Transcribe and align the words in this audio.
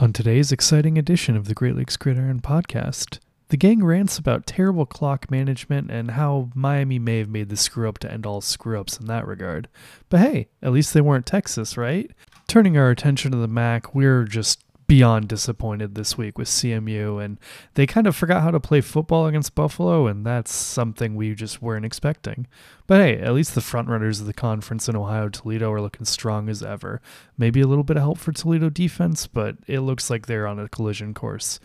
On 0.00 0.14
today's 0.14 0.50
exciting 0.50 0.96
edition 0.96 1.36
of 1.36 1.44
the 1.44 1.52
Great 1.52 1.76
Lakes 1.76 1.98
Gridiron 1.98 2.40
podcast, 2.40 3.18
the 3.48 3.58
gang 3.58 3.84
rants 3.84 4.16
about 4.16 4.46
terrible 4.46 4.86
clock 4.86 5.30
management 5.30 5.90
and 5.90 6.12
how 6.12 6.48
Miami 6.54 6.98
may 6.98 7.18
have 7.18 7.28
made 7.28 7.50
the 7.50 7.56
screw 7.58 7.86
up 7.86 7.98
to 7.98 8.10
end 8.10 8.24
all 8.24 8.40
screw 8.40 8.80
ups 8.80 8.96
in 8.96 9.04
that 9.08 9.26
regard. 9.26 9.68
But 10.08 10.20
hey, 10.20 10.48
at 10.62 10.72
least 10.72 10.94
they 10.94 11.02
weren't 11.02 11.26
Texas, 11.26 11.76
right? 11.76 12.10
Turning 12.48 12.78
our 12.78 12.88
attention 12.88 13.30
to 13.32 13.36
the 13.36 13.46
MAC, 13.46 13.94
we're 13.94 14.24
just 14.24 14.64
beyond 14.90 15.28
disappointed 15.28 15.94
this 15.94 16.18
week 16.18 16.36
with 16.36 16.48
CMU, 16.48 17.24
and 17.24 17.38
they 17.74 17.86
kind 17.86 18.08
of 18.08 18.16
forgot 18.16 18.42
how 18.42 18.50
to 18.50 18.58
play 18.58 18.80
football 18.80 19.28
against 19.28 19.54
Buffalo, 19.54 20.08
and 20.08 20.26
that's 20.26 20.52
something 20.52 21.14
we 21.14 21.32
just 21.32 21.62
weren't 21.62 21.84
expecting. 21.84 22.44
But 22.88 23.00
hey, 23.00 23.20
at 23.20 23.32
least 23.32 23.54
the 23.54 23.60
frontrunners 23.60 24.18
of 24.18 24.26
the 24.26 24.32
conference 24.32 24.88
in 24.88 24.96
Ohio 24.96 25.28
Toledo 25.28 25.70
are 25.70 25.80
looking 25.80 26.06
strong 26.06 26.48
as 26.48 26.60
ever. 26.60 27.00
Maybe 27.38 27.60
a 27.60 27.68
little 27.68 27.84
bit 27.84 27.98
of 27.98 28.02
help 28.02 28.18
for 28.18 28.32
Toledo 28.32 28.68
defense, 28.68 29.28
but 29.28 29.58
it 29.68 29.78
looks 29.78 30.10
like 30.10 30.26
they're 30.26 30.48
on 30.48 30.58
a 30.58 30.68
collision 30.68 31.14
course. 31.14 31.60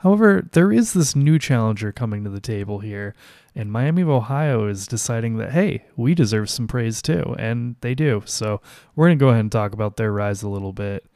However, 0.00 0.46
there 0.52 0.70
is 0.70 0.92
this 0.92 1.16
new 1.16 1.38
challenger 1.38 1.92
coming 1.92 2.24
to 2.24 2.30
the 2.30 2.40
table 2.40 2.80
here, 2.80 3.14
and 3.54 3.72
Miami 3.72 4.02
of 4.02 4.10
Ohio 4.10 4.68
is 4.68 4.86
deciding 4.86 5.38
that, 5.38 5.52
hey, 5.52 5.86
we 5.96 6.14
deserve 6.14 6.50
some 6.50 6.68
praise 6.68 7.00
too, 7.00 7.34
and 7.38 7.76
they 7.80 7.94
do. 7.94 8.22
So 8.26 8.60
we're 8.94 9.06
going 9.06 9.18
to 9.18 9.24
go 9.24 9.28
ahead 9.30 9.40
and 9.40 9.50
talk 9.50 9.72
about 9.72 9.96
their 9.96 10.12
rise 10.12 10.42
a 10.42 10.50
little 10.50 10.74
bit. 10.74 11.06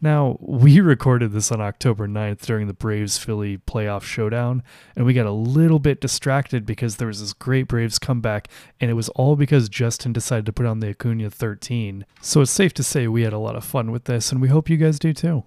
Now, 0.00 0.36
we 0.40 0.80
recorded 0.80 1.32
this 1.32 1.50
on 1.50 1.60
October 1.60 2.06
9th 2.06 2.42
during 2.42 2.66
the 2.66 2.74
Braves 2.74 3.18
Philly 3.18 3.58
playoff 3.58 4.02
showdown, 4.02 4.62
and 4.94 5.06
we 5.06 5.14
got 5.14 5.26
a 5.26 5.30
little 5.30 5.78
bit 5.78 6.00
distracted 6.00 6.66
because 6.66 6.96
there 6.96 7.08
was 7.08 7.20
this 7.20 7.32
great 7.32 7.68
Braves 7.68 7.98
comeback, 7.98 8.48
and 8.80 8.90
it 8.90 8.94
was 8.94 9.08
all 9.10 9.36
because 9.36 9.68
Justin 9.68 10.12
decided 10.12 10.46
to 10.46 10.52
put 10.52 10.66
on 10.66 10.80
the 10.80 10.90
Acuna 10.90 11.30
13. 11.30 12.04
So 12.20 12.40
it's 12.42 12.50
safe 12.50 12.74
to 12.74 12.82
say 12.82 13.08
we 13.08 13.22
had 13.22 13.32
a 13.32 13.38
lot 13.38 13.56
of 13.56 13.64
fun 13.64 13.90
with 13.90 14.04
this, 14.04 14.30
and 14.32 14.40
we 14.40 14.48
hope 14.48 14.68
you 14.68 14.76
guys 14.76 14.98
do 14.98 15.12
too. 15.12 15.44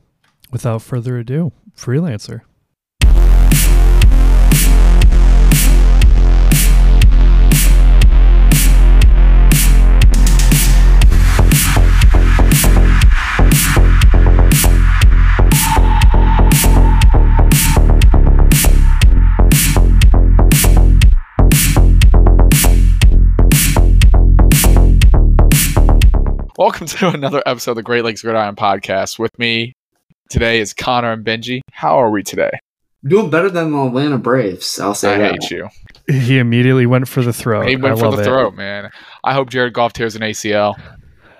Without 0.52 0.82
further 0.82 1.18
ado, 1.18 1.52
Freelancer. 1.78 2.42
Welcome 26.60 26.88
to 26.88 27.08
another 27.14 27.42
episode 27.46 27.72
of 27.72 27.76
the 27.78 27.84
Great 27.84 28.04
Lakes 28.04 28.22
Gridiron 28.22 28.58
Podcast. 28.58 29.18
With 29.18 29.32
me 29.40 29.72
today 30.30 30.60
is 30.60 30.74
Connor 30.74 31.14
and 31.14 31.26
Benji. 31.26 31.62
How 31.72 31.98
are 32.02 32.10
we 32.12 32.22
today? 32.22 32.52
Doing 33.06 33.30
better 33.30 33.50
than 33.50 33.72
the 33.72 33.86
Atlanta 33.86 34.18
Braves. 34.18 34.78
I'll 34.78 34.94
say 34.94 35.16
I 35.16 35.18
that. 35.20 35.32
hate 35.42 35.52
you. 35.52 35.70
He 36.10 36.38
immediately 36.38 36.86
went 36.86 37.08
for 37.08 37.22
the 37.22 37.32
throw. 37.32 37.62
He 37.62 37.76
I 37.76 37.80
went 37.80 37.98
for 37.98 38.12
the 38.14 38.22
it. 38.22 38.26
throat, 38.26 38.56
man. 38.56 38.92
I 39.24 39.34
hope 39.34 39.50
Jared 39.50 39.72
Goff 39.74 39.94
tears 39.94 40.18
an 40.18 40.22
ACL. 40.22 40.78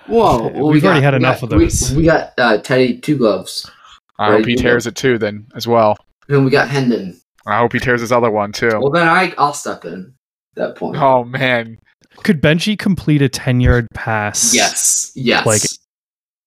Whoa, 0.06 0.48
well, 0.48 0.68
We've 0.70 0.82
we 0.82 0.88
already 0.88 1.02
got- 1.02 1.02
had 1.02 1.12
we 1.12 1.16
enough 1.18 1.40
got- 1.42 1.52
of 1.52 1.58
those. 1.60 1.90
We, 1.90 1.96
we 1.98 2.04
got 2.04 2.32
uh, 2.38 2.58
Teddy 2.58 2.98
Two 2.98 3.18
Gloves, 3.18 3.70
I 4.18 4.30
Right, 4.30 4.36
hope 4.38 4.46
he 4.46 4.52
you 4.52 4.56
tears 4.58 4.86
it 4.86 4.96
too, 4.96 5.18
then 5.18 5.46
as 5.54 5.68
well. 5.68 5.98
and 6.30 6.46
we 6.46 6.50
got 6.50 6.68
Hendon. 6.70 7.20
I 7.46 7.58
hope 7.58 7.74
he 7.74 7.78
tears 7.78 8.00
his 8.00 8.10
other 8.10 8.30
one 8.30 8.52
too. 8.52 8.70
Well, 8.80 8.90
then 8.90 9.06
I 9.06 9.34
I'll 9.36 9.52
step 9.52 9.84
in 9.84 10.14
at 10.56 10.62
that 10.62 10.76
point. 10.76 10.96
Oh 10.96 11.24
man, 11.24 11.78
Could 12.18 12.42
Benji 12.42 12.78
complete 12.78 13.22
a 13.22 13.28
10 13.28 13.60
yard 13.60 13.86
pass? 13.94 14.54
yes, 14.54 15.12
yes, 15.14 15.46
Like- 15.46 15.62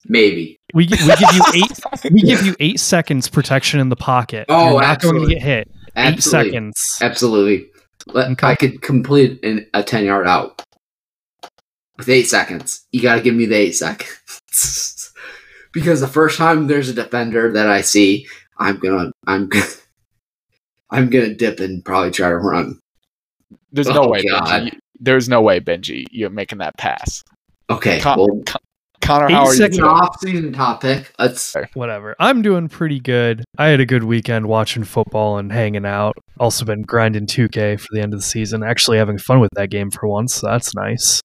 maybe. 0.06 0.58
We, 0.74 0.88
we 0.88 0.98
give 0.98 1.34
you 1.34 1.42
eight. 1.56 2.12
We 2.12 2.22
give 2.22 2.46
you 2.46 2.56
eight 2.60 2.80
seconds 2.80 3.28
protection 3.30 3.80
in 3.80 3.90
the 3.90 3.96
pocket. 3.96 4.46
Oh, 4.50 4.72
You're 4.72 4.82
not 4.82 5.02
going 5.02 5.16
to 5.16 5.22
absolutely. 5.22 5.34
get 5.36 5.44
hit. 5.44 5.72
Eight 5.96 6.24
seconds. 6.24 6.98
absolutely. 7.02 7.68
Let, 8.08 8.32
Okay. 8.32 8.48
I 8.48 8.56
could 8.56 8.82
complete 8.82 9.44
an, 9.46 9.66
a 9.74 9.82
ten 9.84 10.04
yard 10.04 10.28
out 10.28 10.62
with 11.98 12.10
eight 12.10 12.24
seconds. 12.28 12.86
You 12.92 13.02
got 13.02 13.16
to 13.16 13.22
give 13.22 13.36
me 13.36 13.46
the 13.46 13.56
eight 13.56 13.74
seconds 13.76 15.14
because 15.74 16.02
the 16.02 16.08
first 16.08 16.38
time 16.38 16.68
there's 16.68 16.90
a 16.90 16.94
defender 16.94 17.52
that 17.54 17.70
I 17.70 17.82
see, 17.82 18.28
I'm 18.58 18.78
gonna 18.80 19.12
I'm 19.26 19.48
gonna 19.48 19.66
I'm 20.90 21.10
gonna 21.10 21.34
dip 21.34 21.60
and 21.62 21.86
probably 21.86 22.12
try 22.12 22.30
to 22.30 22.38
run. 22.38 22.80
there's 23.72 23.88
no 23.88 24.04
Oh, 24.06 24.10
way, 24.10 24.24
God. 24.24 24.44
Benji. 24.48 24.78
There's 25.00 25.28
no 25.30 25.42
way, 25.42 25.60
Benji. 25.60 26.06
You're 26.12 26.30
making 26.30 26.60
that 26.60 26.78
pass. 26.78 27.24
Okay, 27.70 28.00
Con- 28.00 28.20
well, 28.20 28.42
Con- 28.46 28.62
Connor, 29.02 29.28
Eight 29.28 29.32
how 29.34 29.46
are 29.46 29.48
you? 29.48 29.58
seconds 29.58 29.78
It's 29.78 29.84
an 29.84 29.84
today? 29.84 30.06
off-season 30.06 30.54
topic. 30.54 31.14
Let's. 31.20 31.56
Whatever. 31.74 32.16
I'm 32.20 32.42
doing 32.42 32.70
pretty 32.70 33.00
good. 33.02 33.44
I 33.58 33.68
had 33.68 33.80
a 33.82 33.86
good 33.86 34.04
weekend 34.06 34.46
watching 34.48 34.84
football 34.86 35.38
and 35.40 35.52
hanging 35.52 35.86
out. 35.86 36.14
Also 36.40 36.64
been 36.64 36.84
grinding 36.84 37.26
2K 37.28 37.80
for 37.80 37.88
the 37.92 38.02
end 38.02 38.14
of 38.14 38.20
the 38.20 38.26
season. 38.26 38.64
Actually 38.64 38.98
having 39.00 39.18
fun 39.18 39.40
with 39.42 39.50
that 39.56 39.70
game 39.70 39.92
for 39.92 40.08
once. 40.08 40.36
So 40.36 40.48
that's 40.48 40.74
nice. 40.76 41.20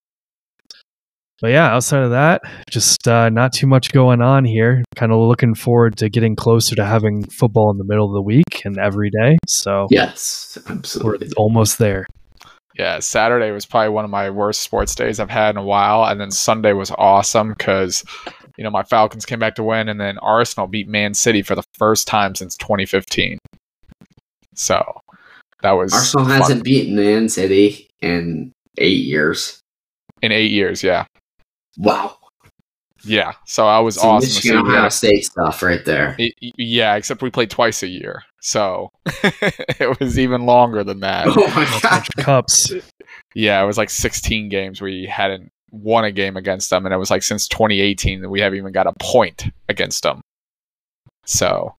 But 1.41 1.53
yeah, 1.53 1.73
outside 1.73 2.03
of 2.03 2.11
that, 2.11 2.43
just 2.69 3.07
uh, 3.07 3.29
not 3.29 3.53
too 3.53 3.69
much 3.69 3.93
going 3.93 4.21
on 4.21 4.45
here. 4.45 4.83
Kind 4.97 5.13
of 5.13 5.21
looking 5.21 5.55
forward 5.55 5.97
to 5.99 6.09
getting 6.09 6.35
closer 6.35 6.75
to 6.75 6.85
having 6.85 7.23
football 7.27 7.71
in 7.71 7.79
the 7.79 7.85
middle 7.85 8.07
of 8.07 8.13
the 8.13 8.23
week 8.23 8.63
and 8.65 8.77
every 8.77 9.11
day. 9.11 9.39
So 9.47 9.87
Yes, 9.89 10.59
we're 10.69 10.75
absolutely. 10.75 11.31
almost 11.37 11.79
there. 11.79 12.07
Yeah, 12.79 13.01
Saturday 13.01 13.51
was 13.51 13.67
probably 13.67 13.89
one 13.89 14.05
of 14.05 14.11
my 14.11 14.31
worst 14.31 14.61
sports 14.63 14.95
days 14.95 15.19
I've 15.19 15.29
had 15.31 15.51
in 15.51 15.57
a 15.57 15.65
while, 15.65 16.05
and 16.05 16.21
then 16.21 16.31
Sunday 16.31 16.73
was 16.73 16.93
awesome 16.97 17.51
because 17.51 18.05
you 18.57 18.63
know 18.63 18.71
my 18.71 18.85
Falcons 18.85 19.27
came 19.27 19.41
back 19.41 19.57
to 19.57 19.65
win, 19.65 19.89
and 19.89 20.01
then 20.01 20.17
Arsenal 20.19 20.69
beat 20.69 20.89
Man 20.89 21.13
City 21.15 21.43
for 21.43 21.57
the 21.57 21.65
first 21.73 22.07
time 22.07 22.37
since 22.37 22.57
2015. 22.57 23.39
So 24.55 25.01
that 25.63 25.73
was 25.73 25.93
Arsenal 25.93 26.27
fun. 26.27 26.41
hasn't 26.41 26.65
beaten 26.65 26.95
Man 26.95 27.29
City 27.29 27.89
in 28.01 28.53
eight 28.79 29.05
years. 29.05 29.61
in 30.23 30.31
eight 30.31 30.53
years. 30.53 30.83
Yeah, 30.85 31.07
Wow. 31.79 32.17
Yeah. 33.09 33.33
So 33.47 33.67
I 33.67 33.79
was 33.81 33.97
Some 33.97 34.11
awesome. 34.11 34.29
to 34.29 34.35
see 34.35 34.49
Michigan 34.51 34.67
Ohio 34.67 34.83
that. 34.83 34.93
State 34.93 35.25
stuff 35.25 35.63
right 35.63 35.85
there. 35.85 36.15
Y- 36.19 36.31
y- 36.43 36.53
Yeah, 36.57 36.95
except 36.97 37.23
we 37.23 37.31
played 37.31 37.51
twice 37.51 37.83
a 37.83 37.89
year, 37.89 38.23
so 38.41 38.91
it 39.23 39.99
was 40.01 40.19
even 40.19 40.47
longer 40.47 40.85
than 40.85 41.01
that. 41.01 41.27
Oh 41.29 41.35
my 41.55 41.65
That's 41.83 42.09
god. 42.11 42.25
cups. 42.25 42.73
Yeah, 43.35 43.63
it 43.63 43.67
was 43.67 43.79
like 43.79 43.91
16 43.91 44.49
games 44.49 44.81
we 44.81 45.07
hadn't 45.07 45.51
won 45.71 46.05
a 46.05 46.13
game 46.13 46.37
against 46.37 46.71
them, 46.71 46.87
and 46.87 46.95
it 46.95 46.99
was 46.99 47.11
like 47.11 47.23
since 47.23 47.47
2018 47.49 48.23
that 48.23 48.31
we 48.31 48.41
haven't 48.41 48.59
even 48.59 48.73
got 48.73 48.87
a 48.87 48.93
point 49.01 49.45
against 49.69 50.03
them. 50.03 50.21
So, 51.27 51.75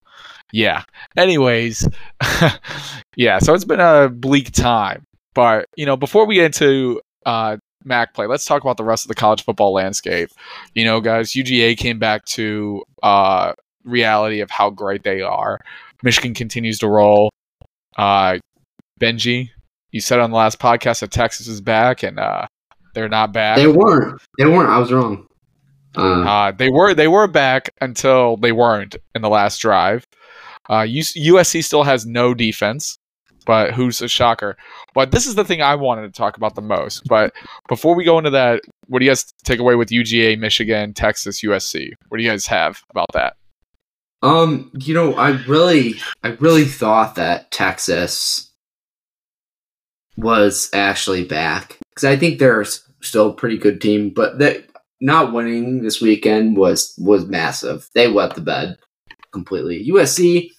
yeah. 0.52 0.84
Anyways, 1.18 1.88
yeah. 3.16 3.40
So 3.40 3.54
it's 3.54 3.66
been 3.66 3.80
a 3.80 4.10
bleak 4.10 4.52
time, 4.52 5.06
but 5.34 5.66
you 5.76 5.86
know, 5.86 5.98
before 5.98 6.26
we 6.26 6.36
get 6.36 6.46
into 6.46 7.02
uh, 7.26 7.58
Mac 7.86 8.14
play, 8.14 8.26
let's 8.28 8.46
talk 8.46 8.62
about 8.62 8.78
the 8.78 8.84
rest 8.84 9.06
of 9.06 9.10
the 9.10 9.16
college 9.16 9.44
football 9.44 9.74
landscape. 9.74 10.30
You 10.74 10.86
know, 10.86 11.00
guys, 11.02 11.32
UGA 11.32 11.78
came 11.78 12.00
back 12.00 12.26
to 12.26 12.84
uh, 13.04 13.54
reality 13.84 14.42
of 14.42 14.50
how 14.50 14.70
great 14.70 15.04
they 15.04 15.22
are. 15.22 15.60
Michigan 16.04 16.34
continues 16.34 16.80
to 16.80 16.88
roll. 16.88 17.32
Uh, 17.98 18.38
Benji, 19.00 19.50
you 19.92 20.02
said 20.02 20.20
on 20.20 20.32
the 20.32 20.38
last 20.38 20.60
podcast 20.60 21.00
that 21.02 21.12
Texas 21.12 21.48
is 21.48 21.62
back, 21.62 22.04
and 22.04 22.20
uh, 22.20 22.48
they're 22.94 23.10
not 23.10 23.34
back. 23.34 23.58
They 23.58 23.68
weren't. 23.68 24.22
They 24.38 24.46
weren't. 24.46 24.70
I 24.70 24.78
was 24.80 24.92
wrong. 24.92 25.26
Uh, 25.96 26.02
Uh, 26.02 26.52
they 26.52 26.70
were 26.70 26.94
they 26.94 27.08
were 27.08 27.28
back 27.28 27.70
until 27.82 28.38
they 28.38 28.52
weren't 28.52 28.96
in 29.16 29.22
the 29.22 29.30
last 29.30 29.58
drive. 29.60 30.06
Uh, 30.70 30.82
USC 30.82 31.64
still 31.64 31.84
has 31.84 32.06
no 32.06 32.34
defense, 32.36 33.00
but 33.46 33.74
who's 33.74 34.02
a 34.02 34.08
shocker? 34.08 34.58
But 34.94 35.12
this 35.12 35.26
is 35.26 35.36
the 35.36 35.46
thing 35.46 35.62
I 35.62 35.76
wanted 35.76 36.04
to 36.04 36.18
talk 36.18 36.38
about 36.38 36.56
the 36.56 36.62
most. 36.62 37.04
But 37.08 37.34
before 37.68 37.96
we 37.96 38.04
go 38.04 38.18
into 38.18 38.30
that, 38.32 38.62
what 38.88 39.00
do 39.00 39.06
you 39.06 39.12
guys 39.12 39.26
take 39.44 39.60
away 39.60 39.76
with 39.76 39.90
UGA, 39.90 40.40
Michigan, 40.40 40.94
Texas, 40.94 41.42
USC? 41.42 41.92
What 42.08 42.18
do 42.18 42.24
you 42.24 42.30
guys 42.30 42.46
have 42.48 42.82
about 42.92 43.08
that? 43.14 43.36
um, 44.22 44.72
you 44.74 44.94
know, 44.94 45.13
I 45.13 45.31
really, 45.46 45.96
I 46.24 46.30
really 46.40 46.66
thought 46.66 47.16
that 47.16 47.52
Texas 47.52 48.52
was 50.18 50.69
actually 50.74 51.24
back 51.24 51.78
because 51.90 52.04
I 52.04 52.18
think 52.18 52.40
they're 52.40 52.66
still 53.02 53.30
a 53.30 53.34
pretty 53.34 53.58
good 53.58 53.80
team, 53.80 54.12
but 54.13 54.40
that 54.40 54.66
not 55.00 55.31
winning 55.31 55.81
this 55.81 56.02
weekend 56.02 56.58
was 56.58 56.94
was 56.98 57.25
massive. 57.25 57.90
They 57.96 58.12
wet 58.12 58.36
the 58.36 58.42
bed 58.42 58.78
completely. 59.31 59.88
USC. 59.90 60.50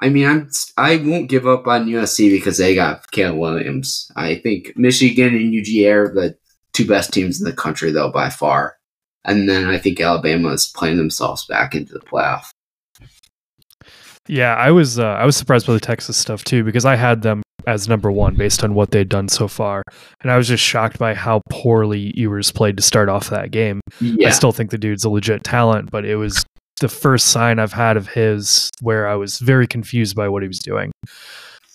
I 0.00 0.08
mean, 0.10 0.26
I'm 0.26 0.50
I 0.76 0.96
won't 0.96 1.30
give 1.30 1.46
up 1.46 1.66
on 1.66 1.86
USC 1.86 2.30
because 2.30 2.58
they 2.58 2.74
got 2.74 3.10
Caleb 3.12 3.38
Williams. 3.38 4.10
I 4.16 4.36
think 4.36 4.76
Michigan 4.76 5.34
and 5.34 5.54
UGA 5.54 5.94
are 5.94 6.14
the 6.14 6.36
two 6.72 6.86
best 6.86 7.12
teams 7.12 7.40
in 7.40 7.44
the 7.44 7.56
country, 7.56 7.90
though, 7.90 8.10
by 8.10 8.28
far. 8.28 8.76
And 9.24 9.48
then 9.48 9.66
I 9.66 9.78
think 9.78 10.00
Alabama 10.00 10.50
is 10.50 10.68
playing 10.68 10.98
themselves 10.98 11.46
back 11.46 11.74
into 11.74 11.94
the 11.94 12.00
playoff. 12.00 12.50
Yeah, 14.28 14.54
I 14.54 14.70
was 14.70 14.98
uh, 14.98 15.04
I 15.04 15.24
was 15.24 15.36
surprised 15.36 15.66
by 15.66 15.72
the 15.72 15.80
Texas 15.80 16.16
stuff 16.16 16.44
too 16.44 16.64
because 16.64 16.84
I 16.84 16.96
had 16.96 17.22
them 17.22 17.42
as 17.66 17.88
number 17.88 18.12
one 18.12 18.34
based 18.34 18.62
on 18.62 18.74
what 18.74 18.90
they'd 18.90 19.08
done 19.08 19.28
so 19.28 19.48
far, 19.48 19.82
and 20.20 20.30
I 20.30 20.36
was 20.36 20.48
just 20.48 20.62
shocked 20.62 20.98
by 20.98 21.14
how 21.14 21.42
poorly 21.48 22.12
Ewers 22.16 22.50
played 22.52 22.76
to 22.76 22.82
start 22.82 23.08
off 23.08 23.30
that 23.30 23.50
game. 23.50 23.80
Yeah, 24.00 24.28
I 24.28 24.30
still 24.30 24.52
think 24.52 24.70
the 24.70 24.78
dude's 24.78 25.04
a 25.04 25.10
legit 25.10 25.44
talent, 25.44 25.90
but 25.90 26.04
it 26.04 26.16
was 26.16 26.44
the 26.80 26.88
first 26.88 27.28
sign 27.28 27.58
I've 27.58 27.72
had 27.72 27.96
of 27.96 28.08
his 28.08 28.70
where 28.80 29.08
I 29.08 29.14
was 29.14 29.38
very 29.38 29.66
confused 29.66 30.14
by 30.16 30.28
what 30.28 30.42
he 30.42 30.48
was 30.48 30.58
doing. 30.58 30.92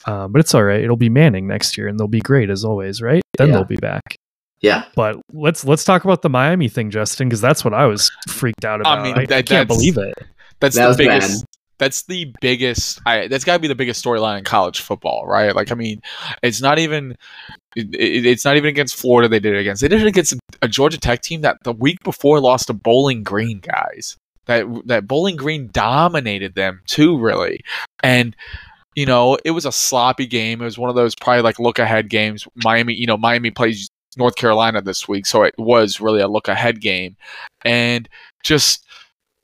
Um, 0.05 0.31
but 0.31 0.39
it's 0.39 0.53
all 0.55 0.63
right. 0.63 0.81
It'll 0.83 0.95
be 0.97 1.09
Manning 1.09 1.47
next 1.47 1.77
year, 1.77 1.87
and 1.87 1.99
they'll 1.99 2.07
be 2.07 2.21
great 2.21 2.49
as 2.49 2.63
always, 2.65 3.01
right? 3.01 3.21
Then 3.37 3.47
Yeah. 3.49 3.53
they'll 3.55 3.63
be 3.65 3.77
back. 3.77 4.15
Yeah. 4.61 4.85
But 4.95 5.17
let's 5.33 5.65
let's 5.65 5.83
talk 5.83 6.03
about 6.03 6.21
the 6.21 6.29
Miami 6.29 6.69
thing, 6.69 6.91
Justin, 6.91 7.29
because 7.29 7.41
that's 7.41 7.63
what 7.65 7.73
I 7.73 7.85
was 7.85 8.11
freaked 8.27 8.63
out 8.65 8.79
about. 8.81 8.99
I, 8.99 9.03
mean, 9.03 9.17
I 9.17 9.25
that- 9.25 9.45
can't 9.45 9.67
believe 9.67 9.97
it. 9.97 10.13
That's 10.59 10.75
That 10.75 10.83
the 10.83 10.87
was 10.89 10.97
biggest. 10.97 11.45
That's 11.79 12.03
the 12.03 12.31
biggest. 12.41 13.01
I, 13.07 13.27
that's 13.27 13.43
got 13.43 13.53
to 13.53 13.59
be 13.59 13.67
the 13.67 13.73
biggest 13.73 14.05
storyline 14.05 14.37
in 14.37 14.43
college 14.43 14.81
football, 14.81 15.25
right? 15.25 15.55
Like, 15.55 15.71
I 15.71 15.75
mean, 15.75 15.99
it's 16.43 16.61
not 16.61 16.77
even. 16.77 17.15
It, 17.75 17.95
it- 17.95 18.25
it's 18.27 18.45
not 18.45 18.55
even 18.57 18.69
against 18.69 18.95
Florida. 18.95 19.27
They 19.27 19.39
did 19.39 19.55
it 19.55 19.59
against. 19.59 19.81
They 19.81 19.87
did 19.87 20.01
it 20.01 20.07
against 20.07 20.35
a 20.61 20.67
Georgia 20.67 20.99
Tech 20.99 21.21
team 21.21 21.41
that 21.41 21.57
the 21.63 21.73
week 21.73 21.97
before 22.03 22.39
lost 22.39 22.67
to 22.67 22.73
Bowling 22.73 23.23
Green 23.23 23.59
guys. 23.59 24.15
That 24.47 24.65
that 24.85 25.07
Bowling 25.07 25.35
Green 25.35 25.69
dominated 25.71 26.55
them 26.55 26.81
too, 26.87 27.17
really, 27.17 27.61
and 28.03 28.35
you 28.95 29.05
know 29.05 29.37
it 29.45 29.51
was 29.51 29.65
a 29.65 29.71
sloppy 29.71 30.25
game. 30.25 30.61
It 30.61 30.65
was 30.65 30.77
one 30.77 30.89
of 30.89 30.95
those 30.95 31.15
probably 31.15 31.43
like 31.43 31.59
look 31.59 31.79
ahead 31.79 32.09
games. 32.09 32.47
Miami, 32.55 32.93
you 32.93 33.05
know, 33.07 33.17
Miami 33.17 33.51
plays 33.51 33.89
North 34.17 34.35
Carolina 34.35 34.81
this 34.81 35.07
week, 35.07 35.25
so 35.25 35.43
it 35.43 35.53
was 35.57 36.01
really 36.01 36.21
a 36.21 36.27
look 36.27 36.47
ahead 36.47 36.81
game, 36.81 37.15
and 37.63 38.09
just 38.43 38.85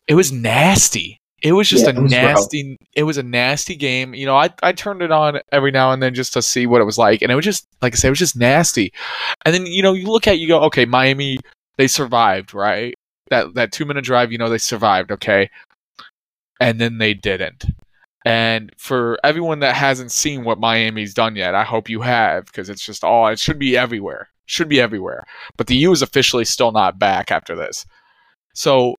it 0.07 0.15
was 0.15 0.31
nasty. 0.31 1.19
It 1.43 1.51
was 1.53 1.69
just 1.69 1.85
Yeah, 1.85 1.91
a 1.91 1.95
it 1.95 2.01
was 2.01 2.11
rough. 2.19 2.51
nasty. 2.51 2.77
It 2.93 3.03
was 3.03 3.17
a 3.17 3.23
nasty 3.23 3.75
game. 3.75 4.15
You 4.15 4.25
know, 4.25 4.35
I 4.35 4.49
I 4.63 4.71
turned 4.71 5.03
it 5.03 5.11
on 5.11 5.39
every 5.51 5.69
now 5.71 5.91
and 5.91 6.01
then 6.01 6.15
just 6.15 6.33
to 6.33 6.41
see 6.41 6.65
what 6.65 6.81
it 6.81 6.85
was 6.85 6.97
like, 6.97 7.21
and 7.21 7.31
it 7.31 7.35
was 7.35 7.45
just 7.45 7.67
like 7.81 7.93
I 7.93 7.97
said, 7.97 8.07
it 8.07 8.11
was 8.11 8.19
just 8.19 8.35
nasty. 8.35 8.91
And 9.45 9.53
then 9.53 9.67
you 9.67 9.83
know, 9.83 9.93
you 9.93 10.07
look 10.07 10.27
at 10.27 10.33
it, 10.35 10.39
you 10.39 10.47
go, 10.47 10.61
okay, 10.63 10.85
Miami, 10.85 11.37
they 11.77 11.87
survived, 11.87 12.53
right? 12.55 12.95
That 13.29 13.53
that 13.55 13.71
two 13.71 13.85
minute 13.85 14.05
drive, 14.05 14.31
you 14.31 14.37
know, 14.37 14.49
they 14.49 14.57
survived, 14.57 15.11
okay, 15.11 15.49
and 16.59 16.79
then 16.79 16.97
they 16.97 17.13
didn't. 17.13 17.65
And 18.25 18.71
for 18.77 19.17
everyone 19.23 19.59
that 19.59 19.75
hasn't 19.75 20.11
seen 20.11 20.43
what 20.43 20.59
Miami's 20.59 21.13
done 21.13 21.35
yet, 21.35 21.55
I 21.55 21.63
hope 21.63 21.89
you 21.89 22.01
have 22.01 22.45
because 22.45 22.69
it's 22.69 22.85
just 22.85 23.03
all 23.03 23.27
it 23.27 23.39
should 23.39 23.59
be 23.59 23.77
everywhere. 23.77 24.29
Should 24.45 24.69
be 24.69 24.81
everywhere. 24.81 25.25
But 25.55 25.67
the 25.67 25.75
U 25.77 25.91
is 25.91 26.01
officially 26.01 26.45
still 26.45 26.71
not 26.71 26.99
back 26.99 27.31
after 27.31 27.55
this. 27.55 27.85
So 28.53 28.95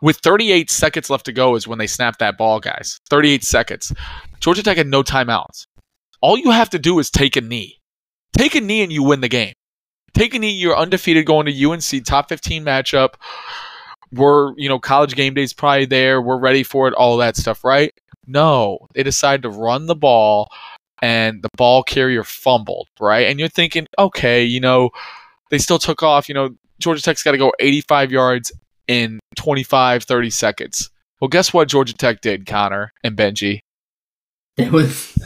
with 0.00 0.18
38 0.18 0.70
seconds 0.70 1.10
left 1.10 1.26
to 1.26 1.32
go 1.32 1.56
is 1.56 1.66
when 1.66 1.78
they 1.78 1.86
snap 1.86 2.18
that 2.18 2.38
ball, 2.38 2.60
guys. 2.60 3.00
38 3.10 3.44
seconds. 3.44 3.92
Georgia 4.40 4.62
Tech 4.62 4.76
had 4.76 4.86
no 4.86 5.02
timeouts. 5.02 5.66
All 6.20 6.38
you 6.38 6.50
have 6.50 6.70
to 6.70 6.78
do 6.78 6.98
is 6.98 7.10
take 7.10 7.36
a 7.36 7.40
knee. 7.40 7.80
Take 8.36 8.54
a 8.54 8.60
knee 8.60 8.82
and 8.82 8.92
you 8.92 9.02
win 9.02 9.20
the 9.20 9.28
game. 9.28 9.54
Take 10.14 10.34
a 10.34 10.38
knee, 10.38 10.50
you're 10.50 10.76
undefeated 10.76 11.26
going 11.26 11.46
to 11.46 11.70
UNC 11.70 12.04
top 12.04 12.28
15 12.28 12.64
matchup. 12.64 13.14
We're, 14.12 14.54
you 14.56 14.68
know, 14.68 14.78
college 14.78 15.14
game 15.14 15.34
day's 15.34 15.52
probably 15.52 15.84
there. 15.84 16.20
We're 16.22 16.38
ready 16.38 16.62
for 16.62 16.88
it, 16.88 16.94
all 16.94 17.16
that 17.18 17.36
stuff, 17.36 17.64
right? 17.64 17.92
No. 18.26 18.78
They 18.94 19.02
decide 19.02 19.42
to 19.42 19.50
run 19.50 19.86
the 19.86 19.94
ball 19.94 20.50
and 21.02 21.42
the 21.42 21.50
ball 21.56 21.82
carrier 21.82 22.24
fumbled, 22.24 22.88
right? 23.00 23.26
And 23.26 23.38
you're 23.38 23.48
thinking, 23.48 23.86
okay, 23.98 24.42
you 24.44 24.60
know, 24.60 24.90
they 25.50 25.58
still 25.58 25.78
took 25.78 26.02
off, 26.02 26.28
you 26.28 26.34
know, 26.34 26.50
Georgia 26.80 27.02
Tech's 27.02 27.22
got 27.22 27.32
to 27.32 27.38
go 27.38 27.52
85 27.60 28.12
yards 28.12 28.52
in 28.86 29.20
25, 29.36 30.04
30 30.04 30.30
seconds. 30.30 30.90
Well, 31.20 31.28
guess 31.28 31.52
what 31.52 31.68
Georgia 31.68 31.94
Tech 31.94 32.20
did, 32.20 32.46
Connor 32.46 32.92
and 33.02 33.16
Benji? 33.16 33.60
It 34.56 34.72
was 34.72 35.18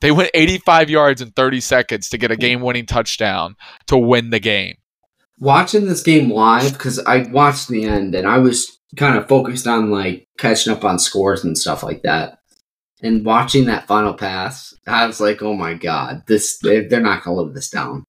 They 0.00 0.10
went 0.10 0.30
85 0.34 0.90
yards 0.90 1.22
in 1.22 1.30
30 1.30 1.60
seconds 1.60 2.08
to 2.10 2.18
get 2.18 2.30
a 2.30 2.34
hmm. 2.34 2.40
game 2.40 2.60
winning 2.60 2.86
touchdown 2.86 3.56
to 3.86 3.96
win 3.96 4.30
the 4.30 4.40
game. 4.40 4.76
watching 5.38 5.86
this 5.86 6.02
game 6.02 6.30
live 6.30 6.72
because 6.72 6.98
I 7.00 7.26
watched 7.30 7.68
the 7.68 7.84
end 7.84 8.14
and 8.14 8.26
I 8.26 8.38
was 8.38 8.78
kind 8.96 9.16
of 9.18 9.28
focused 9.28 9.66
on 9.66 9.90
like 9.90 10.28
catching 10.38 10.72
up 10.72 10.84
on 10.84 10.98
scores 10.98 11.44
and 11.44 11.56
stuff 11.58 11.82
like 11.82 12.02
that. 12.02 12.38
And 13.02 13.26
watching 13.26 13.66
that 13.66 13.86
final 13.86 14.14
pass, 14.14 14.72
I 14.86 15.06
was 15.06 15.20
like, 15.20 15.42
"Oh 15.42 15.52
my 15.54 15.74
god, 15.74 16.22
this 16.26 16.58
they- 16.58 16.86
they're 16.86 17.00
not 17.00 17.22
gonna 17.22 17.36
live 17.36 17.54
this 17.54 17.68
down." 17.68 18.06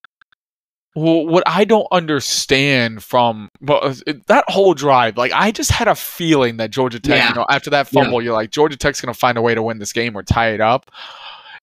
Well, 0.95 1.27
what 1.27 1.43
I 1.45 1.65
don't 1.65 1.87
understand 1.91 3.03
from 3.03 3.49
well, 3.61 3.93
that 4.27 4.45
whole 4.47 4.73
drive, 4.73 5.17
like 5.17 5.31
I 5.33 5.51
just 5.51 5.71
had 5.71 5.87
a 5.89 5.93
feeling 5.95 6.57
that 6.57 6.71
Georgia 6.71 6.99
Tech, 6.99 7.17
Yeah. 7.17 7.29
you 7.29 7.35
know, 7.35 7.45
after 7.51 7.69
that 7.71 7.87
fumble, 7.87 8.21
you're 8.21 8.33
like 8.33 8.49
Georgia 8.49 8.77
Tech's 8.77 9.01
going 9.01 9.13
to 9.13 9.19
find 9.19 9.37
a 9.37 9.41
way 9.41 9.53
to 9.53 9.61
win 9.61 9.77
this 9.77 9.93
game 9.93 10.15
or 10.15 10.23
tie 10.23 10.51
it 10.53 10.61
up. 10.61 10.89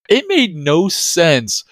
It 0.09 0.25
made 0.29 0.55
no 0.57 0.89
sense 0.89 1.65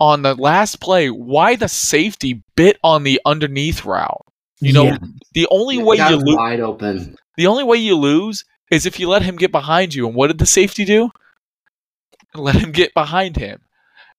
on 0.00 0.22
the 0.22 0.34
last 0.34 0.80
play 0.80 1.08
why 1.10 1.56
the 1.56 1.68
safety 1.68 2.42
bit 2.56 2.78
on 2.82 3.02
the 3.04 3.20
underneath 3.24 3.84
route. 3.84 4.24
You 4.60 4.72
know, 4.72 4.84
Yeah. 4.84 4.98
the 5.34 5.46
only 5.50 5.78
It 5.78 5.84
way 5.84 5.96
you 5.96 6.16
lose, 6.16 6.36
wide 6.36 6.60
open. 6.60 7.16
the 7.36 7.46
only 7.46 7.64
way 7.64 7.76
you 7.78 7.96
lose 7.96 8.44
is 8.70 8.86
if 8.86 8.98
you 8.98 9.08
let 9.08 9.22
him 9.22 9.36
get 9.36 9.52
behind 9.52 9.94
you. 9.94 10.06
And 10.06 10.14
what 10.14 10.28
did 10.28 10.38
the 10.38 10.46
safety 10.46 10.84
do? 10.84 11.10
Let 12.34 12.56
him 12.56 12.72
get 12.72 12.94
behind 12.94 13.36
him. 13.36 13.60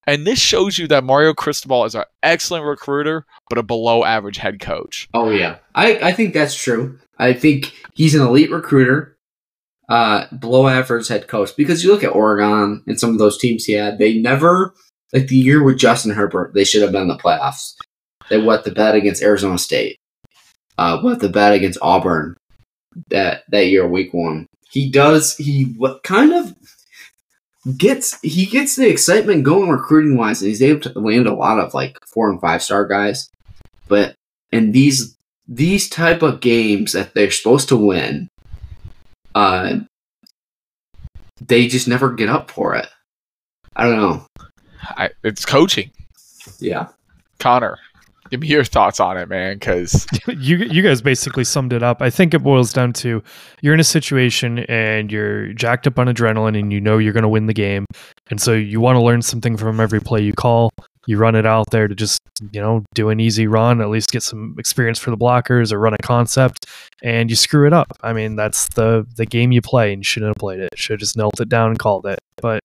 And 0.08 0.26
this 0.26 0.40
shows 0.40 0.78
you 0.78 0.88
that 0.90 1.04
Mario 1.04 1.34
Cristobal 1.34 1.84
is 1.86 1.96
an 1.96 2.04
excellent 2.22 2.64
recruiter, 2.64 3.26
but 3.50 3.58
a 3.58 3.64
below 3.64 4.04
average 4.06 4.38
head 4.38 4.60
coach. 4.60 5.10
Oh 5.14 5.32
yeah, 5.32 5.58
I 5.74 5.96
I 6.10 6.12
think 6.14 6.34
that's 6.34 6.56
true. 6.56 7.00
I 7.18 7.34
think 7.34 7.74
he's 7.96 8.14
an 8.14 8.22
elite 8.22 8.52
recruiter, 8.52 9.15
uh, 9.90 10.26
below 10.38 10.68
average 10.68 11.08
head 11.08 11.28
coach. 11.28 11.56
Because 11.56 11.84
you 11.84 11.92
look 11.92 12.04
at 12.04 12.16
Oregon 12.16 12.84
and 12.88 13.00
some 13.00 13.12
of 13.12 13.20
those 13.20 13.38
teams 13.38 13.66
he 13.66 13.74
had, 13.74 13.98
they 13.98 14.18
never 14.18 14.74
like 15.14 15.28
the 15.28 15.38
year 15.38 15.64
with 15.64 15.78
Justin 15.78 16.12
Herbert, 16.12 16.54
they 16.54 16.64
should 16.64 16.82
have 16.82 16.92
been 16.92 17.04
in 17.04 17.08
the 17.08 17.18
playoffs. 17.18 17.76
They 18.30 18.42
wet 18.42 18.64
the 18.64 18.72
bet 18.72 18.96
against 18.96 19.22
Arizona 19.22 19.58
State. 19.58 19.98
Uh, 20.78 21.00
wet 21.04 21.20
the 21.20 21.30
bet 21.30 21.54
against 21.54 21.80
Auburn 21.82 22.36
that 23.10 23.44
that 23.50 23.68
year, 23.68 23.88
week 23.88 24.14
one. 24.14 24.48
He 24.72 24.90
does. 24.90 25.38
He 25.38 25.74
what 25.78 26.04
kind 26.04 26.34
of 26.34 26.54
gets 27.78 28.20
he 28.22 28.46
gets 28.46 28.76
the 28.76 28.90
excitement 28.90 29.44
going 29.44 29.70
recruiting 29.70 30.18
wise, 30.18 30.42
and 30.42 30.50
he's 30.50 30.62
able 30.62 30.82
to 30.82 31.00
land 31.00 31.28
a 31.28 31.34
lot 31.34 31.60
of 31.60 31.74
like 31.74 31.98
four 32.06 32.30
and 32.30 32.42
five 32.42 32.62
star 32.62 32.86
guys. 32.86 33.30
But 33.88 34.16
in 34.52 34.72
these 34.72 35.16
these 35.48 35.88
type 35.88 36.24
of 36.24 36.42
games 36.42 36.92
that 36.94 37.14
they're 37.14 37.32
supposed 37.32 37.70
to 37.70 37.78
win, 37.78 38.28
uh, 39.36 39.80
they 41.42 41.68
just 41.68 41.88
never 41.88 42.12
get 42.14 42.30
up 42.30 42.50
for 42.50 42.76
it. 42.76 42.88
I 43.76 43.86
don't 43.86 43.98
know. 43.98 44.26
I, 44.82 45.10
it's 45.24 45.46
coaching. 45.46 45.92
Yeah, 46.60 46.88
Connor, 47.40 47.78
give 48.30 48.40
me 48.40 48.48
your 48.48 48.64
thoughts 48.64 49.00
on 49.00 49.18
it, 49.18 49.28
man, 49.28 49.56
because 49.56 50.08
you 50.28 50.58
you 50.58 50.82
guys 50.82 51.02
basically 51.02 51.44
summed 51.44 51.74
it 51.74 51.84
up. 51.84 52.02
I 52.02 52.10
think 52.10 52.34
it 52.34 52.40
boils 52.40 52.72
down 52.72 52.94
to 52.94 53.22
you're 53.62 53.74
in 53.74 53.80
a 53.80 53.86
situation 53.86 54.60
and 54.60 55.12
you're 55.12 55.52
jacked 55.54 55.88
up 55.88 56.00
on 56.00 56.08
adrenaline 56.08 56.58
and 56.58 56.72
you 56.72 56.80
know 56.80 56.98
you're 56.98 57.14
going 57.14 57.24
to 57.24 57.30
win 57.30 57.48
the 57.48 57.54
game, 57.54 57.86
and 58.30 58.40
so 58.40 58.54
you 58.54 58.80
want 58.80 58.96
to 58.96 59.02
learn 59.02 59.22
something 59.22 59.58
from 59.58 59.80
every 59.80 60.00
play 60.00 60.22
you 60.22 60.34
call. 60.34 60.72
You 61.08 61.18
run 61.18 61.36
it 61.36 61.46
out 61.46 61.70
there 61.72 61.88
to 61.88 61.96
just 61.96 62.20
you 62.52 62.62
know 62.62 62.84
do 62.94 63.10
an 63.10 63.20
easy 63.20 63.48
run, 63.48 63.82
at 63.82 63.90
least 63.90 64.12
get 64.12 64.24
some 64.24 64.56
experience 64.58 65.00
for 65.00 65.12
the 65.12 65.18
blockers, 65.18 65.72
or 65.72 65.80
run 65.80 65.94
a 65.94 65.98
concept, 66.04 66.66
and 67.04 67.30
you 67.30 67.36
screw 67.36 67.68
it 67.68 67.74
up. 67.74 67.88
I 68.02 68.14
mean 68.14 68.36
that's 68.36 68.68
the 68.76 69.06
the 69.16 69.26
game 69.26 69.52
you 69.52 69.62
play, 69.62 69.94
and 69.94 70.00
you 70.02 70.04
shouldn't 70.04 70.30
have 70.30 70.38
played 70.38 70.60
it. 70.60 70.70
Should 70.76 70.94
have 70.94 71.00
just 71.00 71.18
knelt 71.18 71.40
it 71.40 71.50
down 71.50 71.70
and 71.70 71.80
called 71.80 72.06
it, 72.06 72.20
but 72.38 72.60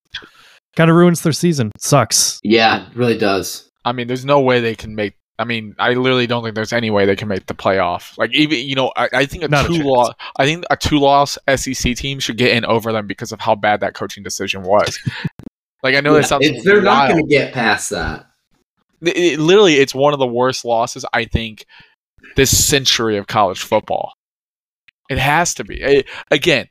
kind 0.76 0.90
of 0.90 0.96
ruins 0.96 1.22
their 1.22 1.32
season. 1.32 1.72
Sucks. 1.78 2.40
yeah, 2.42 2.86
it 2.88 2.96
really 2.96 3.18
does. 3.18 3.68
I 3.84 3.92
mean, 3.92 4.06
there's 4.08 4.24
no 4.24 4.40
way 4.40 4.60
they 4.60 4.74
can 4.74 4.94
make. 4.94 5.14
I 5.38 5.44
mean, 5.44 5.74
I 5.78 5.94
literally 5.94 6.26
don't 6.26 6.42
think 6.42 6.54
there's 6.54 6.72
any 6.74 6.90
way 6.90 7.06
they 7.06 7.16
can 7.16 7.26
make 7.28 7.46
the 7.46 7.54
playoff. 7.54 8.16
Like 8.18 8.30
even 8.34 8.58
you 8.58 8.74
know, 8.74 8.92
I, 8.94 9.08
I 9.14 9.26
think 9.26 9.42
a 9.42 9.48
Not 9.48 9.66
two 9.66 9.74
chance. 9.74 9.86
loss. 9.86 10.14
I 10.38 10.44
think 10.44 10.64
a 10.70 10.76
two 10.76 10.98
loss 10.98 11.38
SEC 11.56 11.96
team 11.96 12.20
should 12.20 12.36
get 12.36 12.52
in 12.54 12.64
over 12.66 12.92
them 12.92 13.06
because 13.06 13.32
of 13.32 13.40
how 13.40 13.54
bad 13.54 13.80
that 13.80 13.94
coaching 13.94 14.22
decision 14.22 14.62
was. 14.62 14.98
like 15.82 15.94
I 15.94 16.00
know 16.00 16.14
Yeah, 16.14 16.20
that 16.20 16.26
sounds. 16.28 16.62
they're 16.64 16.82
not 16.82 17.08
going 17.08 17.22
to 17.26 17.28
get 17.28 17.54
past 17.54 17.88
that. 17.90 18.26
It- 19.02 19.16
it- 19.16 19.38
literally, 19.40 19.74
it's 19.76 19.94
one 19.94 20.12
of 20.12 20.18
the 20.18 20.26
worst 20.26 20.64
losses 20.64 21.04
I 21.12 21.24
think 21.24 21.64
this 22.36 22.56
century 22.66 23.16
of 23.16 23.26
college 23.26 23.60
football. 23.60 24.12
It 25.08 25.18
has 25.18 25.54
to 25.54 25.64
be. 25.64 25.82
Eh, 25.82 26.02
again, 26.30 26.66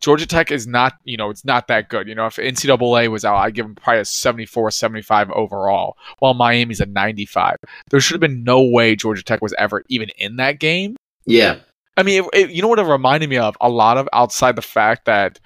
Georgia 0.00 0.26
Tech 0.26 0.50
is 0.50 0.66
not, 0.66 0.94
you 1.04 1.16
know, 1.16 1.30
it's 1.30 1.44
not 1.44 1.66
that 1.68 1.88
good. 1.88 2.08
You 2.08 2.14
know, 2.14 2.26
if 2.26 2.36
NCAA 2.36 3.08
was 3.10 3.24
out, 3.24 3.36
I'd 3.36 3.54
give 3.54 3.66
them 3.66 3.74
probably 3.74 4.00
a 4.00 4.04
74, 4.04 4.70
75 4.70 5.30
overall, 5.30 5.96
while 6.18 6.34
Miami's 6.34 6.80
a 6.80 6.86
95. 6.86 7.56
There 7.90 8.00
should 8.00 8.14
have 8.14 8.20
been 8.20 8.44
no 8.44 8.62
way 8.62 8.96
Georgia 8.96 9.22
Tech 9.22 9.42
was 9.42 9.54
ever 9.58 9.82
even 9.88 10.10
in 10.18 10.36
that 10.36 10.58
game. 10.58 10.96
Yeah, 11.26 11.56
I 11.96 12.02
mean, 12.02 12.24
it, 12.24 12.30
it- 12.32 12.50
you 12.50 12.62
know 12.62 12.68
what 12.68 12.78
it 12.78 12.82
reminded 12.84 13.28
me 13.30 13.38
of? 13.38 13.56
A 13.60 13.68
lot 13.68 13.96
of 13.98 14.08
outside 14.12 14.56
the 14.56 14.62
fact 14.62 15.04
that, 15.06 15.38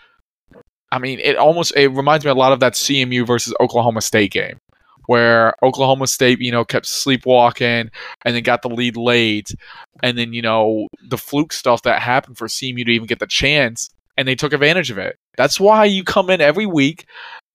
I 0.91 0.99
mean, 0.99 1.19
it 1.21 1.37
almost 1.37 1.77
it 1.77 1.89
reminds 1.89 2.25
me 2.25 2.31
a 2.31 2.35
lot 2.35 2.53
of 2.53 2.61
that 2.61 2.73
CMU 2.75 3.27
versus 3.27 3.55
Oklahoma 3.61 4.01
State 4.01 4.33
game, 4.33 4.59
where 5.09 5.55
Oklahoma 5.65 6.07
State, 6.07 6.39
you 6.41 6.53
know, 6.53 6.65
kept 6.65 6.87
sleepwalking 6.87 7.91
and 8.25 8.35
then 8.37 8.43
got 8.43 8.63
the 8.63 8.69
lead 8.69 8.97
late, 8.97 9.51
and 10.03 10.17
then 10.19 10.33
you 10.33 10.43
know 10.43 10.87
the 11.09 11.19
fluke 11.19 11.53
stuff 11.53 11.83
that 11.83 12.01
happened 12.03 12.37
for 12.39 12.47
CMU 12.47 12.85
to 12.85 12.93
even 12.93 13.07
get 13.07 13.19
the 13.19 13.27
chance, 13.27 13.89
and 14.17 14.29
they 14.29 14.35
took 14.35 14.53
advantage 14.53 14.91
of 14.91 14.99
it. 14.99 15.17
That's 15.37 15.59
why 15.59 15.87
you 15.87 16.05
come 16.05 16.31
in 16.31 16.41
every 16.41 16.67
week 16.67 17.07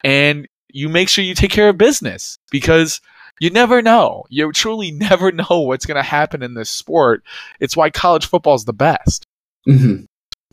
and 0.04 0.48
you 0.70 0.90
make 0.90 1.10
sure 1.10 1.24
you 1.24 1.36
take 1.36 1.52
care 1.52 1.70
of 1.70 1.78
business 1.78 2.38
because 2.52 3.00
you 3.40 3.50
never 3.50 3.82
know. 3.82 4.24
You 4.30 4.52
truly 4.52 4.92
never 5.10 5.32
know 5.32 5.60
what's 5.68 5.86
going 5.86 5.98
to 5.98 6.02
happen 6.04 6.42
in 6.44 6.54
this 6.56 6.70
sport. 6.72 7.24
It's 7.60 7.78
why 7.78 7.90
college 7.90 8.26
football 8.26 8.56
is 8.56 8.66
the 8.66 8.74
best. 8.74 9.26
hmm 9.66 10.04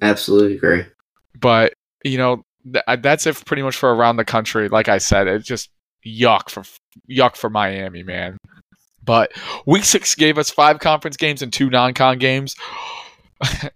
Absolutely 0.03 0.57
agree. 0.57 0.85
but 1.41 1.73
you 2.05 2.17
know 2.19 2.43
th- 2.73 2.85
that's 3.03 3.27
it 3.27 3.43
pretty 3.45 3.63
much 3.63 3.77
for 3.77 3.95
around 3.95 4.17
the 4.17 4.25
country 4.25 4.69
like 4.69 4.89
i 4.89 4.97
said 4.99 5.27
it 5.29 5.43
just 5.45 5.69
yuck 6.07 6.49
for 6.49 6.63
yuck 7.09 7.37
for 7.37 7.51
miami 7.51 8.03
man. 8.03 8.37
But 9.03 9.33
week 9.67 9.85
six 9.85 10.15
gave 10.15 10.39
us 10.39 10.51
five 10.51 10.79
conference 10.79 11.17
games 11.17 11.43
and 11.43 11.53
two 11.53 11.71
non-con 11.71 12.19
games. 12.19 12.55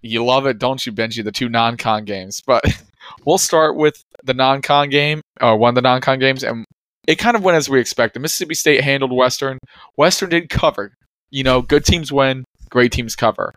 You 0.02 0.22
love 0.22 0.46
it 0.46 0.58
don't 0.58 0.84
you 0.84 0.92
benji 0.92 1.24
the 1.24 1.32
two 1.32 1.48
non-con 1.48 2.04
games? 2.04 2.42
But 2.46 2.64
we'll 3.24 3.38
start 3.38 3.76
with 3.76 4.02
the 4.22 4.34
non-con 4.34 4.90
game 4.90 5.22
or 5.40 5.56
one 5.56 5.70
of 5.70 5.74
the 5.74 5.80
non-con 5.80 6.18
games 6.18 6.44
and 6.44 6.66
it 7.08 7.16
kind 7.16 7.34
of 7.34 7.42
went 7.42 7.56
as 7.56 7.70
we 7.70 7.80
expected. 7.80 8.20
Mississippi 8.20 8.54
state 8.54 8.82
handled 8.82 9.12
western. 9.12 9.58
Western 9.96 10.28
did 10.28 10.50
cover. 10.50 10.92
You 11.30 11.44
know 11.44 11.62
good 11.62 11.86
teams 11.86 12.12
win 12.12 12.44
great 12.74 12.92
teams 12.92 13.16
cover. 13.16 13.54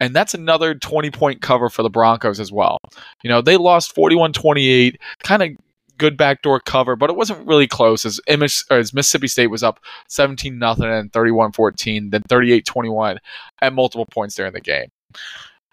And 0.00 0.16
that's 0.16 0.34
another 0.34 0.74
20 0.74 1.10
point 1.10 1.42
cover 1.42 1.68
for 1.68 1.82
the 1.84 1.90
broncos 1.90 2.40
as 2.40 2.50
well. 2.50 2.78
You 3.22 3.30
know, 3.30 3.42
they 3.42 3.56
lost 3.56 3.94
41-28, 3.94 4.96
kind 5.22 5.42
of 5.42 5.50
good 5.98 6.16
backdoor 6.16 6.60
cover, 6.60 6.96
but 6.96 7.10
it 7.10 7.16
wasn't 7.16 7.46
really 7.46 7.66
close 7.66 8.04
as, 8.04 8.20
Image, 8.26 8.64
or 8.70 8.78
as 8.78 8.92
Mississippi 8.92 9.28
State 9.28 9.48
was 9.48 9.62
up 9.62 9.80
17 10.08 10.58
nothing 10.58 10.86
and 10.86 11.12
31-14, 11.12 12.10
then 12.10 12.22
38-21 12.28 13.18
at 13.62 13.72
multiple 13.72 14.06
points 14.06 14.34
during 14.34 14.52
the 14.52 14.60
game. 14.60 14.88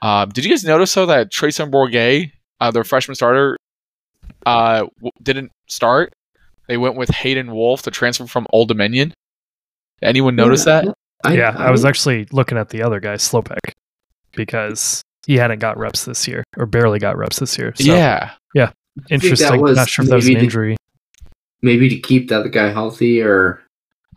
Um, 0.01 0.29
did 0.29 0.45
you 0.45 0.51
guys 0.51 0.63
notice 0.63 0.93
though 0.93 1.05
that 1.05 1.31
Treyson 1.31 1.71
Bourguet, 1.71 2.31
uh, 2.59 2.71
their 2.71 2.83
freshman 2.83 3.15
starter, 3.15 3.57
uh, 4.45 4.79
w- 4.79 5.11
didn't 5.21 5.51
start? 5.67 6.13
They 6.67 6.77
went 6.77 6.95
with 6.95 7.09
Hayden 7.09 7.51
Wolff 7.51 7.83
to 7.83 7.91
transfer 7.91 8.27
from 8.27 8.47
Old 8.51 8.67
Dominion. 8.67 9.13
Anyone 10.01 10.35
notice 10.35 10.65
that? 10.65 10.85
yeah, 11.29 11.55
I, 11.55 11.69
was 11.69 11.85
actually 11.85 12.27
looking 12.31 12.57
at 12.57 12.69
the 12.69 12.81
other 12.81 12.99
guy, 12.99 13.15
Salopek, 13.15 13.73
because 14.33 15.03
he 15.27 15.35
hadn't 15.35 15.59
got 15.59 15.77
reps 15.77 16.05
this 16.05 16.27
year 16.27 16.43
or 16.57 16.65
barely 16.65 16.97
got 16.97 17.17
reps 17.17 17.39
this 17.39 17.57
year. 17.57 17.73
So, 17.75 17.93
yeah. 18.55 18.71
Interesting. 19.09 19.61
was 19.61 19.77
Not 19.77 19.89
sure 19.89 20.03
if 20.03 20.09
that 20.09 20.15
was 20.15 20.25
an 20.27 20.33
maybe 20.33 20.39
the- 20.39 20.45
injury. 20.45 20.77
maybe 21.61 21.89
to 21.89 21.99
keep 21.99 22.29
the 22.29 22.39
other 22.39 22.49
guy 22.49 22.69
healthy 22.69 23.21
or 23.21 23.61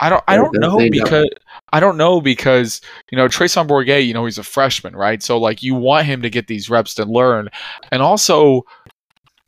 I 0.01 0.09
don't. 0.11 0.25
I 0.27 0.35
don't 0.37 0.55
know 0.59 0.77
they 0.77 0.89
don't. 0.89 1.05
because 1.05 1.29
I 1.73 1.79
don't 1.79 1.97
know 1.97 2.21
because 2.21 2.81
you 3.13 3.17
know 3.17 3.29
Treyson 3.29 3.69
Bourguet. 3.69 4.05
You 4.07 4.13
know 4.13 4.25
he's 4.25 4.39
a 4.39 4.43
freshman, 4.43 4.97
right? 4.97 5.23
So 5.23 5.39
like 5.39 5.63
you 5.63 5.77
want 5.77 6.07
him 6.07 6.23
to 6.23 6.31
get 6.31 6.49
these 6.49 6.69
reps 6.69 6.95
to 6.97 7.05
learn, 7.05 7.49
and 7.93 8.03
also, 8.03 8.63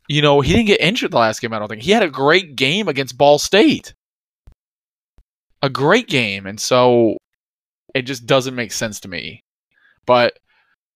you 0.07 0.21
know 0.21 0.39
he 0.39 0.53
didn't 0.53 0.67
get 0.67 0.79
injured 0.79 1.11
the 1.11 1.17
last 1.17 1.41
game. 1.41 1.51
I 1.51 1.59
don't 1.59 1.67
think 1.67 1.81
he 1.81 1.91
had 1.91 2.01
a 2.01 2.09
great 2.09 2.55
game 2.55 2.87
against 2.87 3.17
Ball 3.17 3.37
State, 3.39 3.93
a 5.61 5.69
great 5.69 6.07
game, 6.07 6.45
and 6.45 6.59
so 6.61 7.17
it 7.93 8.03
just 8.03 8.25
doesn't 8.25 8.55
make 8.55 8.71
sense 8.71 9.01
to 9.01 9.09
me. 9.09 9.41
But 10.05 10.39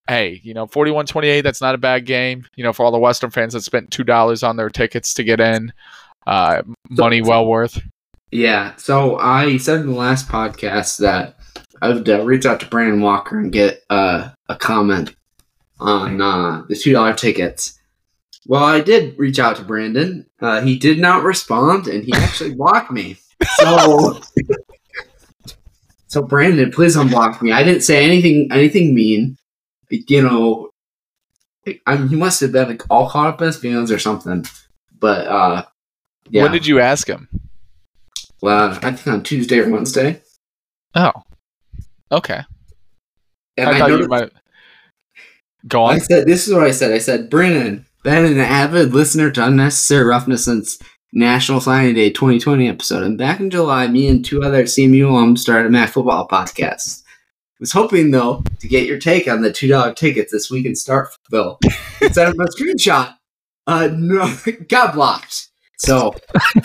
hey, 0.08 0.40
you 0.44 0.54
know 0.54 0.68
41-28, 0.68 1.44
That's 1.44 1.62
not 1.62 1.76
a 1.76 1.80
bad 1.80 2.06
game. 2.06 2.46
You 2.56 2.64
know 2.64 2.74
for 2.74 2.86
all 2.86 2.92
the 2.92 3.00
Western 3.00 3.32
fans 3.32 3.54
that 3.54 3.62
spent 3.62 3.92
two 3.92 4.04
dollars 4.04 4.44
on 4.44 4.58
their 4.58 4.70
tickets 4.70 5.14
to 5.16 5.24
get 5.24 5.40
in, 5.40 5.72
uh, 6.28 6.62
money 6.90 7.22
well 7.22 7.46
worth. 7.46 7.82
Yeah. 8.32 8.76
So 8.78 9.18
I 9.18 9.58
said 9.58 9.82
in 9.82 9.88
the 9.88 9.94
last 9.94 10.30
podcast 10.30 11.00
that 11.00 11.38
I 11.82 11.90
would 11.90 12.08
uh, 12.08 12.24
reach 12.24 12.46
out 12.46 12.60
to 12.62 12.68
Brandon 12.68 13.02
Walker 13.02 13.38
and 13.40 13.52
get 13.52 13.84
uh, 13.90 14.30
a 14.48 14.56
comment 14.56 15.16
on 15.80 16.22
uh, 16.22 16.64
the 16.70 16.76
two 16.76 16.94
dollar 16.94 17.14
tickets. 17.14 17.78
Well, 18.48 18.64
I 18.64 18.82
did 18.82 19.18
reach 19.20 19.40
out 19.40 19.58
to 19.58 19.64
Brandon. 19.64 20.26
Uh, 20.40 20.62
he 20.62 20.78
did 20.78 21.00
not 21.00 21.24
respond, 21.24 21.88
and 21.88 22.04
he 22.04 22.12
actually 22.16 22.56
blocked 22.56 22.92
me. 22.92 23.18
So, 23.58 24.20
so 26.08 26.24
Brandon, 26.24 26.72
please 26.72 26.96
unblock 26.96 27.42
me. 27.42 27.52
I 27.52 27.64
didn't 27.64 27.82
say 27.82 28.04
anything 28.04 28.48
anything 28.52 28.96
mean. 28.96 29.38
You 29.92 30.22
know, 30.22 30.70
I 31.86 31.98
mean, 31.98 32.08
he 32.08 32.16
must 32.16 32.40
have 32.42 32.52
been 32.52 32.70
like, 32.70 32.84
all 32.90 33.10
caught 33.10 33.28
up 33.28 33.42
in 33.42 33.48
his 33.48 33.58
feelings 33.58 33.92
or 33.92 34.00
something. 34.00 34.46
But 34.98 35.28
uh, 35.28 35.66
yeah. 36.30 36.44
When 36.44 36.52
did 36.52 36.66
you 36.66 36.80
ask 36.80 37.08
him? 37.08 37.28
Well, 38.42 38.72
I 38.82 38.92
think 38.92 39.08
on 39.08 39.24
Tuesday 39.24 39.60
or 39.60 39.70
Wednesday. 39.70 40.22
Oh, 40.96 41.12
okay. 42.12 42.42
And 43.58 43.70
I, 43.70 43.74
I, 43.74 43.80
thought 43.80 43.90
you 43.92 44.08
might 44.08 44.32
go 45.68 45.84
on. 45.84 45.96
I 45.96 45.98
said, 46.00 46.26
this 46.26 46.48
is 46.48 46.54
what 46.54 46.64
I 46.64 46.72
said. 46.72 46.92
I 46.92 46.98
said, 46.98 47.30
Brennan, 47.30 47.86
been 48.04 48.26
an 48.26 48.40
avid 48.40 48.94
listener 48.94 49.30
to 49.32 49.46
Unnecessary 49.46 50.06
Roughness 50.06 50.46
since 50.46 50.80
National 51.14 51.62
Signing 51.62 51.94
Day 51.94 52.10
2020 52.10 52.68
episode. 52.68 53.04
And 53.04 53.18
back 53.18 53.40
in 53.40 53.50
July, 53.50 53.88
me 53.88 54.08
and 54.08 54.24
two 54.24 54.42
other 54.42 54.64
CMU 54.64 55.04
alums 55.04 55.40
started 55.40 55.68
a 55.68 55.70
Mac 55.70 55.90
Football 55.90 56.28
podcast. 56.28 57.01
Was 57.62 57.72
hoping, 57.72 58.10
though, 58.12 58.44
to 58.60 58.68
get 58.68 58.88
your 58.88 58.98
take 58.98 59.28
on 59.28 59.42
the 59.44 59.52
$2 59.52 59.96
tickets 59.96 60.32
this 60.32 60.50
week 60.52 60.66
in 60.66 60.74
Starkville. 60.74 61.58
Instead 62.02 62.28
of 62.28 62.34
a 62.34 62.46
screenshot, 62.46 63.16
uh, 63.68 63.88
no, 63.94 64.36
got 64.68 64.96
blocked. 64.96 65.48
So, 65.78 66.14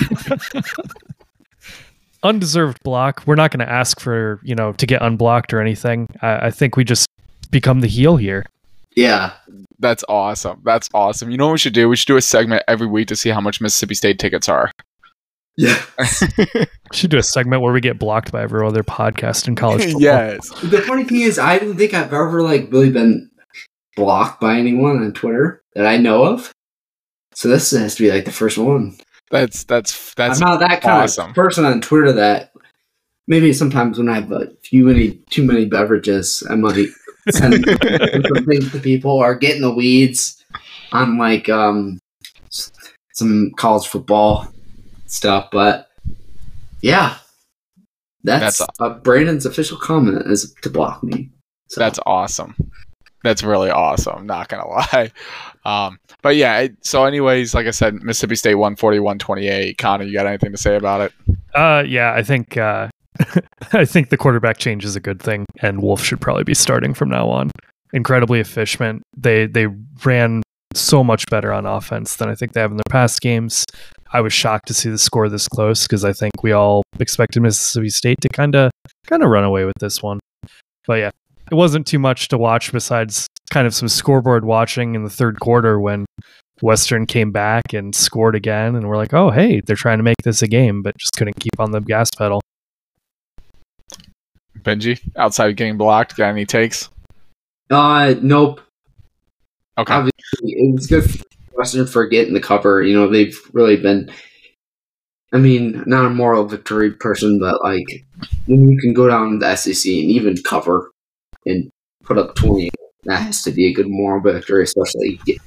Undeserved 2.23 2.83
block. 2.83 3.23
We're 3.27 3.35
not 3.35 3.51
going 3.51 3.65
to 3.65 3.71
ask 3.71 4.01
for 4.01 4.41
you 4.43 4.55
know 4.55 4.73
to 4.73 4.87
get 4.87 5.03
unblocked 5.03 5.53
or 5.53 5.61
anything. 5.61 6.09
I, 6.23 6.47
I 6.47 6.51
think 6.51 6.77
we 6.77 6.83
just 6.83 7.07
become 7.51 7.81
the 7.81 7.87
heel 7.89 8.17
here. 8.17 8.45
yeah. 8.97 9.35
That's 9.79 10.03
awesome. 10.09 10.63
That's 10.65 10.89
awesome. 10.95 11.31
You 11.31 11.37
know 11.37 11.49
what 11.49 11.53
we 11.53 11.59
should 11.59 11.75
do? 11.75 11.87
We 11.91 11.97
should 11.97 12.07
do 12.07 12.17
a 12.17 12.23
segment 12.23 12.63
every 12.67 12.87
week 12.87 13.09
to 13.09 13.17
see 13.17 13.29
how 13.29 13.43
much 13.43 13.61
Mississippi 13.61 13.95
State 13.95 14.19
tickets 14.19 14.49
are. 14.49 14.73
Yeah. 15.57 15.83
Should 16.93 17.11
do 17.11 17.19
a 17.19 17.23
segment 17.23 17.63
where 17.63 17.73
we 17.73 17.81
get 17.81 17.99
blocked 17.99 18.31
by 18.31 18.43
every 18.43 18.65
other 18.67 18.83
podcast 18.83 19.49
in 19.49 19.57
college 19.57 19.85
football. 19.85 20.03
yes. 20.03 20.49
The 20.63 20.83
funny 20.83 21.05
thing 21.05 21.21
is, 21.21 21.39
I 21.39 21.59
don't 21.59 21.77
think 21.77 21.95
I've 21.95 22.13
ever 22.13 22.43
like 22.43 22.71
really 22.71 22.91
been 22.91 23.31
blocked 23.97 24.41
by 24.41 24.59
anyone 24.59 25.03
on 25.03 25.13
Twitter 25.13 25.63
that 25.75 25.87
I 25.87 25.97
know 25.97 26.25
of. 26.25 26.53
So 27.35 27.49
this 27.49 27.71
has 27.71 27.95
to 27.97 28.03
be 28.03 28.11
like 28.11 28.25
the 28.25 28.33
first 28.33 28.59
one. 28.59 28.97
That's 29.31 29.65
that's 29.65 30.15
that's 30.15 30.41
I'm 30.41 30.49
not 30.49 30.61
that 30.61 30.81
kind 30.83 31.03
awesome. 31.03 31.31
of 31.31 31.35
person 31.35 31.65
on 31.65 31.81
Twitter 31.81 32.13
that 32.13 32.53
maybe 33.27 33.53
sometimes 33.53 33.99
when 33.99 34.09
I 34.09 34.15
have 34.17 34.31
a 34.31 34.51
few 34.63 34.85
many 34.87 35.21
too 35.31 35.43
many 35.43 35.65
beverages, 35.65 36.47
I 36.49 36.55
might 36.55 36.89
send 37.31 37.65
some 37.65 38.45
things 38.47 38.71
to 38.73 38.79
people 38.81 39.11
or 39.11 39.35
get 39.35 39.57
in 39.57 39.63
the 39.63 39.75
weeds 39.75 40.45
on 40.93 41.19
like 41.19 41.49
um 41.49 41.99
some 43.13 43.51
college 43.57 43.89
football 43.89 44.47
stuff. 45.07 45.49
But 45.51 45.89
yeah, 46.81 47.17
that's, 48.27 48.59
That's 48.59 48.81
uh, 48.81 48.95
Brandon's 48.95 49.47
official 49.47 49.79
comment 49.79 50.27
is 50.27 50.53
to 50.63 50.69
block 50.69 51.03
me. 51.05 51.31
So. 51.69 51.81
that's 51.81 52.01
awesome. 52.07 52.57
That's 53.23 53.45
really 53.45 53.71
awesome. 53.71 54.27
Not 54.27 54.49
gonna 54.49 54.69
lie. 54.69 55.13
Um, 55.65 55.99
but 56.23 56.37
yeah. 56.37 56.59
It, 56.59 56.85
so, 56.85 57.05
anyways, 57.05 57.55
like 57.55 57.67
I 57.67 57.71
said, 57.71 57.95
Mississippi 58.03 58.35
State 58.35 58.57
one 58.57 58.75
forty 58.75 58.99
one 58.99 59.19
twenty 59.19 59.47
eight. 59.47 59.79
Connor, 59.79 60.05
you 60.05 60.13
got 60.13 60.27
anything 60.27 60.51
to 60.53 60.59
say 60.59 60.77
about 60.77 61.01
it? 61.03 61.13
Uh, 61.55 61.85
yeah, 61.87 62.13
I 62.15 62.23
think 62.23 62.57
uh, 62.57 62.89
I 63.73 63.85
think 63.85 64.11
the 64.11 64.17
quarterback 64.17 64.59
change 64.59 64.85
is 64.85 64.97
a 64.97 65.01
good 65.01 65.23
thing, 65.23 65.47
and 65.63 65.81
Wolff 65.81 66.03
should 66.03 66.21
probably 66.21 66.45
be 66.45 66.55
starting 66.55 66.95
from 66.95 67.09
now 67.09 67.29
on. 67.29 67.51
Incredibly 67.93 68.41
efficient. 68.41 69.03
They 69.17 69.47
they 69.47 69.69
ran 70.05 70.43
so 70.75 71.03
much 71.03 71.27
better 71.31 71.53
on 71.53 71.65
offense 71.65 72.17
than 72.17 72.29
I 72.29 72.35
think 72.35 72.53
they 72.53 72.61
have 72.61 72.73
in 72.73 72.77
their 72.77 72.83
past 72.91 73.21
games. 73.21 73.65
I 74.17 74.23
was 74.23 74.33
shocked 74.33 74.67
to 74.69 74.75
see 74.75 74.89
the 74.89 74.97
score 74.97 75.29
this 75.29 75.47
close 75.47 75.83
because 75.83 76.03
I 76.03 76.15
think 76.15 76.43
we 76.43 76.53
all 76.53 76.83
expected 76.99 77.43
Mississippi 77.43 77.91
State 77.91 78.19
to 78.23 78.31
kind 78.31 78.55
of 78.55 78.71
kind 79.07 79.23
of 79.23 79.29
run 79.29 79.45
away 79.45 79.67
with 79.67 79.75
this 79.79 80.03
one. 80.03 80.21
But 80.87 80.95
yeah, 80.95 81.11
it 81.51 81.55
wasn't 81.55 81.87
too 81.87 81.99
much 81.99 82.29
to 82.29 82.39
watch 82.39 82.73
besides 82.73 83.27
kind 83.51 83.67
of 83.67 83.75
some 83.75 83.89
scoreboard 83.89 84.47
watching 84.47 84.95
in 84.95 85.05
the 85.05 85.11
third 85.11 85.39
quarter 85.41 85.79
when 85.79 86.07
Western 86.63 87.05
came 87.05 87.31
back 87.31 87.75
and 87.75 87.95
scored 87.95 88.35
again, 88.35 88.75
and 88.75 88.89
we're 88.89 88.97
like, 88.97 89.13
oh 89.13 89.31
hey, 89.31 89.61
they're 89.61 89.77
trying 89.77 89.99
to 89.99 90.03
make 90.03 90.17
this 90.25 90.41
a 90.41 90.49
game, 90.49 90.81
but 90.81 90.97
just 90.97 91.15
couldn't 91.15 91.39
keep 91.39 91.53
on 91.59 91.73
the 91.73 91.81
gas 91.81 92.09
pedal. 92.17 92.41
Benji, 94.61 94.99
outside 95.17 95.51
of 95.51 95.57
getting 95.57 95.77
blocked, 95.77 96.17
got 96.17 96.31
any 96.31 96.47
takes? 96.47 96.89
Uh, 97.69 98.15
nope. 98.23 98.63
Okay. 99.77 99.93
Obviously, 99.93 100.53
it 100.53 100.75
was 100.75 100.87
good 100.87 101.05
for 101.57 101.61
Western 101.61 101.87
for 101.87 102.07
getting 102.07 102.35
the 102.35 102.41
cover. 102.41 102.83
You 102.83 102.95
know, 102.99 103.11
they've 103.11 103.39
really 103.53 103.77
been. 103.77 104.11
I 105.33 105.39
mean, 105.39 105.83
not 105.87 106.07
a 106.07 106.11
moral 106.11 106.45
victory 106.45 106.93
person, 106.93 107.41
but 107.41 107.63
like 107.63 107.85
when 108.47 108.69
you 108.69 108.79
can 108.79 108.95
go 108.95 109.09
down 109.09 109.33
to 109.33 109.39
the 109.39 109.57
SEC 109.57 109.91
and 109.91 110.11
even 110.11 110.37
cover 110.43 110.93
and 111.45 111.71
put 112.05 112.17
up 112.17 112.37
twenty, 112.37 112.71
that 113.05 113.23
has 113.23 113.43
to 113.43 113.51
be 113.51 113.67
a 113.67 113.73
good 113.73 113.89
moral 113.89 114.21
victory, 114.21 114.63
especially 114.63 115.19
get, 115.27 115.39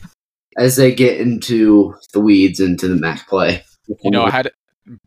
as 0.58 0.76
they 0.76 0.94
get 0.94 1.22
into 1.22 1.96
the 2.14 2.20
weeds 2.20 2.60
into 2.60 2.88
the 2.88 2.96
MAC 2.96 3.28
play. 3.28 3.64
You 4.04 4.12
know, 4.12 4.26
I 4.26 4.32
had 4.32 4.52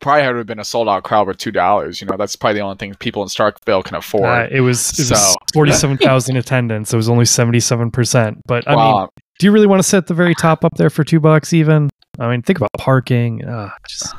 probably 0.00 0.22
had 0.22 0.46
been 0.46 0.58
a 0.58 0.64
sold 0.64 0.88
out 0.88 1.04
crowd 1.04 1.26
with 1.26 1.36
two 1.36 1.50
dollars. 1.52 2.00
You 2.00 2.06
know, 2.06 2.16
that's 2.16 2.36
probably 2.36 2.60
the 2.60 2.64
only 2.64 2.76
thing 2.76 2.94
people 2.94 3.22
in 3.22 3.28
Starkville 3.28 3.84
can 3.84 3.96
afford. 3.96 4.24
Uh, 4.24 4.48
it 4.50 4.60
was 4.60 4.98
it 4.98 5.10
was 5.10 5.36
forty 5.52 5.72
seven 5.72 5.98
thousand 5.98 6.36
attendance. 6.36 6.92
It 6.92 6.96
was 6.96 7.08
only 7.08 7.26
seventy 7.26 7.60
seven 7.60 7.90
percent. 7.90 8.38
But 8.46 8.66
I 8.66 8.70
mean, 8.70 8.78
wow. 8.78 9.10
Do 9.42 9.46
you 9.46 9.50
really 9.50 9.66
want 9.66 9.80
to 9.80 9.88
set 9.88 10.06
the 10.06 10.14
very 10.14 10.36
top 10.36 10.64
up 10.64 10.76
there 10.76 10.88
for 10.88 11.02
two 11.02 11.18
bucks? 11.18 11.52
Even 11.52 11.90
I 12.20 12.30
mean, 12.30 12.42
think 12.42 12.58
about 12.58 12.70
parking. 12.78 13.44
Uh, 13.44 13.70
just 13.88 14.14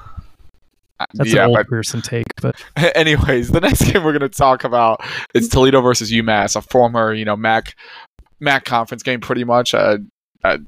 that's 1.13 1.33
yeah, 1.33 1.43
an 1.43 1.47
old 1.47 1.55
but 1.59 1.67
person 1.69 2.01
take. 2.01 2.25
But 2.41 2.61
anyways, 2.93 3.49
the 3.49 3.61
next 3.61 3.85
game 3.85 4.03
we're 4.03 4.11
going 4.11 4.19
to 4.19 4.27
talk 4.27 4.65
about 4.65 4.99
is 5.33 5.47
Toledo 5.47 5.79
versus 5.79 6.11
UMass, 6.11 6.57
a 6.57 6.61
former, 6.61 7.13
you 7.13 7.23
know, 7.23 7.37
MAC 7.37 7.73
MAC 8.41 8.65
conference 8.65 9.01
game, 9.01 9.21
pretty 9.21 9.45
much 9.45 9.73
a, 9.73 9.99
a 10.43 10.59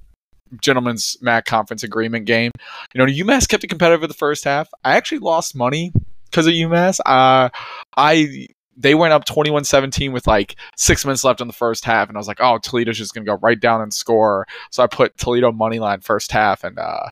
gentleman's 0.61 1.17
MAC 1.21 1.43
conference 1.43 1.83
agreement 1.83 2.23
game. 2.23 2.51
You 2.93 3.05
know, 3.05 3.11
UMass 3.11 3.49
kept 3.49 3.65
it 3.65 3.67
competitive 3.67 4.03
in 4.03 4.07
the 4.07 4.13
first 4.13 4.45
half. 4.45 4.69
I 4.85 4.95
actually 4.95 5.19
lost 5.19 5.53
money 5.53 5.91
because 6.31 6.47
of 6.47 6.53
UMass. 6.53 7.01
Uh, 7.05 7.49
I 7.97 8.47
they 8.77 8.95
went 8.95 9.13
up 9.13 9.25
21-17 9.25 10.11
with 10.11 10.27
like 10.27 10.55
six 10.77 11.05
minutes 11.05 11.23
left 11.23 11.41
in 11.41 11.47
the 11.47 11.53
first 11.53 11.85
half, 11.85 12.09
and 12.09 12.17
I 12.17 12.19
was 12.19 12.27
like, 12.27 12.41
oh, 12.41 12.57
Toledo's 12.57 12.97
just 12.97 13.13
gonna 13.13 13.25
go 13.25 13.37
right 13.41 13.59
down 13.59 13.81
and 13.81 13.93
score. 13.93 14.47
So 14.71 14.83
I 14.83 14.87
put 14.87 15.17
Toledo 15.17 15.51
money 15.51 15.79
line 15.79 16.01
first 16.01 16.31
half, 16.31 16.63
and 16.63 16.77
uh, 16.77 17.09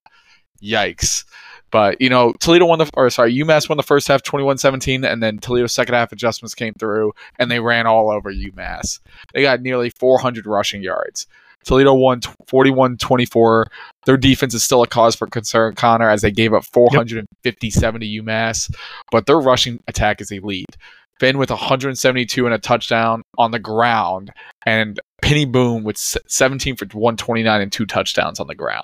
yikes. 0.63 1.25
But 1.73 1.99
you 1.99 2.09
know, 2.09 2.33
Toledo 2.33 2.65
won 2.65 2.79
the 2.79 2.89
or 2.93 3.09
sorry, 3.09 3.35
UMass 3.35 3.67
won 3.67 3.77
the 3.77 3.83
first 3.83 4.07
half 4.07 4.21
21-17 4.21 5.11
and 5.11 5.23
then 5.23 5.39
Toledo's 5.39 5.73
second 5.73 5.95
half 5.95 6.11
adjustments 6.11 6.53
came 6.53 6.75
through 6.75 7.13
and 7.39 7.49
they 7.49 7.59
ran 7.59 7.87
all 7.87 8.11
over 8.11 8.31
UMass. 8.31 8.99
They 9.33 9.41
got 9.41 9.61
nearly 9.61 9.89
400 9.89 10.45
rushing 10.45 10.83
yards. 10.83 11.25
Toledo 11.63 11.95
won 11.95 12.21
41-24. 12.21 13.65
Their 14.05 14.17
defense 14.17 14.53
is 14.53 14.63
still 14.63 14.83
a 14.83 14.87
cause 14.87 15.15
for 15.15 15.25
concern, 15.25 15.73
Connor, 15.73 16.09
as 16.09 16.21
they 16.21 16.29
gave 16.29 16.53
up 16.53 16.65
457 16.65 18.01
to 18.01 18.05
UMass, 18.05 18.71
but 19.11 19.25
their 19.25 19.39
rushing 19.39 19.79
attack 19.87 20.21
is 20.21 20.29
elite. 20.29 20.77
Finn 21.19 21.37
with 21.37 21.49
172 21.49 22.45
and 22.45 22.53
a 22.53 22.59
touchdown 22.59 23.21
on 23.37 23.51
the 23.51 23.59
ground, 23.59 24.31
and 24.65 24.99
Peny 25.23 25.49
Boone 25.49 25.83
with 25.83 25.97
17 25.97 26.75
for 26.75 26.85
129 26.85 27.61
and 27.61 27.71
two 27.71 27.85
touchdowns 27.85 28.39
on 28.39 28.47
the 28.47 28.55
ground. 28.55 28.83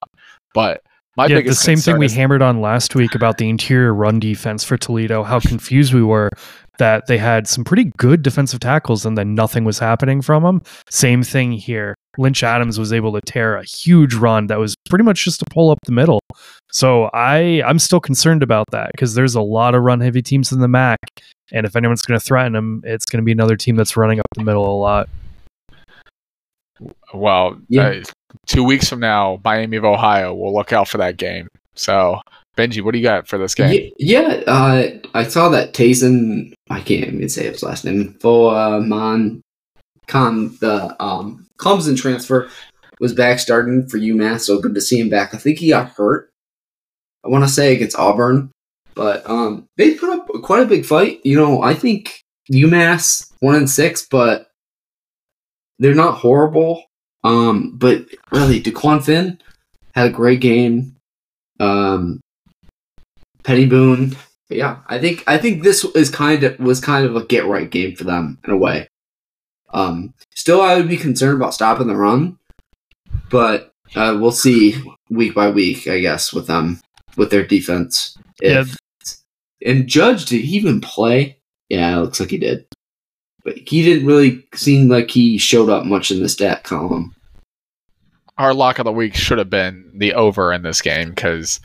But 0.54 0.82
my 1.18 1.26
yeah, 1.28 1.42
the 1.42 1.54
same 1.54 1.78
thing 1.78 1.98
we 1.98 2.06
is- 2.06 2.14
hammered 2.14 2.42
on 2.42 2.62
last 2.62 2.96
week 2.96 3.14
about 3.14 3.38
the 3.38 3.50
interior 3.50 3.94
run 3.94 4.20
defense 4.20 4.64
for 4.64 4.78
Toledo, 4.78 5.24
how 5.24 5.40
confused 5.40 5.94
we 5.94 6.04
were 6.04 6.30
that 6.78 7.08
they 7.08 7.18
had 7.18 7.46
some 7.46 7.66
pretty 7.66 7.92
good 7.98 8.24
defensive 8.24 8.62
tackles 8.62 9.06
and 9.06 9.18
then 9.18 9.36
nothing 9.36 9.66
was 9.66 9.80
happening 9.80 10.22
from 10.22 10.44
them. 10.44 10.62
Same 10.90 11.24
thing 11.24 11.52
here. 11.52 11.94
Lynch 12.18 12.42
Adams 12.42 12.80
was 12.80 12.94
able 12.94 13.12
to 13.14 13.22
tear 13.22 13.58
a 13.58 13.66
huge 13.66 14.14
run 14.14 14.48
that 14.48 14.60
was 14.60 14.76
pretty 14.90 15.04
much 15.04 15.26
just 15.26 15.40
to 15.40 15.46
pull 15.52 15.72
up 15.72 15.78
the 15.86 15.92
middle. 15.92 16.22
So 16.72 17.10
I 17.14 17.62
I'm 17.66 17.80
still 17.80 18.00
concerned 18.00 18.42
about 18.42 18.68
that 18.72 18.92
because 18.94 19.14
there's 19.14 19.36
a 19.36 19.42
lot 19.42 19.76
of 19.76 19.84
run 19.84 20.00
heavy 20.00 20.22
teams 20.22 20.52
in 20.54 20.62
the 20.62 20.68
MAC, 20.70 21.00
and 21.52 21.66
if 21.66 21.76
anyone's 21.76 22.02
going 22.02 22.20
to 22.20 22.26
threaten 22.26 22.54
them, 22.54 22.82
it's 22.86 23.06
going 23.06 23.22
to 23.22 23.26
be 23.26 23.32
another 23.32 23.56
team 23.56 23.76
that's 23.76 23.96
running 23.98 24.20
up 24.20 24.26
the 24.36 24.44
middle 24.44 24.66
a 24.66 24.78
lot. 24.78 25.10
Well, 27.14 27.60
Yeah. 27.68 27.88
uh, 27.88 28.04
two 28.48 28.64
weeks 28.64 28.88
from 28.90 29.00
now, 29.00 29.40
Miami 29.44 29.78
of 29.78 29.84
Ohio. 29.86 30.34
We'll 30.34 30.54
look 30.54 30.72
out 30.72 30.88
for 30.88 30.98
that 31.00 31.18
game. 31.18 31.48
So, 31.76 32.22
Benji, 32.58 32.82
what 32.82 32.92
do 32.92 33.00
you 33.00 33.04
got 33.04 33.28
for 33.28 33.38
this 33.38 33.56
game? 33.56 33.92
Yeah, 33.98 34.42
uh, 34.48 34.88
I 35.14 35.24
saw 35.24 35.50
that 35.50 35.74
Taisun. 35.74 36.54
I 36.70 36.80
can't 36.82 37.06
even 37.06 37.30
say 37.30 37.46
his 37.48 37.64
last 37.64 37.86
name. 37.86 38.14
Foaman 38.20 39.42
Khan, 40.08 40.56
the 40.60 40.96
um, 41.04 41.48
Clemson 41.58 41.98
transfer, 41.98 42.50
was 43.00 43.14
back 43.14 43.40
starting 43.40 43.88
for 43.88 43.98
UMass. 43.98 44.42
So 44.42 44.60
good 44.60 44.76
to 44.76 44.82
see 44.82 45.00
him 45.00 45.10
back. 45.10 45.34
I 45.34 45.38
think 45.38 45.60
he 45.60 45.70
got 45.70 45.90
hurt. 45.92 46.30
I 47.26 47.30
want 47.30 47.44
to 47.44 47.50
say 47.50 47.74
against 47.74 47.98
Auburn, 47.98 48.52
but 49.00 49.28
um, 49.30 49.66
they 49.78 49.94
put 49.94 50.10
up 50.10 50.28
quite 50.44 50.62
a 50.62 50.66
big 50.66 50.86
fight. 50.86 51.22
You 51.24 51.38
know, 51.38 51.62
I 51.64 51.74
think 51.74 52.22
UMass 52.52 53.32
one 53.40 53.56
and 53.56 53.70
six, 53.70 54.06
but 54.06 54.52
they're 55.80 55.96
not 55.96 56.18
horrible. 56.18 56.84
Um, 57.24 57.78
but 57.78 58.04
really, 58.30 58.62
DeQuan 58.62 59.02
Finn 59.02 59.40
had 59.96 60.08
a 60.08 60.14
great 60.14 60.42
game. 60.42 60.98
Um, 61.62 62.20
Peny 63.44 63.70
Boone. 63.70 64.18
But 64.50 64.58
yeah, 64.58 64.80
I 64.88 65.00
think 65.00 65.24
I 65.28 65.38
think 65.38 65.64
this 65.64 65.86
is 65.86 66.10
kind 66.10 66.44
of 66.44 66.60
was 66.60 66.82
kind 66.82 67.06
of 67.06 67.16
a 67.16 67.24
get 67.24 67.46
right 67.46 67.72
game 67.72 67.96
for 67.96 68.04
them 68.04 68.38
in 68.44 68.52
a 68.52 68.58
way. 68.58 68.90
Um, 69.74 70.14
still, 70.36 70.62
I 70.62 70.76
would 70.76 70.90
be 70.90 70.98
concerned 70.98 71.38
about 71.38 71.54
stopping 71.54 71.88
the 71.88 71.96
run, 71.96 72.38
but 73.30 73.72
uh, 73.96 74.18
we'll 74.20 74.34
see 74.34 74.76
week 75.10 75.34
by 75.34 75.52
week, 75.52 75.88
I 75.88 76.00
guess, 76.00 76.34
with 76.34 76.48
them 76.48 76.82
with 77.16 77.32
their 77.32 77.48
defense. 77.48 78.18
If, 78.42 78.79
And 79.66 79.88
Judge, 79.88 80.26
did 80.26 80.42
he 80.42 80.58
even 80.58 80.82
play? 80.82 81.38
Yeah, 81.70 81.98
it 81.98 82.02
looks 82.02 82.20
like 82.20 82.30
he 82.32 82.38
did, 82.38 82.66
but 83.44 83.58
he 83.58 83.84
didn't 83.84 84.08
really 84.08 84.44
seem 84.56 84.90
like 84.90 85.12
he 85.12 85.38
showed 85.38 85.70
up 85.70 85.86
much 85.86 86.12
in 86.12 86.22
the 86.22 86.30
stat 86.30 86.64
column. 86.64 87.14
Our 88.38 88.54
lock 88.54 88.80
of 88.80 88.86
the 88.86 88.92
week 88.92 89.16
should 89.16 89.38
have 89.38 89.50
been 89.50 89.92
the 89.96 90.14
over 90.14 90.54
in 90.54 90.64
this 90.64 90.82
game 90.82 91.10
because 91.10 91.60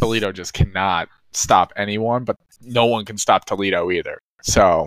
Toledo 0.00 0.32
just 0.32 0.54
cannot 0.54 1.08
stop 1.32 1.72
anyone, 1.76 2.24
but 2.24 2.36
no 2.62 2.86
one 2.86 3.04
can 3.04 3.18
stop 3.18 3.44
Toledo 3.44 3.90
either. 3.90 4.18
So, 4.42 4.86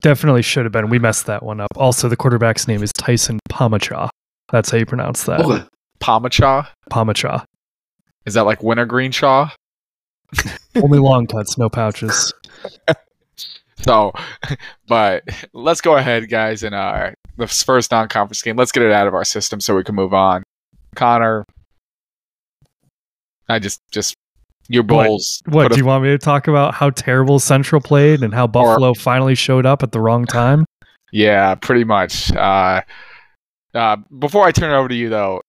Definitely 0.00 0.42
should 0.42 0.64
have 0.64 0.72
been. 0.72 0.90
We 0.90 0.98
messed 1.00 1.26
that 1.26 1.42
one 1.42 1.60
up. 1.60 1.70
Also, 1.76 2.08
the 2.08 2.16
quarterback's 2.16 2.68
name 2.68 2.82
is 2.84 2.92
Tyson 2.92 3.40
Pamacha. 3.50 4.08
That's 4.52 4.70
how 4.70 4.78
you 4.78 4.86
pronounce 4.86 5.24
that. 5.24 5.40
Okay, 5.40 5.64
Pamacha, 6.00 6.68
Pamacha. 6.90 7.44
is 8.24 8.34
that 8.34 8.42
like 8.46 8.62
Wintergreen 8.62 9.10
Shaw? 9.12 9.50
Only 10.76 10.98
long 10.98 11.26
cuts, 11.26 11.58
no 11.58 11.68
pouches. 11.68 12.32
So, 13.82 14.12
but 14.88 15.22
let's 15.52 15.80
go 15.80 15.96
ahead, 15.96 16.28
guys, 16.28 16.62
in 16.62 16.74
uh, 16.74 17.12
the 17.36 17.46
first 17.46 17.90
non-conference 17.90 18.42
game. 18.42 18.56
Let's 18.56 18.72
get 18.72 18.82
it 18.82 18.92
out 18.92 19.06
of 19.06 19.14
our 19.14 19.24
system 19.24 19.60
so 19.60 19.76
we 19.76 19.84
can 19.84 19.94
move 19.94 20.12
on. 20.12 20.42
Connor, 20.94 21.44
I 23.48 23.58
just, 23.58 23.80
just 23.90 24.14
your 24.68 24.82
What? 24.82 25.06
Bulls. 25.06 25.42
What 25.46 25.64
put 25.64 25.68
do 25.72 25.74
a- 25.74 25.78
you 25.78 25.86
want 25.86 26.04
me 26.04 26.10
to 26.10 26.18
talk 26.18 26.48
about? 26.48 26.74
How 26.74 26.90
terrible 26.90 27.38
Central 27.38 27.80
played 27.80 28.22
and 28.22 28.34
how 28.34 28.46
Buffalo 28.46 28.94
finally 28.94 29.34
showed 29.34 29.64
up 29.64 29.82
at 29.82 29.92
the 29.92 30.00
wrong 30.00 30.26
time? 30.26 30.64
Yeah, 31.12 31.54
pretty 31.54 31.84
much. 31.84 32.32
Uh, 32.32 32.82
uh, 33.74 33.96
before 34.18 34.44
I 34.44 34.52
turn 34.52 34.70
it 34.70 34.74
over 34.74 34.88
to 34.88 34.94
you, 34.94 35.08
though, 35.08 35.40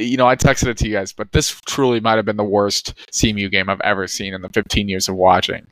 you 0.00 0.16
know, 0.16 0.26
I 0.26 0.36
texted 0.36 0.68
it 0.68 0.78
to 0.78 0.88
you 0.88 0.94
guys, 0.94 1.12
but 1.12 1.32
this 1.32 1.60
truly 1.66 2.00
might 2.00 2.16
have 2.16 2.24
been 2.24 2.36
the 2.36 2.44
worst 2.44 2.94
CMU 3.12 3.50
game 3.50 3.68
I've 3.68 3.80
ever 3.82 4.06
seen 4.06 4.34
in 4.34 4.42
the 4.42 4.48
15 4.48 4.88
years 4.88 5.08
of 5.08 5.16
watching. 5.16 5.66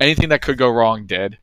Anything 0.00 0.28
that 0.30 0.42
could 0.42 0.58
go 0.58 0.70
wrong 0.70 1.06
did. 1.06 1.38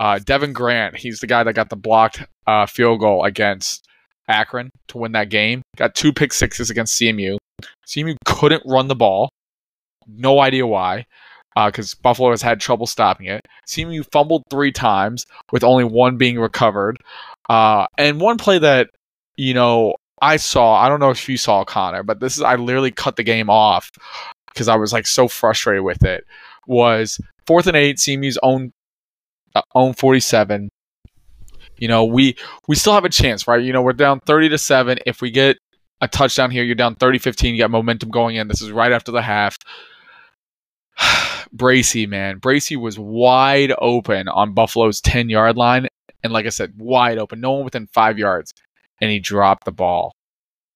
Uh, 0.00 0.18
Devin 0.18 0.52
Grant, 0.52 0.96
he's 0.96 1.20
the 1.20 1.26
guy 1.26 1.42
that 1.44 1.54
got 1.54 1.70
the 1.70 1.76
blocked 1.76 2.24
uh, 2.46 2.66
field 2.66 3.00
goal 3.00 3.24
against 3.24 3.86
Akron 4.28 4.70
to 4.88 4.98
win 4.98 5.12
that 5.12 5.30
game. 5.30 5.62
Got 5.76 5.94
two 5.94 6.12
pick 6.12 6.32
sixes 6.32 6.70
against 6.70 7.00
CMU. 7.00 7.36
CMU 7.86 8.16
couldn't 8.24 8.62
run 8.66 8.88
the 8.88 8.94
ball. 8.94 9.30
No 10.06 10.40
idea 10.40 10.66
why, 10.66 11.06
because 11.54 11.94
Buffalo 11.94 12.30
has 12.30 12.42
had 12.42 12.60
trouble 12.60 12.86
stopping 12.86 13.26
it. 13.26 13.40
CMU 13.66 14.04
fumbled 14.12 14.42
three 14.50 14.72
times 14.72 15.24
with 15.52 15.64
only 15.64 15.84
one 15.84 16.16
being 16.16 16.38
recovered. 16.38 16.98
Uh, 17.48 17.86
and 17.96 18.20
one 18.20 18.36
play 18.36 18.58
that, 18.58 18.90
you 19.36 19.54
know, 19.54 19.94
I 20.24 20.38
saw, 20.38 20.74
I 20.76 20.88
don't 20.88 21.00
know 21.00 21.10
if 21.10 21.28
you 21.28 21.36
saw 21.36 21.64
Connor, 21.64 22.02
but 22.02 22.18
this 22.18 22.36
is, 22.38 22.42
I 22.42 22.54
literally 22.54 22.90
cut 22.90 23.16
the 23.16 23.22
game 23.22 23.50
off 23.50 23.90
because 24.46 24.68
I 24.68 24.76
was 24.76 24.90
like 24.90 25.06
so 25.06 25.28
frustrated 25.28 25.84
with 25.84 26.02
it. 26.02 26.24
Was 26.66 27.20
fourth 27.46 27.66
and 27.66 27.76
eight, 27.76 27.98
CMU's 27.98 28.38
own, 28.42 28.72
uh, 29.54 29.60
own 29.74 29.92
47. 29.92 30.70
You 31.76 31.88
know, 31.88 32.06
we, 32.06 32.36
we 32.66 32.74
still 32.74 32.94
have 32.94 33.04
a 33.04 33.10
chance, 33.10 33.46
right? 33.46 33.62
You 33.62 33.74
know, 33.74 33.82
we're 33.82 33.92
down 33.92 34.20
30 34.20 34.48
to 34.48 34.56
7. 34.56 34.98
If 35.04 35.20
we 35.20 35.30
get 35.30 35.58
a 36.00 36.08
touchdown 36.08 36.50
here, 36.50 36.64
you're 36.64 36.74
down 36.74 36.94
30 36.94 37.18
15. 37.18 37.54
You 37.54 37.60
got 37.60 37.70
momentum 37.70 38.08
going 38.08 38.36
in. 38.36 38.48
This 38.48 38.62
is 38.62 38.72
right 38.72 38.92
after 38.92 39.12
the 39.12 39.20
half. 39.20 39.58
Bracy, 41.52 42.06
man. 42.06 42.38
Bracy 42.38 42.76
was 42.76 42.98
wide 42.98 43.74
open 43.78 44.28
on 44.28 44.54
Buffalo's 44.54 45.02
10 45.02 45.28
yard 45.28 45.58
line. 45.58 45.86
And 46.22 46.32
like 46.32 46.46
I 46.46 46.48
said, 46.48 46.72
wide 46.78 47.18
open, 47.18 47.42
no 47.42 47.52
one 47.52 47.64
within 47.64 47.88
five 47.88 48.18
yards. 48.18 48.54
And 49.00 49.10
he 49.10 49.18
dropped 49.18 49.64
the 49.64 49.72
ball. 49.72 50.12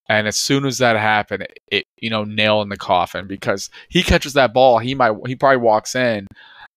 And 0.09 0.27
as 0.27 0.37
soon 0.37 0.65
as 0.65 0.79
that 0.79 0.97
happened, 0.97 1.47
it, 1.71 1.85
you 1.99 2.09
know, 2.09 2.25
nail 2.25 2.63
in 2.63 2.71
the 2.71 2.77
coffin 2.77 3.27
because 3.27 3.69
he 3.89 4.03
catches 4.03 4.33
that 4.33 4.55
ball. 4.55 4.79
He 4.79 4.95
might, 4.95 5.13
he 5.27 5.37
probably 5.37 5.59
walks 5.59 5.95
in 5.95 6.27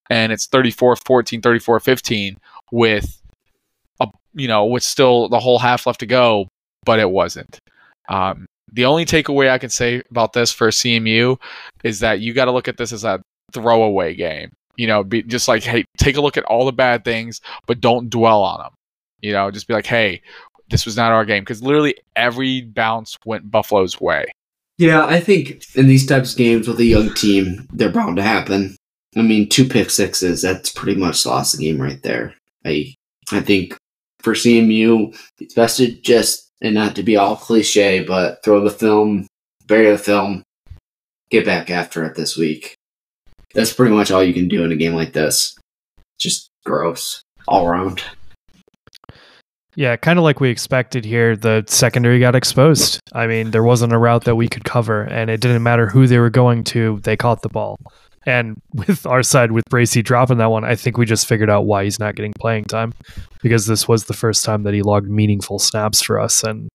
and 0.10 0.32
it's 0.34 0.48
34 0.48 0.98
14, 0.98 1.42
34 1.42 1.80
15 1.80 2.38
with 2.72 3.22
a, 4.02 4.08
you 4.34 4.48
know, 4.48 4.66
with 4.66 4.84
still 4.84 5.30
the 5.30 5.40
whole 5.40 5.60
half 5.60 5.88
left 5.88 6.02
to 6.02 6.06
go, 6.06 6.48
but 6.86 7.00
it 7.00 7.10
wasn't. 7.10 7.58
Um, 8.10 8.46
the 8.74 8.86
only 8.86 9.06
takeaway 9.06 9.50
I 9.50 9.58
can 9.58 9.70
say 9.70 10.02
about 10.12 10.34
this 10.34 10.52
for 10.52 10.68
CMU 10.70 11.40
is 11.84 12.00
that 12.00 12.20
you 12.20 12.34
got 12.34 12.46
to 12.46 12.52
look 12.52 12.68
at 12.68 12.78
this 12.78 12.92
as 12.92 13.04
a 13.04 13.22
throwaway 13.54 14.14
game. 14.16 14.52
You 14.76 14.88
know, 14.88 15.04
be 15.04 15.24
just 15.24 15.48
like, 15.48 15.64
hey, 15.64 15.84
take 15.98 16.18
a 16.18 16.22
look 16.22 16.38
at 16.38 16.46
all 16.46 16.66
the 16.66 16.72
bad 16.72 17.04
things, 17.04 17.42
but 17.68 17.82
don't 17.82 18.10
dwell 18.10 18.42
on 18.42 18.60
them. 18.60 18.72
You 19.22 19.34
know, 19.34 19.52
just 19.52 19.68
be 19.68 19.74
like, 19.74 19.86
hey, 19.86 20.22
this 20.72 20.86
was 20.86 20.98
not 20.98 21.12
our 21.12 21.26
game 21.26 21.44
because 21.44 21.62
literally 21.62 21.96
every 22.16 22.62
bounce 22.62 23.18
went 23.26 23.52
Buffalo's 23.52 24.00
way. 24.02 24.26
Yeah, 24.78 25.06
I 25.06 25.20
think 25.20 25.64
in 25.76 25.88
these 25.88 26.08
types 26.08 26.32
of 26.32 26.38
games 26.38 26.68
with 26.68 26.80
a 26.80 26.86
young 26.86 27.14
team, 27.14 27.68
they're 27.72 27.92
bound 27.92 28.16
to 28.18 28.24
happen. 28.24 28.76
I 29.16 29.22
mean, 29.22 29.48
two 29.50 29.68
pick 29.68 29.90
sixes, 29.90 30.42
that's 30.42 30.72
pretty 30.72 31.00
much 31.00 31.26
lost 31.26 31.56
the 31.58 31.64
game 31.64 31.80
right 31.80 32.02
there. 32.02 32.34
I 32.66 32.96
I 33.32 33.42
think 33.42 33.78
for 34.20 34.34
CMU, 34.34 35.16
it's 35.40 35.54
best 35.54 35.78
to 35.78 35.92
just 35.92 36.50
and 36.62 36.76
not 36.76 36.96
to 36.96 37.04
be 37.04 37.18
all 37.18 37.36
cliche, 37.36 38.04
but 38.04 38.44
throw 38.44 38.64
the 38.64 38.70
film, 38.70 39.28
bury 39.68 39.92
the 39.92 39.98
film, 39.98 40.44
get 41.30 41.46
back 41.46 41.70
after 41.70 42.04
it 42.06 42.16
this 42.16 42.38
week. 42.38 42.76
That's 43.54 43.74
pretty 43.74 43.94
much 43.94 44.12
all 44.12 44.24
you 44.24 44.34
can 44.34 44.48
do 44.48 44.64
in 44.64 44.72
a 44.72 44.76
game 44.76 44.94
like 44.94 45.14
this. 45.14 45.58
Just 46.20 46.50
gross 46.64 47.22
all 47.48 47.68
around. 47.68 48.02
Yeah, 49.76 49.96
kind 49.96 50.20
of 50.20 50.24
like 50.24 50.40
we 50.40 50.50
expected 50.50 51.06
here. 51.06 51.36
The 51.36 51.64
secondary 51.68 52.20
got 52.20 52.36
exposed. 52.36 53.00
I 53.14 53.28
mean, 53.28 53.52
there 53.52 53.64
wasn't 53.64 53.94
a 53.94 53.98
route 53.98 54.26
that 54.26 54.36
we 54.36 54.50
could 54.50 54.66
cover, 54.66 55.04
and 55.04 55.30
it 55.30 55.40
didn't 55.40 55.64
matter 55.64 55.88
who 55.88 56.08
they 56.08 56.20
were 56.20 56.30
going 56.30 56.64
to, 56.66 57.00
they 57.04 57.16
caught 57.16 57.42
the 57.42 57.50
ball. 57.50 57.80
And 58.26 58.62
with 58.74 59.06
our 59.06 59.24
side, 59.24 59.52
with 59.52 59.66
Bracy 59.70 60.02
dropping 60.02 60.38
that 60.38 60.52
one, 60.52 60.64
I 60.64 60.76
think 60.76 60.98
we 60.98 61.06
just 61.06 61.28
figured 61.28 61.50
out 61.50 61.66
why 61.66 61.84
he's 61.84 62.00
not 62.00 62.16
getting 62.16 62.34
playing 62.34 62.66
time 62.66 62.94
because 63.42 63.66
this 63.66 63.88
was 63.88 64.06
the 64.06 64.14
first 64.14 64.46
time 64.46 64.64
that 64.64 64.74
he 64.74 64.82
logged 64.82 65.10
meaningful 65.10 65.60
snaps 65.60 66.02
for 66.02 66.20
us. 66.20 66.44
And 66.44 66.70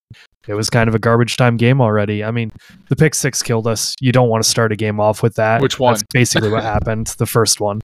it 0.49 0.55
was 0.55 0.71
kind 0.71 0.89
of 0.89 0.95
a 0.95 0.99
garbage 0.99 1.37
time 1.37 1.57
game 1.57 1.81
already. 1.81 2.25
I 2.25 2.31
mean, 2.31 2.53
the 2.89 2.97
pick 2.97 3.15
six 3.15 3.43
killed 3.43 3.67
us. 3.67 3.95
You 4.01 4.13
don't 4.13 4.29
want 4.29 4.43
to 4.43 4.49
start 4.49 4.73
a 4.73 4.77
game 4.77 5.01
off 5.01 5.23
with 5.23 5.35
that. 5.37 5.61
Which 5.61 5.79
one? 5.79 5.95
That's 5.95 6.05
basically 6.13 6.51
what 6.51 6.63
happened. 6.75 7.09
The 7.19 7.27
first 7.27 7.61
one. 7.61 7.81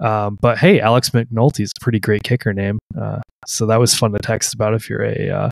Um, 0.00 0.38
but 0.40 0.58
hey, 0.58 0.80
Alex 0.80 1.10
McNulty 1.10 1.60
is 1.60 1.72
a 1.76 1.80
pretty 1.82 2.00
great 2.00 2.22
kicker 2.22 2.52
name. 2.52 2.78
Uh, 2.98 3.20
so 3.46 3.66
that 3.66 3.78
was 3.78 3.94
fun 3.94 4.12
to 4.12 4.18
text 4.18 4.54
about 4.54 4.74
if 4.74 4.88
you're 4.88 5.04
a 5.04 5.30
uh, 5.30 5.50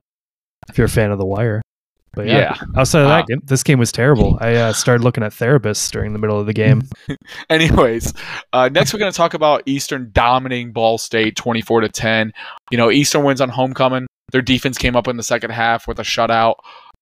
if 0.68 0.78
you're 0.78 0.86
a 0.86 0.90
fan 0.90 1.10
of 1.10 1.18
the 1.18 1.26
Wire. 1.26 1.62
But 2.14 2.26
yeah, 2.26 2.38
Yeah. 2.38 2.54
outside 2.76 3.02
of 3.02 3.08
that 3.08 3.26
game, 3.26 3.40
this 3.44 3.62
game 3.62 3.78
was 3.78 3.92
terrible. 3.92 4.38
I 4.40 4.54
uh, 4.54 4.72
started 4.72 5.04
looking 5.04 5.22
at 5.22 5.32
therapists 5.32 5.90
during 5.90 6.12
the 6.14 6.18
middle 6.18 6.40
of 6.40 6.46
the 6.46 6.54
game. 6.54 6.82
Anyways, 7.50 8.12
uh, 8.52 8.68
next 8.70 8.92
we're 8.92 8.98
going 8.98 9.12
to 9.12 9.16
talk 9.16 9.34
about 9.34 9.62
Eastern 9.66 10.10
dominating 10.12 10.72
Ball 10.72 10.98
State 10.98 11.36
24 11.36 11.82
to 11.82 11.88
10. 11.88 12.32
You 12.70 12.78
know, 12.78 12.90
Eastern 12.90 13.24
wins 13.24 13.40
on 13.40 13.50
homecoming. 13.50 14.06
Their 14.32 14.42
defense 14.42 14.78
came 14.78 14.96
up 14.96 15.06
in 15.06 15.16
the 15.16 15.22
second 15.22 15.50
half 15.50 15.86
with 15.86 15.98
a 16.00 16.02
shutout 16.02 16.56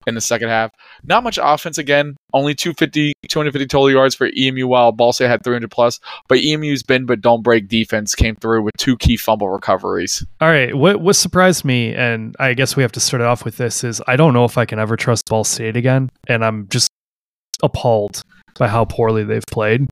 in 0.06 0.14
the 0.14 0.20
second 0.20 0.48
half. 0.48 0.72
Not 1.04 1.24
much 1.24 1.38
offense 1.42 1.78
again. 1.78 2.16
Only 2.32 2.54
250, 2.54 3.12
250 3.28 3.66
total 3.66 3.90
yards 3.90 4.14
for 4.14 4.30
EMU 4.36 4.66
while 4.66 4.92
Ball 4.92 5.12
State 5.12 5.28
had 5.28 5.42
300 5.42 5.70
plus. 5.70 6.00
But 6.28 6.38
EMU's 6.38 6.82
bend 6.82 7.06
but 7.06 7.20
don't 7.20 7.42
break 7.42 7.68
defense 7.68 8.14
came 8.14 8.36
through 8.36 8.62
with 8.62 8.74
two 8.78 8.96
key 8.96 9.16
fumble 9.16 9.48
recoveries. 9.48 10.24
All 10.40 10.48
right, 10.48 10.74
what 10.74 11.00
what 11.00 11.14
surprised 11.14 11.64
me, 11.64 11.94
and 11.94 12.36
I 12.38 12.54
guess 12.54 12.76
we 12.76 12.82
have 12.82 12.92
to 12.92 13.00
start 13.00 13.22
off 13.22 13.44
with 13.44 13.56
this, 13.56 13.84
is 13.84 14.00
I 14.06 14.16
don't 14.16 14.34
know 14.34 14.44
if 14.44 14.58
I 14.58 14.64
can 14.64 14.78
ever 14.78 14.96
trust 14.96 15.28
Ball 15.28 15.44
State 15.44 15.76
again, 15.76 16.10
and 16.28 16.44
I'm 16.44 16.68
just 16.68 16.88
appalled 17.62 18.22
by 18.58 18.68
how 18.68 18.84
poorly 18.84 19.24
they've 19.24 19.46
played. 19.50 19.88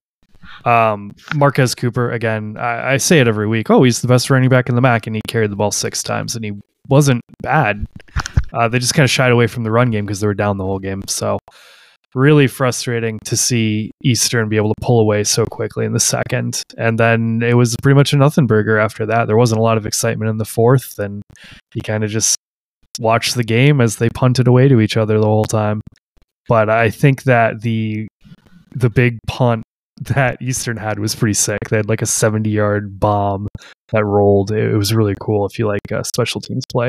Um, 0.64 1.14
Marquez 1.34 1.74
Cooper, 1.74 2.10
again, 2.10 2.56
I, 2.56 2.94
I 2.94 2.96
say 2.96 3.20
it 3.20 3.28
every 3.28 3.46
week. 3.46 3.70
Oh, 3.70 3.82
he's 3.82 4.00
the 4.00 4.08
best 4.08 4.30
running 4.30 4.48
back 4.48 4.68
in 4.68 4.74
the 4.74 4.80
MAC, 4.80 5.06
and 5.06 5.16
he 5.16 5.22
carried 5.26 5.50
the 5.50 5.56
ball 5.56 5.70
six 5.70 6.02
times, 6.02 6.36
and 6.36 6.44
he 6.44 6.52
wasn't 6.88 7.22
bad. 7.42 7.86
Uh, 8.54 8.68
they 8.68 8.78
just 8.78 8.94
kind 8.94 9.04
of 9.04 9.10
shied 9.10 9.32
away 9.32 9.46
from 9.46 9.64
the 9.64 9.70
run 9.70 9.90
game 9.90 10.06
because 10.06 10.20
they 10.20 10.26
were 10.26 10.34
down 10.34 10.58
the 10.58 10.64
whole 10.64 10.78
game. 10.78 11.02
So, 11.08 11.38
really 12.14 12.46
frustrating 12.46 13.18
to 13.24 13.36
see 13.36 13.90
Eastern 14.04 14.48
be 14.48 14.56
able 14.56 14.72
to 14.72 14.80
pull 14.80 15.00
away 15.00 15.24
so 15.24 15.44
quickly 15.46 15.84
in 15.84 15.92
the 15.92 16.00
second. 16.00 16.62
And 16.78 16.98
then 16.98 17.42
it 17.42 17.54
was 17.54 17.74
pretty 17.82 17.96
much 17.96 18.12
a 18.12 18.16
nothing 18.16 18.46
burger 18.46 18.78
after 18.78 19.04
that. 19.06 19.26
There 19.26 19.36
wasn't 19.36 19.58
a 19.58 19.62
lot 19.62 19.76
of 19.76 19.86
excitement 19.86 20.30
in 20.30 20.38
the 20.38 20.44
fourth, 20.44 20.98
and 20.98 21.22
you 21.74 21.82
kind 21.82 22.04
of 22.04 22.10
just 22.10 22.36
watched 23.00 23.34
the 23.34 23.44
game 23.44 23.80
as 23.80 23.96
they 23.96 24.08
punted 24.10 24.46
away 24.46 24.68
to 24.68 24.80
each 24.80 24.96
other 24.96 25.18
the 25.18 25.26
whole 25.26 25.44
time. 25.44 25.80
But 26.48 26.70
I 26.70 26.90
think 26.90 27.24
that 27.24 27.62
the 27.62 28.06
the 28.74 28.90
big 28.90 29.18
punt 29.26 29.62
that 30.00 30.40
Eastern 30.42 30.76
had 30.76 30.98
was 30.98 31.14
pretty 31.14 31.34
sick. 31.34 31.58
They 31.70 31.76
had 31.76 31.88
like 31.88 32.02
a 32.02 32.06
70 32.06 32.50
yard 32.50 32.98
bomb 32.98 33.48
that 33.90 34.04
rolled. 34.04 34.50
It, 34.50 34.76
was 34.76 34.94
really 34.94 35.14
cool 35.20 35.46
if 35.46 35.58
you 35.58 35.66
like 35.66 35.92
uh, 35.92 36.02
special 36.02 36.40
teams 36.40 36.64
play. 36.70 36.88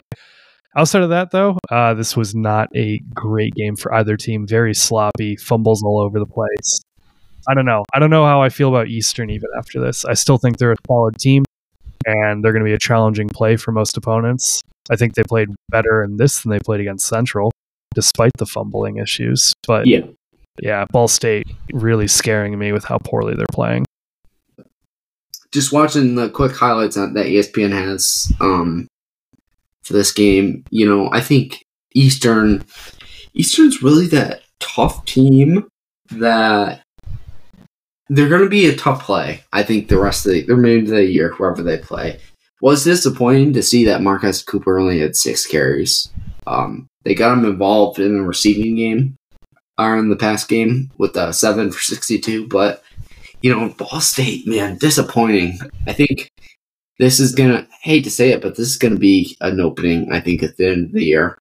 Outside 0.77 1.03
of 1.03 1.09
that, 1.09 1.31
though, 1.31 1.57
uh, 1.71 1.93
this 1.93 2.17
was 2.17 2.35
not 2.35 2.67
a 2.75 2.99
great 3.13 3.53
game 3.55 3.75
for 3.77 3.93
either 3.93 4.17
team. 4.17 4.45
Very 4.45 4.73
sloppy, 4.73 5.37
fumbles 5.37 5.81
all 5.83 6.01
over 6.01 6.19
the 6.19 6.25
place. 6.25 6.81
I 7.47 7.53
don't 7.53 7.65
know. 7.65 7.85
I 7.93 7.99
don't 7.99 8.09
know 8.09 8.25
how 8.25 8.41
I 8.41 8.49
feel 8.49 8.69
about 8.69 8.87
Eastern 8.87 9.29
even 9.29 9.49
after 9.57 9.79
this. 9.79 10.03
I 10.03 10.15
still 10.15 10.37
think 10.37 10.57
they're 10.57 10.73
a 10.73 10.77
solid 10.87 11.17
team, 11.17 11.45
and 12.05 12.43
they're 12.43 12.51
going 12.51 12.63
to 12.63 12.69
be 12.69 12.73
a 12.73 12.79
challenging 12.79 13.29
play 13.29 13.55
for 13.55 13.71
most 13.71 13.95
opponents. 13.95 14.61
I 14.89 14.95
think 14.97 15.13
they 15.15 15.23
played 15.23 15.49
better 15.69 16.03
in 16.03 16.17
this 16.17 16.41
than 16.41 16.51
they 16.51 16.59
played 16.59 16.81
against 16.81 17.07
Central, 17.07 17.51
despite 17.93 18.31
the 18.37 18.45
fumbling 18.45 18.97
issues. 18.97 19.53
But 19.65 19.87
Yeah. 19.87 20.01
yeah, 20.61 20.85
Ball 20.91 21.07
State 21.07 21.47
really 21.71 22.07
scaring 22.07 22.57
me 22.59 22.71
with 22.73 22.83
how 22.83 22.97
poorly 22.97 23.35
they're 23.35 23.45
playing. 23.53 23.85
Just 25.51 25.71
watching 25.71 26.15
the 26.15 26.29
quick 26.29 26.51
highlights 26.51 26.95
that, 26.95 27.13
that 27.13 27.27
ESPN 27.27 27.71
has 27.71 28.31
um, 28.41 28.87
for 29.85 29.93
this 29.93 30.11
game, 30.11 30.65
you 30.71 30.87
know, 30.87 31.09
I 31.11 31.21
think 31.21 31.63
Eastern 31.93 32.65
Eastern's 33.33 33.81
really 33.81 34.07
that 34.07 34.41
tough 34.59 35.05
team 35.05 35.67
that 36.09 36.81
they're 38.09 38.29
going 38.29 38.43
to 38.43 38.49
be 38.49 38.67
a 38.67 38.75
tough 38.75 39.03
play. 39.03 39.43
I 39.53 39.63
think 39.63 39.87
the 39.87 39.99
rest 39.99 40.25
of 40.25 40.33
the, 40.33 40.41
the 40.41 40.55
remainder 40.55 40.93
of 40.93 40.97
the 40.97 41.05
year, 41.05 41.29
whoever 41.29 41.63
they 41.63 41.77
play, 41.77 42.19
was 42.61 42.83
disappointing 42.83 43.53
to 43.53 43.63
see 43.63 43.85
that 43.85 44.01
Marquez 44.01 44.43
Cooper 44.43 44.79
only 44.79 44.99
had 44.99 45.15
six 45.15 45.45
carries. 45.45 46.11
Um, 46.47 46.87
they 47.03 47.15
got 47.15 47.37
him 47.37 47.45
involved 47.45 47.99
in 47.99 48.17
the 48.17 48.23
receiving 48.23 48.75
game 48.75 49.15
or 49.77 49.97
in 49.97 50.09
the 50.09 50.15
pass 50.15 50.45
game 50.45 50.91
with 50.97 51.15
a 51.15 51.33
seven 51.33 51.71
for 51.71 51.79
sixty-two, 51.79 52.47
but 52.47 52.83
you 53.41 53.53
know, 53.53 53.69
Ball 53.69 54.01
State, 54.01 54.47
man, 54.47 54.77
disappointing. 54.77 55.59
I 55.85 55.93
think 55.93 56.31
this 56.99 57.19
is 57.19 57.35
gonna 57.35 57.67
hate 57.81 58.03
to 58.05 58.11
say 58.11 58.31
it, 58.31 58.41
but 58.41 58.55
this 58.55 58.67
is 58.69 58.77
gonna 58.77 58.97
be 58.97 59.37
an 59.41 59.59
opening. 59.59 60.11
I 60.11 60.19
think 60.19 60.43
at 60.43 60.57
the 60.57 60.67
end 60.67 60.85
of 60.87 60.91
the 60.93 61.03
year. 61.03 61.37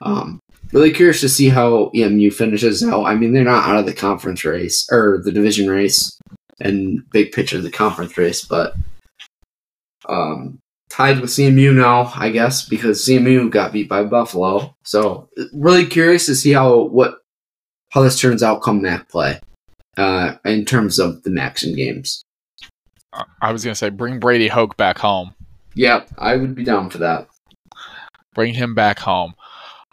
Um, 0.00 0.40
really 0.72 0.92
curious 0.92 1.20
to 1.22 1.28
see 1.28 1.48
how 1.48 1.90
EMU 1.94 2.30
finishes 2.30 2.84
out. 2.84 3.04
I 3.04 3.14
mean, 3.14 3.32
they're 3.32 3.44
not 3.44 3.68
out 3.68 3.78
of 3.78 3.86
the 3.86 3.92
conference 3.92 4.44
race 4.44 4.86
or 4.90 5.20
the 5.24 5.32
division 5.32 5.68
race 5.68 6.18
and 6.60 7.02
big 7.10 7.32
picture 7.32 7.56
of 7.56 7.62
the 7.62 7.70
conference 7.70 8.16
race, 8.16 8.44
but 8.44 8.74
um, 10.08 10.58
tied 10.88 11.20
with 11.20 11.30
CMU 11.30 11.74
now, 11.74 12.12
I 12.14 12.30
guess, 12.30 12.68
because 12.68 13.04
CMU 13.04 13.50
got 13.50 13.72
beat 13.72 13.88
by 13.88 14.04
Buffalo. 14.04 14.74
So 14.84 15.28
really 15.52 15.86
curious 15.86 16.26
to 16.26 16.34
see 16.34 16.52
how 16.52 16.84
what 16.84 17.18
how 17.90 18.02
this 18.02 18.20
turns 18.20 18.42
out 18.42 18.62
come 18.62 18.82
MAC 18.82 19.08
play 19.08 19.40
uh, 19.96 20.34
in 20.44 20.64
terms 20.64 20.98
of 20.98 21.22
the 21.22 21.30
Maxion 21.30 21.74
games. 21.74 22.22
I 23.40 23.52
was 23.52 23.64
going 23.64 23.72
to 23.72 23.78
say, 23.78 23.90
bring 23.90 24.18
Brady 24.18 24.48
Hoke 24.48 24.76
back 24.76 24.98
home. 24.98 25.34
Yep, 25.74 26.08
I 26.18 26.36
would 26.36 26.54
be 26.54 26.64
down 26.64 26.90
for 26.90 26.98
that. 26.98 27.28
Bring 28.34 28.54
him 28.54 28.74
back 28.74 28.98
home. 28.98 29.34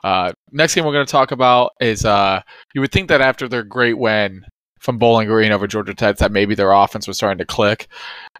Uh, 0.03 0.31
next 0.51 0.75
game 0.75 0.85
we're 0.85 0.93
going 0.93 1.05
to 1.05 1.11
talk 1.11 1.31
about 1.31 1.71
is 1.79 2.05
uh, 2.05 2.41
you 2.73 2.81
would 2.81 2.91
think 2.91 3.09
that 3.09 3.21
after 3.21 3.47
their 3.47 3.63
great 3.63 3.97
win 3.97 4.45
from 4.79 4.99
Bowling 4.99 5.27
Green 5.27 5.51
over 5.51 5.65
Georgia 5.67 5.95
Tech, 5.95 6.17
that 6.17 6.31
maybe 6.31 6.53
their 6.53 6.71
offense 6.71 7.07
was 7.07 7.17
starting 7.17 7.39
to 7.39 7.45
click, 7.45 7.87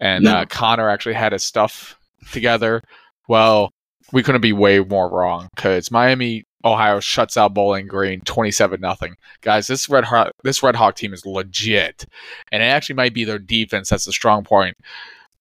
and 0.00 0.24
No. 0.24 0.32
uh, 0.36 0.44
Connor 0.46 0.88
actually 0.88 1.14
had 1.16 1.32
his 1.32 1.42
stuff 1.42 1.98
together. 2.30 2.82
Well, 3.28 3.72
we 4.12 4.22
couldn't 4.22 4.42
be 4.42 4.52
way 4.52 4.78
more 4.78 5.10
wrong 5.10 5.48
because 5.56 5.90
Miami, 5.90 6.44
Ohio 6.66 7.00
shuts 7.00 7.36
out 7.36 7.54
Bowling 7.54 7.86
Green 7.86 8.20
twenty-seven 8.22 8.80
nothing. 8.80 9.16
Guys, 9.40 9.66
this 9.66 9.88
Red 9.88 10.04
Hawk, 10.04 10.32
this 10.42 10.62
Red 10.62 10.76
Hawk 10.76 10.96
team 10.96 11.14
is 11.14 11.24
legit, 11.24 12.04
and 12.50 12.62
it 12.62 12.66
actually 12.66 12.96
might 12.96 13.14
be 13.14 13.24
their 13.24 13.38
defense 13.38 13.88
that's 13.88 14.04
the 14.04 14.12
strong 14.12 14.44
point 14.44 14.76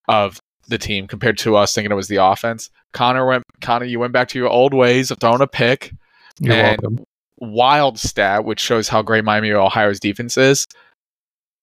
of 0.08 0.40
the 0.68 0.78
team 0.78 1.08
compared 1.08 1.38
to 1.40 1.56
us 1.56 1.74
thinking 1.74 1.92
it 1.92 1.96
was 1.96 2.08
the 2.08 2.24
offense. 2.24 2.70
Connor 2.94 3.26
went, 3.26 3.44
Connor, 3.62 3.86
you 3.86 4.00
went 4.00 4.14
back 4.14 4.28
to 4.30 4.40
your 4.40 4.50
old 4.50 4.74
ways 4.74 5.12
of 5.12 5.20
throwing 5.20 5.42
a 5.42 5.48
pick 5.48 5.92
You're 6.40 6.54
and 6.54 6.82
welcome. 6.82 7.06
wild 7.38 8.00
stat, 8.00 8.46
which 8.46 8.60
shows 8.60 8.88
how 8.88 9.02
great 9.02 9.24
Miami 9.24 9.52
Ohio's 9.52 10.00
defense 10.00 10.38
is. 10.38 10.66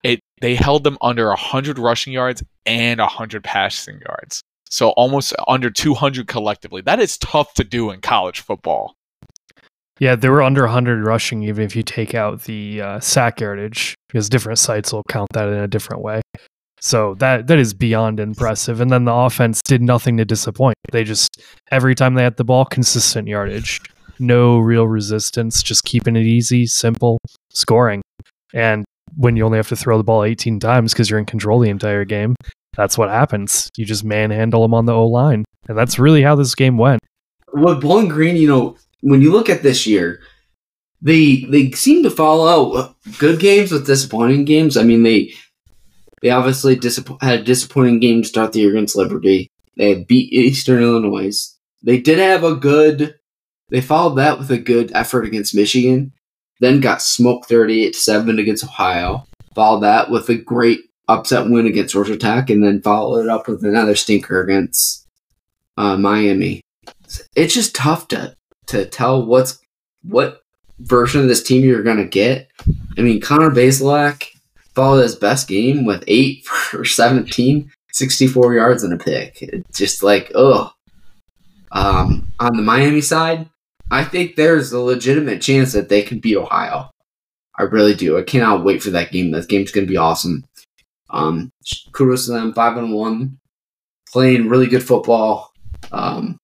It 0.02 0.20
they 0.40 0.56
held 0.56 0.84
them 0.84 0.98
under 1.00 1.28
100 1.28 1.78
rushing 1.78 2.12
yards 2.12 2.42
and 2.66 3.00
100 3.00 3.44
passing 3.44 4.00
yards. 4.00 4.42
So 4.68 4.90
almost 4.90 5.34
under 5.46 5.70
200 5.70 6.26
collectively. 6.26 6.80
That 6.82 6.98
is 6.98 7.18
tough 7.18 7.54
to 7.54 7.64
do 7.64 7.90
in 7.90 8.00
college 8.00 8.40
football. 8.40 8.94
Yeah, 9.98 10.16
they 10.16 10.28
were 10.28 10.42
under 10.42 10.62
100 10.62 11.04
rushing, 11.04 11.42
even 11.42 11.64
if 11.64 11.76
you 11.76 11.82
take 11.82 12.14
out 12.14 12.42
the 12.42 12.80
uh, 12.80 13.00
sack 13.00 13.40
yardage, 13.40 13.94
because 14.08 14.28
different 14.28 14.58
sites 14.58 14.92
will 14.92 15.04
count 15.08 15.28
that 15.34 15.48
in 15.48 15.58
a 15.58 15.68
different 15.68 16.02
way. 16.02 16.22
So 16.80 17.14
that 17.20 17.46
that 17.46 17.58
is 17.58 17.74
beyond 17.74 18.18
impressive. 18.18 18.80
And 18.80 18.90
then 18.90 19.04
the 19.04 19.14
offense 19.14 19.62
did 19.62 19.80
nothing 19.80 20.16
to 20.16 20.24
disappoint. 20.24 20.74
They 20.90 21.04
just 21.04 21.40
every 21.70 21.94
time 21.94 22.14
they 22.14 22.24
had 22.24 22.36
the 22.36 22.44
ball, 22.44 22.64
consistent 22.64 23.28
yardage, 23.28 23.80
no 24.18 24.58
real 24.58 24.88
resistance, 24.88 25.62
just 25.62 25.84
keeping 25.84 26.16
it 26.16 26.26
easy, 26.26 26.66
simple, 26.66 27.18
scoring. 27.50 28.02
And 28.52 28.84
when 29.16 29.36
you 29.36 29.44
only 29.44 29.58
have 29.58 29.68
to 29.68 29.76
throw 29.76 29.96
the 29.96 30.04
ball 30.04 30.24
18 30.24 30.58
times 30.58 30.92
because 30.92 31.08
you're 31.08 31.20
in 31.20 31.26
control 31.26 31.60
the 31.60 31.70
entire 31.70 32.04
game, 32.04 32.34
that's 32.76 32.98
what 32.98 33.10
happens. 33.10 33.70
You 33.76 33.84
just 33.84 34.04
manhandle 34.04 34.62
them 34.62 34.74
on 34.74 34.86
the 34.86 34.94
O 34.94 35.06
line, 35.06 35.44
and 35.68 35.78
that's 35.78 36.00
really 36.00 36.22
how 36.22 36.34
this 36.34 36.54
game 36.54 36.78
went. 36.78 37.00
With 37.52 37.80
Bowling 37.80 38.08
Green, 38.08 38.36
you 38.36 38.48
know, 38.48 38.76
when 39.02 39.20
you 39.20 39.30
look 39.30 39.50
at 39.50 39.62
this 39.62 39.86
year, 39.86 40.20
they 41.02 41.44
they 41.50 41.70
seem 41.72 42.02
to 42.04 42.10
follow 42.10 42.94
good 43.18 43.40
games 43.40 43.70
with 43.70 43.86
disappointing 43.86 44.44
games. 44.44 44.76
I 44.76 44.84
mean, 44.84 45.02
they 45.02 45.32
they 46.22 46.30
obviously 46.30 46.76
disapp- 46.76 47.20
had 47.22 47.40
a 47.40 47.44
disappointing 47.44 48.00
game 48.00 48.22
to 48.22 48.28
start 48.28 48.52
the 48.52 48.60
year 48.60 48.70
against 48.70 48.96
Liberty. 48.96 49.50
They 49.76 50.04
beat 50.04 50.32
Eastern 50.32 50.82
Illinois. 50.82 51.54
They 51.82 51.98
did 51.98 52.18
have 52.18 52.44
a 52.44 52.54
good. 52.54 53.16
They 53.70 53.80
followed 53.80 54.16
that 54.16 54.38
with 54.38 54.50
a 54.50 54.58
good 54.58 54.92
effort 54.94 55.24
against 55.24 55.54
Michigan. 55.54 56.12
Then 56.60 56.80
got 56.80 57.02
smoked 57.02 57.48
thirty-eight 57.48 57.94
to 57.94 57.98
seven 57.98 58.38
against 58.38 58.64
Ohio. 58.64 59.26
Followed 59.54 59.80
that 59.80 60.10
with 60.10 60.28
a 60.28 60.36
great 60.36 60.80
upset 61.08 61.50
win 61.50 61.66
against 61.66 61.92
Georgia 61.92 62.16
Tech, 62.16 62.48
and 62.50 62.64
then 62.64 62.80
followed 62.80 63.24
it 63.24 63.28
up 63.28 63.48
with 63.48 63.64
another 63.64 63.96
stinker 63.96 64.40
against 64.40 65.08
uh, 65.76 65.96
Miami. 65.96 66.60
it's 67.34 67.54
just 67.54 67.74
tough 67.74 68.08
to 68.08 68.36
to 68.66 68.86
tell 68.86 69.24
what's 69.24 69.60
what 70.02 70.42
version 70.80 71.20
of 71.20 71.28
this 71.28 71.42
team 71.42 71.64
you're 71.64 71.82
gonna 71.82 72.04
get. 72.04 72.48
I 72.96 73.02
mean, 73.02 73.20
Connor 73.20 73.50
Bazelak 73.50 74.26
followed 74.74 75.02
his 75.02 75.16
best 75.16 75.48
game 75.48 75.84
with 75.84 76.04
eight 76.06 76.44
for 76.46 76.84
17, 76.84 77.70
64 77.92 78.54
yards 78.54 78.82
and 78.82 78.92
a 78.92 79.02
pick. 79.02 79.42
It's 79.42 79.78
just 79.78 80.02
like, 80.02 80.32
oh. 80.34 80.72
Um, 81.74 82.28
on 82.38 82.54
the 82.54 82.62
Miami 82.62 83.00
side, 83.00 83.48
I 83.90 84.04
think 84.04 84.36
there's 84.36 84.72
a 84.72 84.80
legitimate 84.80 85.40
chance 85.40 85.72
that 85.72 85.88
they 85.88 86.02
can 86.02 86.18
beat 86.18 86.36
Ohio. 86.36 86.90
I 87.58 87.64
really 87.64 87.94
do. 87.94 88.18
I 88.18 88.22
cannot 88.22 88.64
wait 88.64 88.82
for 88.82 88.90
that 88.90 89.12
game. 89.12 89.30
That 89.30 89.48
game's 89.48 89.72
to 89.72 89.86
be 89.86 89.96
awesome. 89.96 90.44
Um, 91.10 91.52
kudos 91.92 92.26
to 92.26 92.32
them, 92.32 92.54
five 92.54 92.76
and 92.76 92.92
one, 92.92 93.38
playing 94.10 94.48
really 94.48 94.66
good 94.66 94.82
football. 94.82 95.52
Um, 95.92 96.38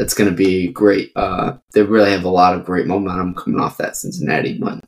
it's 0.00 0.14
going 0.14 0.30
to 0.30 0.36
be 0.36 0.68
great. 0.68 1.12
Uh, 1.14 1.58
they 1.74 1.82
really 1.82 2.10
have 2.10 2.24
a 2.24 2.30
lot 2.30 2.54
of 2.54 2.64
great 2.64 2.86
momentum 2.86 3.34
coming 3.34 3.60
off 3.60 3.76
that 3.76 3.96
Cincinnati 3.96 4.58
win. 4.58 4.80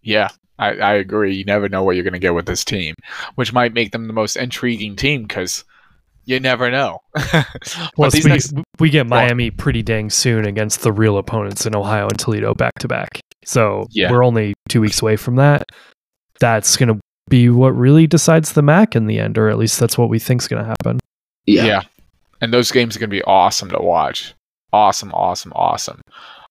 Yeah, 0.00 0.30
I, 0.58 0.70
I 0.78 0.94
agree. 0.94 1.34
You 1.34 1.44
never 1.44 1.68
know 1.68 1.84
what 1.84 1.94
you're 1.94 2.04
going 2.04 2.14
to 2.14 2.18
get 2.18 2.34
with 2.34 2.46
this 2.46 2.64
team, 2.64 2.94
which 3.34 3.52
might 3.52 3.74
make 3.74 3.92
them 3.92 4.06
the 4.06 4.14
most 4.14 4.36
intriguing 4.36 4.96
team 4.96 5.24
because 5.24 5.64
you 6.24 6.40
never 6.40 6.70
know. 6.70 7.00
Plus, 7.94 8.14
we, 8.14 8.30
next... 8.30 8.54
we 8.80 8.88
get 8.88 9.06
Miami 9.06 9.50
pretty 9.50 9.82
dang 9.82 10.08
soon 10.08 10.46
against 10.46 10.80
the 10.80 10.92
real 10.92 11.18
opponents 11.18 11.66
in 11.66 11.76
Ohio 11.76 12.08
and 12.08 12.18
Toledo 12.18 12.54
back 12.54 12.72
to 12.80 12.88
back. 12.88 13.20
So 13.44 13.86
yeah. 13.90 14.10
we're 14.10 14.24
only 14.24 14.54
two 14.70 14.80
weeks 14.80 15.02
away 15.02 15.16
from 15.16 15.36
that. 15.36 15.66
That's 16.40 16.76
going 16.78 16.88
to 16.88 17.00
be 17.28 17.50
what 17.50 17.76
really 17.76 18.06
decides 18.06 18.52
the 18.52 18.62
MAC 18.62 18.96
in 18.96 19.06
the 19.06 19.18
end, 19.18 19.36
or 19.36 19.48
at 19.48 19.58
least 19.58 19.78
that's 19.78 19.98
what 19.98 20.08
we 20.08 20.18
think 20.18 20.40
is 20.40 20.48
going 20.48 20.62
to 20.62 20.68
happen. 20.68 20.98
Yeah. 21.46 21.64
yeah. 21.64 21.82
And 22.42 22.52
those 22.52 22.70
games 22.70 22.94
are 22.94 22.98
going 22.98 23.08
to 23.08 23.16
be 23.16 23.22
awesome 23.22 23.70
to 23.70 23.80
watch. 23.80 24.34
Awesome, 24.72 25.12
awesome, 25.12 25.52
awesome. 25.54 26.00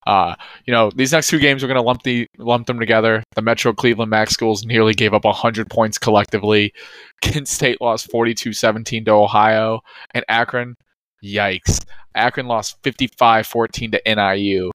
Uh, 0.08 0.34
you 0.66 0.74
know, 0.74 0.90
these 0.96 1.12
next 1.12 1.28
two 1.28 1.38
games, 1.38 1.62
we're 1.62 1.68
going 1.68 1.76
to 1.76 1.84
lump 1.84 2.02
the 2.02 2.26
lump 2.40 2.66
them 2.66 2.80
together. 2.80 3.24
The 3.36 3.44
Metro 3.44 3.74
Cleveland 3.74 4.10
MAC 4.10 4.32
schools 4.32 4.66
nearly 4.66 4.94
gave 4.96 5.14
up 5.14 5.26
100 5.26 5.70
points 5.70 6.00
collectively. 6.00 6.74
Kent 7.22 7.48
State 7.48 7.80
lost 7.82 8.10
42-17 8.10 9.06
to 9.06 9.12
Ohio, 9.12 9.82
and 10.16 10.26
Akron, 10.28 10.76
yikes, 11.24 11.86
Akron 12.16 12.48
lost 12.48 12.82
55-14 12.84 13.92
to 13.92 14.16
NIU. 14.16 14.72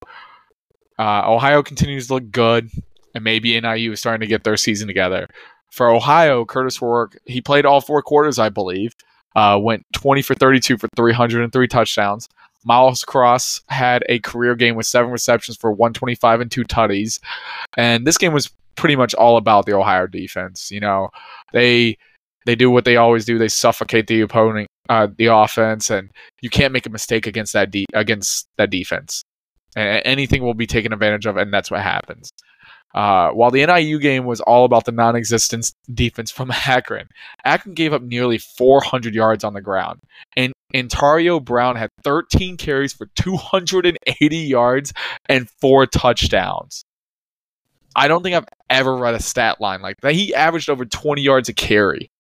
Uh, 0.99 1.23
Ohio 1.27 1.63
continues 1.63 2.07
to 2.07 2.15
look 2.15 2.31
good, 2.31 2.71
and 3.15 3.25
maybe 3.25 3.61
NIU 3.61 3.93
is 3.93 4.01
starting 4.01 4.21
to 4.21 4.27
get 4.27 4.45
their 4.45 4.57
season 4.57 4.87
together. 4.87 5.29
For 5.73 5.91
Ohio, 5.91 6.45
Kurtis 6.45 6.81
Rourke, 6.81 7.19
he 7.27 7.41
played 7.41 7.67
all 7.67 7.81
four 7.81 8.01
quarters, 8.01 8.39
I 8.39 8.49
believe. 8.49 8.93
Uh, 9.37 9.59
went 9.59 9.85
20 9.93 10.23
for 10.23 10.35
32 10.35 10.79
for 10.79 10.89
303 10.97 11.69
touchdowns. 11.69 12.29
Miles 12.65 13.05
Cross 13.05 13.61
had 13.69 14.03
a 14.09 14.19
career 14.19 14.57
game 14.57 14.75
with 14.75 14.87
seven 14.87 15.13
receptions 15.13 15.57
for 15.57 15.71
125 15.71 16.41
and 16.41 16.51
two 16.51 16.65
tutties. 16.65 17.21
And 17.77 18.05
this 18.05 18.19
game 18.19 18.33
was 18.33 18.51
pretty 18.75 18.97
much 18.97 19.15
all 19.15 19.37
about 19.37 19.67
the 19.67 19.75
Ohio 19.75 20.07
defense. 20.09 20.71
You 20.71 20.81
know, 20.81 21.11
they 21.53 21.97
they 22.47 22.55
do 22.55 22.71
what 22.71 22.85
they 22.85 22.97
always 22.97 23.25
do. 23.25 23.39
They 23.39 23.49
suffocate 23.49 24.07
the 24.07 24.21
opponent, 24.21 24.69
uh, 24.89 25.09
the 25.17 25.27
offense, 25.27 25.91
and 25.91 26.11
you 26.41 26.51
can't 26.51 26.73
make 26.73 26.87
a 26.87 26.91
mistake 26.91 27.27
against 27.27 27.53
that 27.53 27.71
de- 27.71 27.87
against 27.93 28.49
that 28.57 28.71
defense. 28.71 29.23
And 29.77 30.03
anything 30.05 30.43
will 30.43 30.55
be 30.55 30.67
taken 30.67 30.93
advantage 30.93 31.27
of, 31.27 31.37
and 31.37 31.53
that's 31.53 31.71
what 31.71 31.83
happens. 31.83 32.31
Uh, 32.97 33.31
while 33.33 33.51
the 33.51 33.65
NIU 33.65 33.99
game 33.99 34.25
was 34.25 34.41
all 34.41 34.65
about 34.65 34.87
the 34.87 34.93
non-existent 34.93 35.71
defense 35.93 36.31
from 36.31 36.51
Akron, 36.67 37.09
Akron 37.45 37.75
gave 37.75 37.93
up 37.93 38.03
nearly 38.03 38.39
400 38.39 39.15
yards 39.15 39.45
on 39.45 39.53
the 39.53 39.61
ground, 39.61 40.01
and 40.35 40.55
Antario 40.75 41.45
Brown 41.45 41.77
had 41.77 41.91
13 42.03 42.57
carries 42.57 42.95
for 42.95 43.07
280 43.15 44.37
yards 44.39 44.95
and 45.29 45.49
four 45.61 45.87
touchdowns. 45.87 46.85
I 47.95 48.09
don't 48.09 48.23
think 48.23 48.35
I've 48.35 48.49
ever 48.69 48.97
read 48.97 49.15
a 49.15 49.23
stat 49.23 49.61
line 49.61 49.83
like 49.83 49.97
that. 50.01 50.15
He 50.15 50.35
averaged 50.35 50.71
over 50.71 50.85
20 50.85 51.23
yards 51.23 51.49
a 51.51 51.55
carry. 51.55 52.11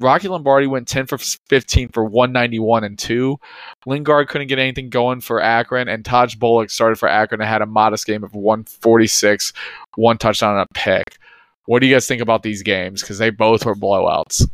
Rocky 0.00 0.28
Lombardi 0.28 0.66
went 0.66 0.88
10 0.88 1.06
for 1.06 1.18
15 1.18 1.88
for 1.88 2.04
191 2.04 2.84
and 2.84 2.98
2. 2.98 3.38
Lingard 3.86 4.28
couldn't 4.28 4.48
get 4.48 4.58
anything 4.58 4.90
going 4.90 5.20
for 5.20 5.40
Akron, 5.40 5.88
and 5.88 6.04
Taj 6.04 6.34
Bullock 6.34 6.70
started 6.70 6.96
for 6.96 7.08
Akron 7.08 7.40
and 7.40 7.48
had 7.48 7.62
a 7.62 7.66
modest 7.66 8.06
game 8.06 8.22
of 8.22 8.34
146, 8.34 9.52
one 9.96 10.18
touchdown 10.18 10.58
and 10.58 10.66
a 10.70 10.74
pick. 10.74 11.16
What 11.64 11.80
do 11.80 11.86
you 11.86 11.94
guys 11.94 12.06
think 12.06 12.22
about 12.22 12.42
these 12.42 12.62
games? 12.62 13.00
Because 13.00 13.18
they 13.18 13.30
both 13.30 13.64
were 13.64 13.74
blowouts. 13.74 14.48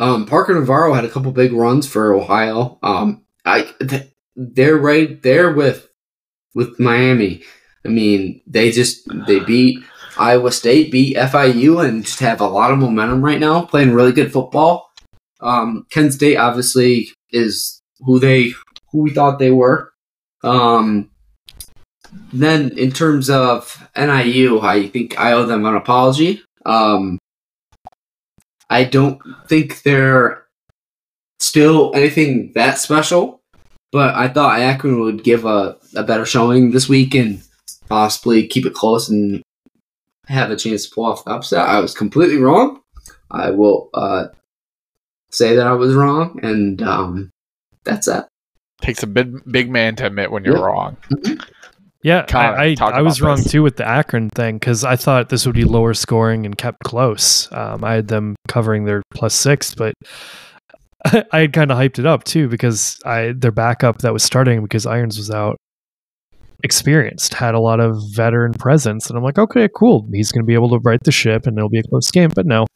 Um, 0.00 0.26
Parker 0.26 0.54
Navarro 0.54 0.94
had 0.94 1.04
a 1.04 1.08
couple 1.08 1.32
big 1.32 1.52
runs 1.52 1.88
for 1.88 2.14
Ohio. 2.14 2.78
Um, 2.82 3.22
I 3.44 3.68
they're 4.36 4.76
right 4.76 5.20
there 5.22 5.52
with 5.52 5.88
with 6.54 6.78
Miami. 6.78 7.42
I 7.84 7.88
mean, 7.88 8.40
they 8.46 8.70
just 8.70 9.08
they 9.26 9.40
beat 9.40 9.82
Iowa 10.18 10.50
State, 10.52 10.90
beat 10.90 11.16
FIU, 11.16 11.86
and 11.86 12.04
just 12.04 12.20
have 12.20 12.40
a 12.40 12.46
lot 12.46 12.72
of 12.72 12.78
momentum 12.78 13.24
right 13.24 13.38
now, 13.38 13.62
playing 13.62 13.92
really 13.92 14.12
good 14.12 14.32
football. 14.32 14.90
Um, 15.40 15.86
Kent 15.90 16.14
State 16.14 16.36
obviously 16.36 17.10
is 17.30 17.80
who 18.00 18.18
they 18.18 18.52
who 18.90 19.02
we 19.02 19.10
thought 19.10 19.38
they 19.38 19.50
were. 19.50 19.92
Um, 20.42 21.10
then 22.32 22.76
in 22.78 22.90
terms 22.90 23.30
of 23.30 23.88
NIU, 23.96 24.60
I 24.60 24.88
think 24.88 25.18
I 25.18 25.32
owe 25.32 25.44
them 25.44 25.64
an 25.66 25.74
apology. 25.74 26.42
Um, 26.64 27.18
I 28.70 28.84
don't 28.84 29.20
think 29.48 29.82
they're 29.82 30.46
still 31.38 31.92
anything 31.94 32.52
that 32.54 32.78
special, 32.78 33.40
but 33.92 34.14
I 34.14 34.28
thought 34.28 34.60
Akron 34.60 35.00
would 35.00 35.24
give 35.24 35.44
a, 35.44 35.76
a 35.94 36.02
better 36.02 36.26
showing 36.26 36.70
this 36.70 36.88
week 36.88 37.14
and 37.14 37.42
possibly 37.88 38.46
keep 38.46 38.66
it 38.66 38.74
close 38.74 39.08
and 39.08 39.42
have 40.28 40.50
a 40.50 40.56
chance 40.56 40.86
to 40.86 40.94
pull 40.94 41.06
off 41.06 41.24
the 41.24 41.30
upset. 41.30 41.66
I 41.66 41.80
was 41.80 41.94
completely 41.94 42.38
wrong. 42.38 42.80
I 43.30 43.50
will 43.50 43.90
uh, 43.94 44.26
say 45.30 45.56
that 45.56 45.66
I 45.66 45.72
was 45.72 45.94
wrong, 45.94 46.40
and 46.42 46.80
um, 46.82 47.30
that's 47.84 48.06
that. 48.06 48.28
Takes 48.80 49.02
a 49.02 49.06
big 49.06 49.40
big 49.50 49.70
man 49.70 49.96
to 49.96 50.06
admit 50.06 50.30
when 50.30 50.44
you're 50.44 50.56
yeah. 50.56 50.64
wrong. 50.64 50.96
Mm-hmm. 51.12 51.40
Yeah, 52.04 52.24
I, 52.32 52.76
I, 52.80 52.90
I 52.90 53.02
was 53.02 53.20
wrong 53.20 53.42
too 53.42 53.64
with 53.64 53.76
the 53.76 53.86
Akron 53.86 54.30
thing 54.30 54.56
because 54.56 54.84
I 54.84 54.94
thought 54.94 55.30
this 55.30 55.44
would 55.46 55.56
be 55.56 55.64
lower 55.64 55.94
scoring 55.94 56.46
and 56.46 56.56
kept 56.56 56.78
close. 56.84 57.50
Um, 57.50 57.82
I 57.82 57.94
had 57.94 58.06
them 58.06 58.36
covering 58.46 58.84
their 58.84 59.02
plus 59.14 59.34
six, 59.34 59.74
but 59.74 59.94
I, 61.04 61.24
I 61.32 61.40
had 61.40 61.52
kind 61.52 61.72
of 61.72 61.78
hyped 61.78 61.98
it 61.98 62.06
up 62.06 62.22
too 62.22 62.48
because 62.48 63.00
I 63.04 63.32
their 63.36 63.50
backup 63.50 63.98
that 63.98 64.12
was 64.12 64.22
starting 64.22 64.62
because 64.62 64.86
Irons 64.86 65.18
was 65.18 65.30
out 65.30 65.58
experienced, 66.64 67.34
had 67.34 67.54
a 67.54 67.60
lot 67.60 67.80
of 67.80 67.96
veteran 68.12 68.52
presence. 68.52 69.08
And 69.08 69.16
I'm 69.16 69.24
like, 69.24 69.38
okay, 69.38 69.68
cool. 69.74 70.06
He's 70.12 70.32
going 70.32 70.42
to 70.42 70.46
be 70.46 70.54
able 70.54 70.70
to 70.70 70.78
right 70.78 71.02
the 71.02 71.12
ship 71.12 71.46
and 71.46 71.56
it'll 71.56 71.68
be 71.68 71.78
a 71.78 71.84
close 71.84 72.10
game. 72.10 72.30
But 72.34 72.46
no, 72.46 72.66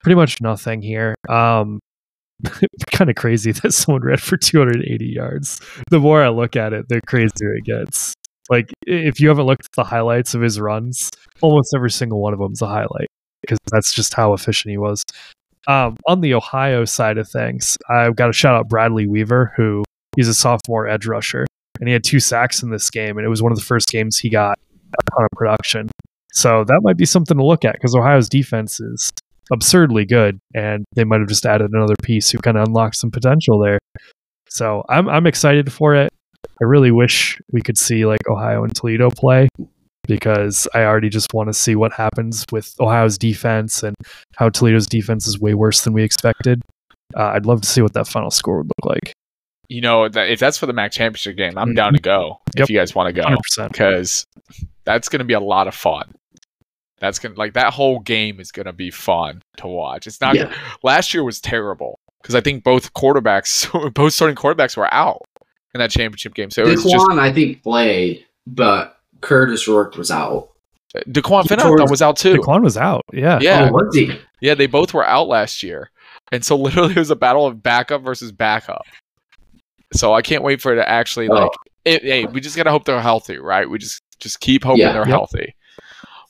pretty 0.00 0.16
much 0.16 0.40
nothing 0.40 0.82
here. 0.82 1.14
Um, 1.28 1.80
kind 2.92 3.10
of 3.10 3.16
crazy 3.16 3.52
that 3.62 3.72
someone 3.72 4.02
ran 4.02 4.18
for 4.18 4.36
280 4.36 5.04
yards. 5.04 5.60
The 5.90 5.98
more 5.98 6.22
I 6.22 6.28
look 6.28 6.56
at 6.56 6.72
it, 6.72 6.88
the 6.88 7.00
crazier 7.06 7.54
it 7.54 7.64
gets. 7.64 8.14
Like, 8.50 8.72
if 8.86 9.20
you 9.20 9.28
haven't 9.28 9.44
looked 9.44 9.66
at 9.66 9.72
the 9.72 9.84
highlights 9.84 10.34
of 10.34 10.40
his 10.40 10.58
runs, 10.58 11.10
almost 11.42 11.74
every 11.74 11.90
single 11.90 12.22
one 12.22 12.32
of 12.32 12.38
them 12.38 12.52
is 12.52 12.62
a 12.62 12.66
highlight 12.66 13.08
because 13.42 13.58
that's 13.70 13.92
just 13.92 14.14
how 14.14 14.32
efficient 14.32 14.70
he 14.70 14.78
was. 14.78 15.04
Um, 15.66 15.96
on 16.06 16.22
the 16.22 16.32
Ohio 16.32 16.86
side 16.86 17.18
of 17.18 17.28
things, 17.28 17.76
I've 17.90 18.16
got 18.16 18.28
to 18.28 18.32
shout 18.32 18.54
out 18.54 18.68
Bradley 18.68 19.06
Weaver, 19.06 19.52
who 19.54 19.84
he's 20.16 20.28
a 20.28 20.34
sophomore 20.34 20.88
edge 20.88 21.06
rusher 21.06 21.46
and 21.80 21.88
he 21.88 21.92
had 21.92 22.04
two 22.04 22.20
sacks 22.20 22.62
in 22.62 22.70
this 22.70 22.90
game, 22.90 23.16
and 23.16 23.24
it 23.24 23.28
was 23.28 23.42
one 23.42 23.52
of 23.52 23.58
the 23.58 23.64
first 23.64 23.88
games 23.88 24.16
he 24.16 24.30
got 24.30 24.58
a 24.92 25.10
ton 25.10 25.24
of 25.24 25.30
production. 25.36 25.88
So 26.32 26.64
that 26.64 26.80
might 26.82 26.96
be 26.96 27.04
something 27.04 27.36
to 27.36 27.44
look 27.44 27.64
at 27.64 27.74
because 27.74 27.94
Ohio's 27.94 28.28
defense 28.28 28.80
is 28.80 29.10
absurdly 29.52 30.04
good, 30.04 30.38
and 30.54 30.84
they 30.94 31.04
might 31.04 31.20
have 31.20 31.28
just 31.28 31.46
added 31.46 31.70
another 31.72 31.94
piece 32.02 32.30
who 32.30 32.38
kind 32.38 32.56
of 32.56 32.66
unlocked 32.66 32.96
some 32.96 33.10
potential 33.10 33.58
there. 33.58 33.78
So 34.48 34.84
I'm 34.88 35.08
I'm 35.08 35.26
excited 35.26 35.72
for 35.72 35.94
it. 35.94 36.10
I 36.60 36.64
really 36.64 36.90
wish 36.90 37.40
we 37.52 37.60
could 37.60 37.78
see 37.78 38.06
like 38.06 38.20
Ohio 38.28 38.64
and 38.64 38.74
Toledo 38.74 39.10
play 39.10 39.48
because 40.06 40.66
I 40.74 40.84
already 40.84 41.08
just 41.08 41.32
want 41.34 41.48
to 41.48 41.52
see 41.52 41.76
what 41.76 41.92
happens 41.92 42.44
with 42.50 42.74
Ohio's 42.80 43.18
defense 43.18 43.82
and 43.82 43.94
how 44.36 44.48
Toledo's 44.48 44.86
defense 44.86 45.26
is 45.26 45.38
way 45.38 45.54
worse 45.54 45.82
than 45.82 45.92
we 45.92 46.02
expected. 46.02 46.62
Uh, 47.16 47.32
I'd 47.34 47.46
love 47.46 47.60
to 47.60 47.68
see 47.68 47.82
what 47.82 47.92
that 47.94 48.08
final 48.08 48.30
score 48.30 48.58
would 48.58 48.70
look 48.82 48.96
like 48.96 49.12
you 49.68 49.80
know, 49.80 50.08
that 50.08 50.30
if 50.30 50.40
that's 50.40 50.58
for 50.58 50.66
the 50.66 50.72
MAC 50.72 50.92
championship 50.92 51.36
game, 51.36 51.58
I'm 51.58 51.74
down 51.74 51.92
to 51.92 51.98
mm-hmm. 51.98 52.04
go 52.04 52.40
yep. 52.56 52.64
if 52.64 52.70
you 52.70 52.78
guys 52.78 52.94
want 52.94 53.14
to 53.14 53.20
go 53.20 53.36
because 53.68 54.26
that's 54.84 55.08
going 55.08 55.18
to 55.18 55.24
be 55.24 55.34
a 55.34 55.40
lot 55.40 55.68
of 55.68 55.74
fun. 55.74 56.14
That's 57.00 57.18
going 57.18 57.34
to 57.34 57.38
like 57.38 57.52
that 57.52 57.72
whole 57.72 58.00
game 58.00 58.40
is 58.40 58.50
going 58.50 58.66
to 58.66 58.72
be 58.72 58.90
fun 58.90 59.42
to 59.58 59.68
watch. 59.68 60.06
It's 60.06 60.20
not 60.20 60.34
yeah. 60.34 60.52
last 60.82 61.14
year 61.14 61.22
was 61.22 61.40
terrible 61.40 62.00
because 62.22 62.34
I 62.34 62.40
think 62.40 62.64
both 62.64 62.92
quarterbacks, 62.94 63.94
both 63.94 64.14
starting 64.14 64.36
quarterbacks 64.36 64.76
were 64.76 64.92
out 64.92 65.22
in 65.74 65.78
that 65.78 65.90
championship 65.90 66.34
game. 66.34 66.50
So 66.50 66.64
DeQuan, 66.64 66.90
just, 66.90 67.10
I 67.10 67.32
think 67.32 67.62
played, 67.62 68.24
but 68.46 68.96
Kurtis 69.20 69.68
Rourke 69.68 69.96
was 69.96 70.10
out. 70.10 70.50
DeQuan 70.94 71.46
Finn 71.46 71.58
was 71.90 72.02
out 72.02 72.16
too. 72.16 72.36
DeQuan 72.36 72.62
was 72.62 72.76
out. 72.76 73.04
Yeah. 73.12 73.38
Yeah. 73.40 73.68
Oh, 73.70 73.74
was 73.74 73.94
he? 73.94 74.18
Yeah, 74.40 74.54
they 74.54 74.66
both 74.66 74.94
were 74.94 75.04
out 75.04 75.28
last 75.28 75.62
year. 75.62 75.90
And 76.32 76.44
so 76.44 76.56
literally 76.56 76.92
it 76.92 76.98
was 76.98 77.10
a 77.10 77.16
battle 77.16 77.46
of 77.46 77.62
backup 77.62 78.02
versus 78.02 78.32
backup. 78.32 78.86
So 79.94 80.12
I 80.14 80.22
can't 80.22 80.42
wait 80.42 80.60
for 80.60 80.72
it 80.72 80.76
to 80.76 80.88
actually 80.88 81.28
Oh. 81.28 81.34
like. 81.34 81.50
It, 81.84 82.02
hey, 82.02 82.26
we 82.26 82.40
just 82.40 82.56
gotta 82.56 82.70
hope 82.70 82.84
they're 82.84 83.00
healthy, 83.00 83.38
right? 83.38 83.68
We 83.68 83.78
just 83.78 84.02
just 84.20 84.40
keep 84.40 84.64
hoping 84.64 84.80
Yeah. 84.80 84.92
they're 84.92 85.02
Yep. 85.02 85.08
healthy. 85.08 85.54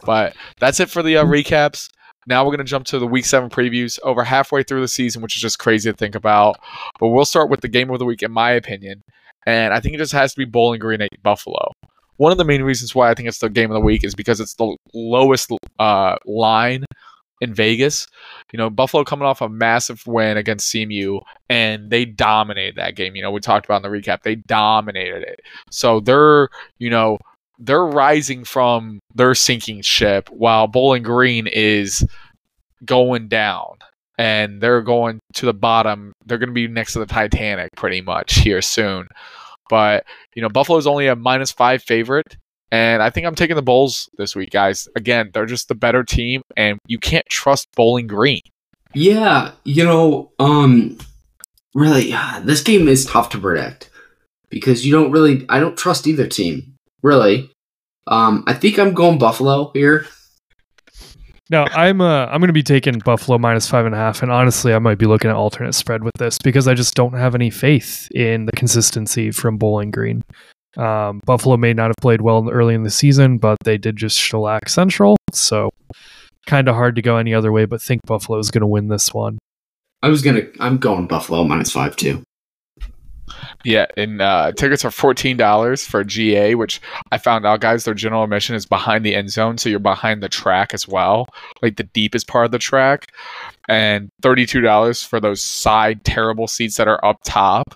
But 0.05 0.37
that's 0.61 0.79
it 0.81 0.90
for 0.90 1.03
the 1.03 1.16
uh, 1.16 1.25
recaps. 1.25 1.88
Now 2.27 2.44
we're 2.44 2.53
gonna 2.53 2.64
jump 2.64 2.87
to 2.87 2.99
the 2.99 3.07
week 3.07 3.25
seven 3.25 3.49
previews. 3.51 3.99
Over 4.03 4.23
halfway 4.23 4.62
through 4.62 4.83
the 4.83 4.88
season, 4.88 5.23
which 5.23 5.35
is 5.35 5.42
just 5.42 5.59
crazy 5.59 5.90
to 5.90 5.97
think 5.97 6.14
about. 6.14 6.57
But 7.01 7.09
we'll 7.09 7.25
start 7.25 7.51
with 7.51 7.61
the 7.62 7.68
game 7.68 7.90
of 7.90 7.99
the 7.99 8.05
week, 8.05 8.23
in 8.23 8.31
my 8.31 8.51
opinion, 8.53 9.03
and 9.47 9.73
I 9.75 9.81
think 9.81 9.94
it 9.94 9.99
just 9.99 10.12
has 10.12 10.33
to 10.35 10.38
be 10.38 10.44
Bowling 10.44 10.79
Green 10.81 11.01
at 11.01 11.09
Buffalo. 11.23 11.73
One 12.18 12.31
of 12.33 12.38
the 12.38 12.44
main 12.44 12.62
reasons 12.62 12.94
why 12.94 13.11
I 13.11 13.14
think 13.14 13.29
it's 13.29 13.38
the 13.38 13.49
game 13.49 13.71
of 13.71 13.75
the 13.75 13.81
week 13.81 14.05
is 14.05 14.14
because 14.14 14.40
it's 14.40 14.55
the 14.55 14.77
lowest 14.92 15.51
uh, 15.79 16.16
line 16.27 16.85
in 17.40 17.55
Vegas. 17.55 18.07
You 18.53 18.59
know, 18.59 18.70
Buffalo 18.70 19.05
coming 19.05 19.27
off 19.27 19.40
a 19.40 19.48
massive 19.48 20.07
win 20.07 20.37
against 20.37 20.72
CMU, 20.72 21.20
and 21.48 21.90
they 21.90 22.05
dominated 22.05 22.77
that 22.77 22.96
game. 22.96 23.16
You 23.16 23.22
know, 23.22 23.31
we 23.31 23.40
talked 23.40 23.66
about 23.66 23.85
in 23.85 23.90
the 23.90 23.96
recap, 23.96 24.22
they 24.22 24.37
dominated 24.37 25.22
it. 25.22 25.40
So 25.70 26.01
they're, 26.01 26.48
you 26.79 26.90
know, 26.90 27.18
they're 27.59 27.87
rising 27.87 28.44
from 28.44 29.01
their 29.14 29.35
sinking 29.35 29.83
ship 29.83 30.29
while 30.31 30.66
Bowling 30.66 31.03
Green 31.03 31.46
is 31.46 32.07
going 32.85 33.29
down. 33.29 33.79
And 34.20 34.61
they're 34.61 34.83
going 34.83 35.20
to 35.35 35.46
the 35.46 35.55
bottom. 35.55 36.12
They're 36.27 36.38
going 36.38 36.48
to 36.48 36.55
be 36.55 36.66
next 36.66 36.94
to 36.94 36.98
the 36.98 37.07
Titanic 37.07 37.70
pretty 37.77 38.01
much 38.01 38.35
here 38.40 38.61
soon. 38.61 39.07
But, 39.70 40.05
you 40.35 40.42
know, 40.42 40.48
Buffalo's 40.48 40.88
only 40.88 41.07
a 41.07 41.14
minus 41.14 41.53
five 41.53 41.85
favorite. 41.85 42.37
And 42.71 43.03
I 43.03 43.11
think 43.11 43.27
I'm 43.27 43.35
taking 43.35 43.57
the 43.57 43.63
Bulls 43.63 44.11
this 44.19 44.37
week, 44.37 44.51
guys. 44.51 44.89
Again, 44.95 45.31
they're 45.33 45.47
just 45.47 45.69
the 45.69 45.75
better 45.75 46.05
team, 46.05 46.43
and 46.57 46.79
you 46.87 46.99
can't 46.99 47.27
trust 47.29 47.69
Bowling 47.75 48.07
Green. 48.07 48.43
Yeah, 48.95 49.53
you 49.65 49.85
know, 49.85 50.33
um, 50.39 50.99
really, 51.75 52.15
this 52.43 52.63
game 52.63 52.89
is 52.89 53.07
tough 53.07 53.31
to 53.31 53.39
predict 53.39 53.91
because 54.51 54.87
you 54.87 54.93
don't 54.93 55.11
really. 55.11 55.47
I 55.49 55.61
don't 55.61 55.79
trust 55.79 56.07
either 56.07 56.27
team, 56.27 56.75
really. 57.03 57.51
Um, 58.07 58.45
I 58.47 58.55
think 58.55 58.79
I'm 58.79 58.95
going 58.95 59.19
Buffalo 59.19 59.71
here. 59.75 60.07
No, 61.51 61.67
I'm 61.73 62.03
uh, 62.03 62.27
I'm 62.27 62.41
going 62.41 62.49
to 62.49 62.53
be 62.53 62.63
taking 62.63 62.99
Buffalo 62.99 63.39
minus 63.39 63.69
five 63.69 63.87
and 63.87 63.95
a 63.95 63.99
half, 63.99 64.23
and 64.23 64.31
honestly, 64.31 64.75
I 64.75 64.79
might 64.79 64.99
be 64.99 65.07
looking 65.07 65.31
at 65.31 65.37
alternate 65.37 65.75
spread 65.75 66.05
with 66.05 66.15
this 66.19 66.39
because 66.39 66.69
I 66.69 66.75
just 66.75 66.95
don't 66.95 67.15
have 67.15 67.35
any 67.35 67.49
faith 67.49 68.11
in 68.15 68.45
the 68.45 68.53
consistency 68.53 69.31
from 69.31 69.57
Bowling 69.57 69.91
Green. 69.91 70.23
Um, 70.79 71.21
Buffalo 71.27 71.57
may 71.57 71.75
not 71.75 71.88
have 71.88 71.97
played 72.01 72.21
well 72.21 72.49
early 72.49 72.75
in 72.75 72.85
the 72.85 72.91
season, 72.91 73.38
but 73.38 73.59
they 73.64 73.77
did 73.77 73.97
just 73.97 74.17
shellac 74.17 74.69
Central, 74.69 75.17
so 75.33 75.71
kind 76.47 76.69
of 76.69 76.77
hard 76.77 76.97
to 76.97 77.03
go 77.03 77.17
any 77.17 77.35
other 77.35 77.53
way. 77.53 77.64
But 77.64 77.83
think 77.83 78.03
Buffalo 78.07 78.38
is 78.38 78.51
going 78.51 78.62
to 78.62 78.67
win 78.67 78.88
this 78.88 79.12
one. 79.12 79.38
I 80.03 80.09
was 80.09 80.23
gonna. 80.23 80.43
I'm 80.61 80.79
going 80.79 81.07
Buffalo 81.09 81.43
minus 81.45 81.73
five 81.73 81.97
too. 81.97 82.23
Yeah, 83.64 83.87
and 83.97 84.23
uh, 84.23 84.53
tickets 84.53 84.85
are 84.85 84.91
fourteen 84.91 85.37
dollars 85.37 85.85
for 85.85 86.05
GA, 86.05 86.55
which 86.55 86.81
I 87.11 87.19
found 87.19 87.45
out, 87.45 87.61
guys. 87.61 87.85
Their 87.85 87.95
general 87.95 88.23
admission 88.23 88.55
is 88.55 88.64
behind 88.64 89.05
the 89.05 89.17
end 89.17 89.31
zone, 89.31 89.59
so 89.59 89.69
you're 89.69 89.81
behind 89.81 90.23
the 90.23 90.29
track 90.29 90.73
as 90.73 90.87
well, 90.87 91.27
like 91.61 91.77
the 91.77 91.85
deepest 91.85 92.29
part 92.29 92.45
of 92.45 92.53
the 92.53 92.59
track, 92.59 93.07
and 93.69 94.09
thirty-two 94.23 94.61
dollars 94.61 95.03
for 95.03 95.19
those 95.19 95.43
side 95.43 96.05
terrible 96.05 96.47
seats 96.47 96.77
that 96.77 96.88
are 96.88 97.05
up 97.05 97.19
top, 97.25 97.75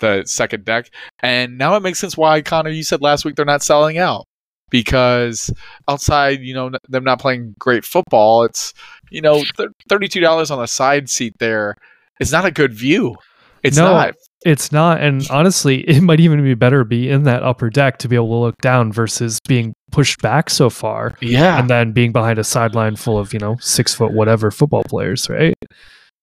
the 0.00 0.22
second 0.26 0.64
deck. 0.64 0.90
And 1.20 1.58
now 1.58 1.76
it 1.76 1.80
makes 1.80 1.98
sense 1.98 2.16
why 2.16 2.40
Connor, 2.42 2.70
you 2.70 2.82
said 2.82 3.00
last 3.02 3.24
week 3.24 3.36
they're 3.36 3.44
not 3.44 3.62
selling 3.62 3.98
out 3.98 4.24
because 4.70 5.50
outside, 5.88 6.40
you 6.40 6.54
know, 6.54 6.70
them 6.88 7.04
not 7.04 7.20
playing 7.20 7.54
great 7.58 7.84
football, 7.84 8.44
it's 8.44 8.74
you 9.10 9.20
know, 9.22 9.42
thirty-two 9.88 10.20
dollars 10.20 10.50
on 10.50 10.58
the 10.58 10.66
side 10.66 11.08
seat 11.08 11.34
there 11.38 11.76
is 12.20 12.32
not 12.32 12.44
a 12.44 12.50
good 12.50 12.72
view. 12.74 13.16
It's 13.62 13.76
No. 13.76 13.90
not. 13.92 14.14
It's 14.46 14.70
not, 14.70 15.00
and 15.00 15.26
honestly, 15.30 15.80
it 15.88 16.00
might 16.00 16.20
even 16.20 16.44
be 16.44 16.54
better 16.54 16.84
be 16.84 17.08
in 17.10 17.24
that 17.24 17.42
upper 17.42 17.70
deck 17.70 17.98
to 17.98 18.08
be 18.08 18.14
able 18.14 18.28
to 18.28 18.34
look 18.36 18.56
down 18.58 18.92
versus 18.92 19.40
being 19.48 19.74
pushed 19.90 20.20
back 20.22 20.48
so 20.48 20.70
far 20.70 21.14
Yeah. 21.20 21.58
and 21.58 21.68
then 21.68 21.90
being 21.92 22.12
behind 22.12 22.38
a 22.38 22.44
sideline 22.44 22.94
full 22.94 23.18
of 23.18 23.32
you 23.32 23.40
know 23.40 23.56
six 23.60 23.94
foot 23.94 24.12
whatever 24.12 24.50
football 24.52 24.84
players, 24.84 25.28
right? 25.28 25.56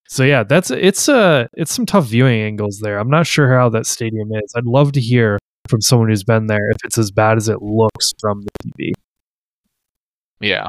So 0.08 0.24
yeah, 0.24 0.42
that's 0.44 0.70
it's 0.70 1.08
uh 1.08 1.48
it's 1.54 1.74
some 1.74 1.86
tough 1.86 2.06
viewing 2.06 2.40
angles 2.40 2.80
there. 2.80 2.98
I'm 2.98 3.10
not 3.10 3.26
sure 3.26 3.52
how 3.52 3.68
that 3.70 3.86
stadium 3.86 4.32
is. 4.32 4.52
I'd 4.56 4.66
love 4.66 4.92
to 4.92 5.00
hear 5.00 5.38
from 5.68 5.80
someone 5.80 6.08
who's 6.08 6.24
been 6.24 6.46
there 6.46 6.70
if 6.70 6.78
it's 6.84 6.98
as 6.98 7.10
bad 7.10 7.36
as 7.36 7.48
it 7.48 7.62
looks 7.62 8.12
from 8.20 8.42
the 8.42 8.50
TV. 8.70 8.92
Yeah. 10.40 10.68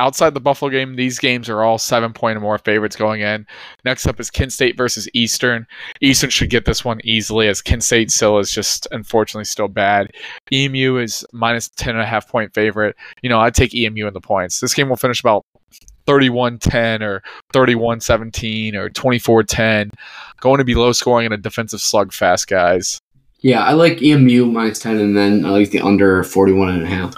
Outside 0.00 0.32
the 0.32 0.40
Buffalo 0.40 0.70
game, 0.70 0.94
these 0.94 1.18
games 1.18 1.48
are 1.48 1.64
all 1.64 1.76
seven 1.76 2.12
point 2.12 2.36
or 2.36 2.40
more 2.40 2.58
favorites 2.58 2.94
going 2.94 3.20
in. 3.20 3.44
Next 3.84 4.06
up 4.06 4.20
is 4.20 4.30
Kent 4.30 4.52
State 4.52 4.76
versus 4.76 5.08
Eastern. 5.12 5.66
Eastern 6.00 6.30
should 6.30 6.50
get 6.50 6.66
this 6.66 6.84
one 6.84 7.00
easily, 7.02 7.48
as 7.48 7.60
Kent 7.60 7.82
State 7.82 8.12
still 8.12 8.38
is 8.38 8.52
just 8.52 8.86
unfortunately 8.92 9.44
still 9.44 9.66
bad. 9.66 10.12
EMU 10.52 10.98
is 10.98 11.26
minus 11.32 11.68
ten 11.70 11.96
and 11.96 12.00
a 12.00 12.06
half 12.06 12.28
point 12.28 12.54
favorite. 12.54 12.94
You 13.22 13.28
know, 13.28 13.40
I 13.40 13.50
take 13.50 13.74
EMU 13.74 14.06
in 14.06 14.14
the 14.14 14.20
points. 14.20 14.60
This 14.60 14.72
game 14.72 14.88
will 14.88 14.94
finish 14.94 15.18
about 15.18 15.44
31-10 16.08 17.02
or 17.02 17.22
31-17 17.52 18.74
or 18.74 18.88
24-10. 18.90 19.90
Going 20.40 20.58
to 20.58 20.64
be 20.64 20.74
low 20.74 20.92
scoring 20.92 21.26
and 21.26 21.34
a 21.34 21.38
defensive 21.38 21.80
slugfest, 21.80 22.46
guys. 22.46 22.98
Yeah, 23.40 23.62
I 23.62 23.72
like 23.74 24.02
EMU 24.02 24.46
minus 24.46 24.80
ten, 24.80 24.98
and 24.98 25.16
then 25.16 25.44
I 25.44 25.50
like 25.50 25.70
the 25.70 25.80
under 25.80 26.24
41 26.24 26.70
and 26.70 26.82
a 26.82 26.86
half. 26.86 27.14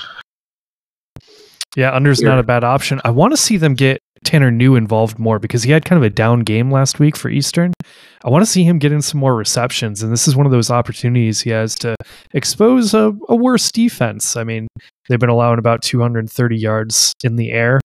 Yeah, 1.76 1.92
under's 1.92 2.20
Yeah. 2.20 2.30
not 2.30 2.38
a 2.38 2.42
bad 2.42 2.64
option. 2.64 3.00
I 3.04 3.10
want 3.10 3.32
to 3.32 3.36
see 3.36 3.56
them 3.56 3.74
get 3.74 4.00
Tanner 4.24 4.50
Knue 4.50 4.76
involved 4.76 5.18
more 5.18 5.38
because 5.38 5.62
he 5.62 5.70
had 5.70 5.84
kind 5.84 5.96
of 5.96 6.02
a 6.02 6.10
down 6.10 6.40
game 6.40 6.70
last 6.70 6.98
week 6.98 7.16
for 7.16 7.30
Eastern. 7.30 7.72
I 8.22 8.28
want 8.28 8.44
to 8.44 8.50
see 8.50 8.64
him 8.64 8.78
get 8.78 8.92
in 8.92 9.00
some 9.00 9.18
more 9.18 9.34
receptions, 9.34 10.02
and 10.02 10.12
this 10.12 10.28
is 10.28 10.36
one 10.36 10.44
of 10.44 10.52
those 10.52 10.70
opportunities 10.70 11.40
he 11.40 11.50
has 11.50 11.74
to 11.76 11.94
expose 12.34 12.92
a, 12.92 13.14
a 13.30 13.36
worse 13.36 13.72
defense. 13.72 14.36
I 14.36 14.44
mean, 14.44 14.68
they've 15.08 15.18
been 15.18 15.30
allowing 15.30 15.58
about 15.58 15.80
230 15.82 16.56
yards 16.58 17.14
in 17.24 17.36
the 17.36 17.50
air. 17.50 17.80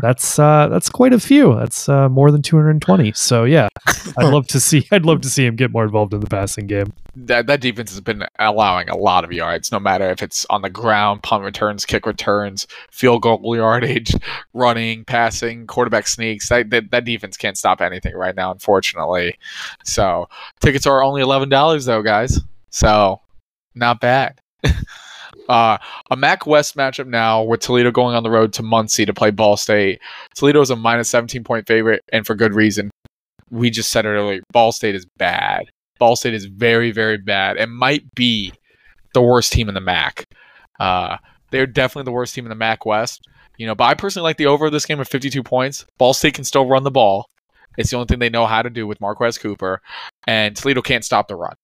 That's 0.00 0.38
uh, 0.38 0.68
that's 0.68 0.88
quite 0.88 1.12
a 1.12 1.18
few. 1.18 1.56
That's 1.56 1.88
uh, 1.88 2.08
more 2.08 2.30
than 2.30 2.40
220. 2.40 3.12
So 3.12 3.42
yeah, 3.42 3.68
I'd 4.16 4.24
love 4.32 4.46
to 4.48 4.60
see. 4.60 4.86
I'd 4.92 5.04
love 5.04 5.22
to 5.22 5.28
see 5.28 5.44
him 5.44 5.56
get 5.56 5.72
more 5.72 5.82
involved 5.82 6.14
in 6.14 6.20
the 6.20 6.28
passing 6.28 6.68
game. 6.68 6.92
that 7.16 7.48
that 7.48 7.60
defense 7.60 7.90
has 7.90 8.00
been 8.00 8.24
allowing 8.38 8.88
a 8.88 8.96
lot 8.96 9.24
of 9.24 9.32
yards, 9.32 9.72
no 9.72 9.80
matter 9.80 10.08
if 10.08 10.22
it's 10.22 10.46
on 10.50 10.62
the 10.62 10.70
ground, 10.70 11.24
punt 11.24 11.42
returns, 11.42 11.84
kick 11.84 12.06
returns, 12.06 12.68
field 12.92 13.22
goal 13.22 13.56
yardage, 13.56 14.14
running, 14.54 15.04
passing, 15.04 15.66
quarterback 15.66 16.06
sneaks. 16.06 16.48
That 16.48 16.70
that, 16.70 16.92
that 16.92 17.04
defense 17.04 17.36
can't 17.36 17.58
stop 17.58 17.80
anything 17.80 18.14
right 18.14 18.36
now, 18.36 18.52
unfortunately. 18.52 19.36
So 19.84 20.28
tickets 20.60 20.86
are 20.86 21.02
only 21.02 21.22
eleven 21.22 21.48
dollars 21.48 21.86
though, 21.86 22.02
guys. 22.02 22.40
So 22.70 23.20
not 23.74 24.00
bad. 24.00 24.40
Uh, 25.48 25.78
a 26.10 26.16
MAC 26.16 26.46
West 26.46 26.76
matchup 26.76 27.06
now 27.06 27.42
with 27.42 27.60
Toledo 27.60 27.90
going 27.90 28.14
on 28.14 28.22
the 28.22 28.30
road 28.30 28.52
to 28.54 28.62
Muncie 28.62 29.06
to 29.06 29.14
play 29.14 29.30
Ball 29.30 29.56
State. 29.56 30.00
Toledo 30.34 30.60
is 30.60 30.70
a 30.70 30.76
minus 30.76 31.08
17 31.08 31.42
point 31.44 31.66
favorite, 31.66 32.02
and 32.12 32.26
for 32.26 32.34
good 32.34 32.54
reason. 32.54 32.90
We 33.50 33.70
just 33.70 33.90
said 33.90 34.04
it 34.04 34.10
earlier. 34.10 34.42
Ball 34.52 34.72
State 34.72 34.94
is 34.94 35.06
bad. 35.16 35.70
Ball 35.98 36.16
State 36.16 36.34
is 36.34 36.44
very, 36.44 36.92
very 36.92 37.18
bad 37.18 37.56
It 37.56 37.68
might 37.68 38.04
be 38.14 38.52
the 39.14 39.22
worst 39.22 39.52
team 39.52 39.68
in 39.68 39.74
the 39.74 39.80
MAC. 39.80 40.24
Uh, 40.78 41.16
they're 41.50 41.66
definitely 41.66 42.04
the 42.04 42.14
worst 42.14 42.34
team 42.34 42.44
in 42.44 42.50
the 42.50 42.54
MAC 42.54 42.84
West. 42.84 43.26
You 43.56 43.66
know, 43.66 43.74
but 43.74 43.84
I 43.84 43.94
personally 43.94 44.24
like 44.24 44.36
the 44.36 44.46
over 44.46 44.66
of 44.66 44.72
this 44.72 44.86
game 44.86 45.00
of 45.00 45.08
52 45.08 45.42
points. 45.42 45.84
Ball 45.96 46.14
State 46.14 46.34
can 46.34 46.44
still 46.44 46.68
run 46.68 46.84
the 46.84 46.90
ball. 46.90 47.28
It's 47.76 47.90
the 47.90 47.96
only 47.96 48.06
thing 48.06 48.18
they 48.18 48.28
know 48.28 48.46
how 48.46 48.62
to 48.62 48.70
do 48.70 48.86
with 48.86 49.00
Marquez 49.00 49.38
Cooper, 49.38 49.80
and 50.26 50.54
Toledo 50.54 50.82
can't 50.82 51.04
stop 51.04 51.28
the 51.28 51.36
run. 51.36 51.54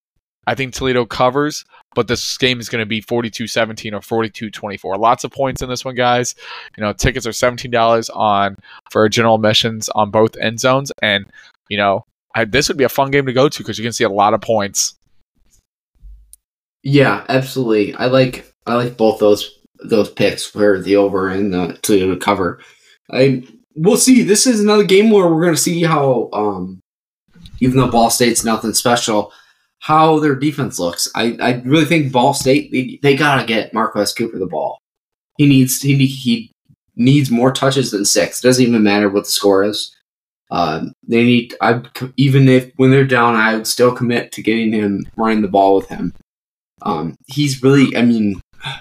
I 0.46 0.54
think 0.54 0.74
Toledo 0.74 1.04
covers, 1.07 1.64
but 1.94 2.09
this 2.09 2.37
game 2.38 2.61
is 2.61 2.68
going 2.68 2.83
to 2.83 2.87
be 2.87 3.00
42-17 3.00 3.92
or 3.92 4.24
42-24. 4.24 4.98
Lots 4.98 5.24
of 5.24 5.30
points 5.30 5.62
in 5.62 5.68
this 5.68 5.85
one, 5.85 5.94
guys. 5.94 6.35
You 6.76 6.83
know, 6.83 6.92
tickets 6.92 7.26
are 7.26 7.30
$17 7.30 8.11
on 8.14 8.57
for 8.90 9.09
general 9.09 9.37
admissions 9.37 9.88
on 9.90 10.11
both 10.11 10.37
end 10.37 10.61
zones, 10.61 10.92
and 11.02 11.26
you 11.68 11.76
know, 11.76 12.04
I, 12.35 12.44
this 12.44 12.68
would 12.68 12.76
be 12.76 12.84
a 12.84 12.88
fun 12.88 13.11
game 13.11 13.26
to 13.26 13.32
go 13.32 13.49
to 13.49 13.59
because 13.59 13.78
you 13.78 13.84
can 13.84 13.92
see 13.92 14.05
a 14.05 14.09
lot 14.09 14.34
of 14.34 14.40
points. 14.40 14.95
Yeah, 16.82 17.24
absolutely. 17.28 17.95
I 17.95 18.07
like 18.07 18.53
I 18.66 18.74
like 18.74 18.97
both 18.97 19.18
those 19.18 19.59
those 19.82 20.11
picks 20.11 20.45
for 20.45 20.80
the 20.80 20.97
over 20.97 21.28
and 21.28 21.53
the 21.53 21.78
to 21.82 22.16
cover. 22.18 22.61
I 23.11 23.45
we'll 23.74 23.97
see. 23.97 24.22
This 24.22 24.47
is 24.47 24.61
another 24.61 24.84
game 24.84 25.11
where 25.11 25.26
we're 25.26 25.42
going 25.42 25.55
to 25.55 25.61
see 25.61 25.82
how, 25.82 26.28
um, 26.32 26.80
even 27.61 27.78
though 27.78 27.90
Ball 27.90 28.11
State's 28.11 28.45
nothing 28.45 28.74
special, 28.74 29.32
how 29.85 30.18
their 30.18 30.35
defense 30.35 30.78
looks. 30.78 31.09
I, 31.14 31.37
I 31.43 31.53
really 31.66 31.85
think 31.85 32.11
Ball 32.11 32.32
State 32.32 32.72
they, 32.72 32.99
they 33.03 33.14
gotta 33.14 33.45
get 33.45 33.74
Marquez 33.74 34.14
Cooper 34.14 34.39
the 34.39 34.47
ball. 34.47 34.78
He 35.37 35.47
needs 35.47 35.82
he 35.82 36.07
he 36.07 36.51
needs 36.97 37.30
more 37.30 37.53
touches 37.53 37.91
than 37.91 38.07
six. 38.07 38.43
It 38.43 38.49
Doesn't 38.49 38.64
even 38.64 38.82
matter 38.82 39.11
what 39.11 39.24
the 39.24 39.30
score 39.30 39.62
is. 39.62 39.95
Um, 40.51 40.95
they 41.07 41.22
need. 41.22 41.55
I 41.61 41.82
even 42.16 42.49
if 42.49 42.72
when 42.76 42.93
they're 42.93 43.05
down, 43.05 43.37
I 43.37 43.57
would 43.57 43.66
still 43.66 43.95
commit 43.95 44.32
to 44.32 44.43
getting 44.43 44.72
him 44.72 45.07
running 45.16 45.43
the 45.43 45.49
ball 45.49 45.76
with 45.76 45.89
him. 45.89 46.14
Um, 46.80 47.16
he's 47.26 47.62
really. 47.62 47.95
I 47.95 48.03
mean, 48.03 48.41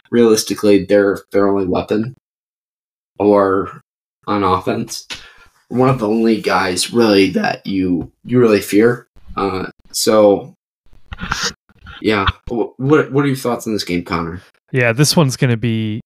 realistically, 0.10 0.86
their 0.86 1.20
their 1.34 1.50
only 1.50 1.66
weapon, 1.66 2.16
or 3.20 3.82
on 4.26 4.44
offense, 4.44 5.06
one 5.68 5.90
of 5.90 6.00
the 6.00 6.08
only 6.08 6.40
guys 6.40 6.94
really 6.94 7.30
that 7.32 7.68
you 7.68 8.10
you 8.24 8.40
really 8.40 8.62
fear. 8.62 9.10
Uh, 9.36 9.70
so 9.92 10.56
Yeah. 12.02 12.28
What 12.48 12.80
What 12.80 13.24
are 13.24 13.28
your 13.28 13.36
thoughts 13.36 13.68
on 13.68 13.74
this 13.74 13.84
game, 13.84 14.04
Connor? 14.04 14.42
Yeah, 14.72 14.92
this 14.92 15.16
one's 15.16 15.38
going 15.38 15.52
to 15.52 15.58
be 15.58 16.02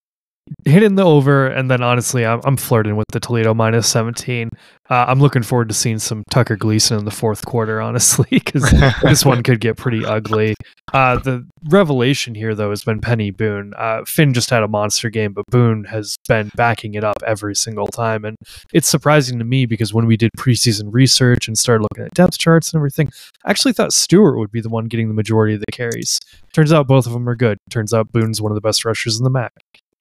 hitting 0.66 0.96
the 0.96 1.04
over, 1.04 1.48
and 1.48 1.70
then 1.70 1.82
honestly, 1.82 2.26
I'm, 2.26 2.42
I'm 2.44 2.58
flirting 2.58 2.96
with 2.96 3.08
the 3.12 3.20
Toledo 3.20 3.54
minus 3.54 3.88
17. 3.90 4.50
Uh, 4.90 5.06
I'm 5.08 5.20
looking 5.20 5.44
forward 5.44 5.68
to 5.70 5.74
seeing 5.74 6.00
some 6.00 6.24
Tucker 6.30 6.56
Gleason 6.56 6.98
in 6.98 7.06
the 7.06 7.12
fourth 7.12 7.46
quarter, 7.46 7.82
honestly, 7.88 8.28
because 8.32 8.70
this 9.02 9.26
one 9.26 9.44
could 9.44 9.60
get 9.60 9.78
pretty 9.78 10.06
ugly. 10.06 10.56
Uh, 10.94 11.18
the 11.18 11.46
revelation 11.70 12.36
here, 12.36 12.56
though, 12.56 12.70
has 12.70 12.84
been 12.84 13.02
Peny 13.02 13.36
Boone. 13.36 13.74
Uh, 13.78 14.04
Finn 14.06 14.34
just 14.34 14.50
had 14.50 14.64
a 14.64 14.68
monster 14.68 15.10
game, 15.10 15.34
but 15.34 15.46
Boone 15.50 15.84
has 15.86 16.16
been 16.28 16.52
backing 16.56 16.94
it 16.94 17.04
up 17.04 17.18
every 17.26 17.56
single 17.56 17.88
time. 17.88 18.24
And 18.24 18.38
it's 18.74 18.88
surprising 18.88 19.40
to 19.40 19.46
me 19.46 19.66
because 19.66 19.94
when 19.94 20.06
we 20.06 20.16
did 20.16 20.32
preseason 20.38 20.86
research 20.92 21.48
and 21.48 21.58
started 21.58 21.84
looking 21.84 22.06
at 22.06 22.14
depth 22.14 22.38
charts 22.38 22.72
and 22.72 22.80
everything, 22.80 23.10
I 23.46 23.52
actually 23.52 23.74
thought 23.74 23.94
Stuart 23.94 24.38
would 24.38 24.52
be 24.52 24.62
the 24.62 24.70
one 24.70 24.86
getting 24.86 25.10
the 25.10 25.14
majority 25.14 25.56
of 25.56 25.60
the 25.60 25.72
carries. 25.72 26.20
Turns 26.54 26.72
out 26.72 26.88
both 26.88 27.06
of 27.06 27.14
them 27.14 27.28
are 27.28 27.36
good. 27.36 27.58
Turns 27.70 27.94
out 27.94 28.12
Boone's 28.12 28.42
one 28.42 28.52
of 28.52 28.56
the 28.56 28.62
best 28.62 28.86
rushers 28.86 29.18
in 29.18 29.24
the 29.24 29.30
MAC. 29.30 29.52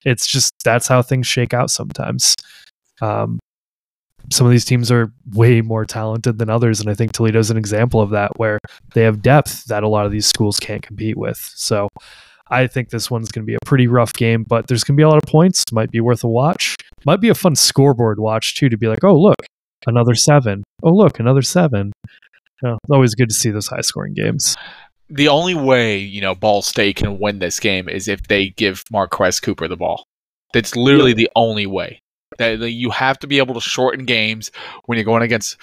It's 0.07 0.25
just 0.25 0.53
that's 0.63 0.87
how 0.87 1.01
things 1.01 1.27
shake 1.27 1.53
out 1.53 1.69
sometimes. 1.69 2.35
Um, 3.01 3.39
some 4.31 4.47
of 4.47 4.51
these 4.51 4.65
teams 4.65 4.89
are 4.91 5.11
way 5.33 5.61
more 5.61 5.85
talented 5.85 6.37
than 6.37 6.49
others, 6.49 6.79
and 6.79 6.89
I 6.89 6.93
think 6.93 7.11
Toledo's 7.11 7.51
an 7.51 7.57
example 7.57 8.01
of 8.01 8.11
that, 8.11 8.31
where 8.37 8.59
they 8.93 9.03
have 9.03 9.21
depth 9.21 9.65
that 9.65 9.83
a 9.83 9.87
lot 9.87 10.05
of 10.05 10.11
these 10.11 10.25
schools 10.25 10.59
can't 10.59 10.81
compete 10.81 11.17
with. 11.17 11.37
So, 11.55 11.89
I 12.49 12.67
think 12.67 12.89
this 12.89 13.11
one's 13.11 13.31
going 13.31 13.43
to 13.43 13.45
be 13.45 13.55
a 13.55 13.65
pretty 13.65 13.87
rough 13.87 14.13
game, 14.13 14.45
but 14.47 14.67
there's 14.67 14.83
going 14.83 14.95
to 14.95 14.99
be 14.99 15.03
a 15.03 15.09
lot 15.09 15.21
of 15.21 15.29
points. 15.29 15.65
Might 15.73 15.91
be 15.91 15.99
worth 15.99 16.23
a 16.23 16.29
watch. 16.29 16.75
Might 17.05 17.19
be 17.19 17.29
a 17.29 17.35
fun 17.35 17.55
scoreboard 17.55 18.19
watch 18.19 18.55
too, 18.55 18.69
to 18.69 18.77
be 18.77 18.87
like, 18.87 19.03
oh 19.03 19.19
look, 19.19 19.35
another 19.85 20.15
seven. 20.15 20.63
Oh 20.83 20.93
look, 20.93 21.19
another 21.19 21.41
seven. 21.41 21.91
Always 22.89 23.15
good 23.15 23.29
to 23.29 23.35
see 23.35 23.51
those 23.51 23.67
high 23.67 23.81
scoring 23.81 24.13
games. 24.13 24.55
The 25.09 25.27
only 25.27 25.55
way 25.55 25.97
you 25.97 26.21
know 26.21 26.35
Ball 26.35 26.61
State 26.61 26.97
can 26.97 27.19
win 27.19 27.39
this 27.39 27.59
game 27.59 27.87
is 27.87 28.07
if 28.07 28.27
they 28.27 28.49
give 28.49 28.83
Marquez 28.91 29.39
Cooper 29.39 29.67
the 29.67 29.77
ball. 29.77 30.05
That's 30.53 30.75
literally 30.75 31.13
the 31.13 31.29
only 31.35 31.65
way. 31.65 32.01
That 32.37 32.59
that 32.59 32.71
you 32.71 32.89
have 32.91 33.19
to 33.19 33.27
be 33.27 33.37
able 33.37 33.53
to 33.55 33.61
shorten 33.61 34.05
games 34.05 34.51
when 34.85 34.97
you're 34.97 35.05
going 35.05 35.23
against 35.23 35.57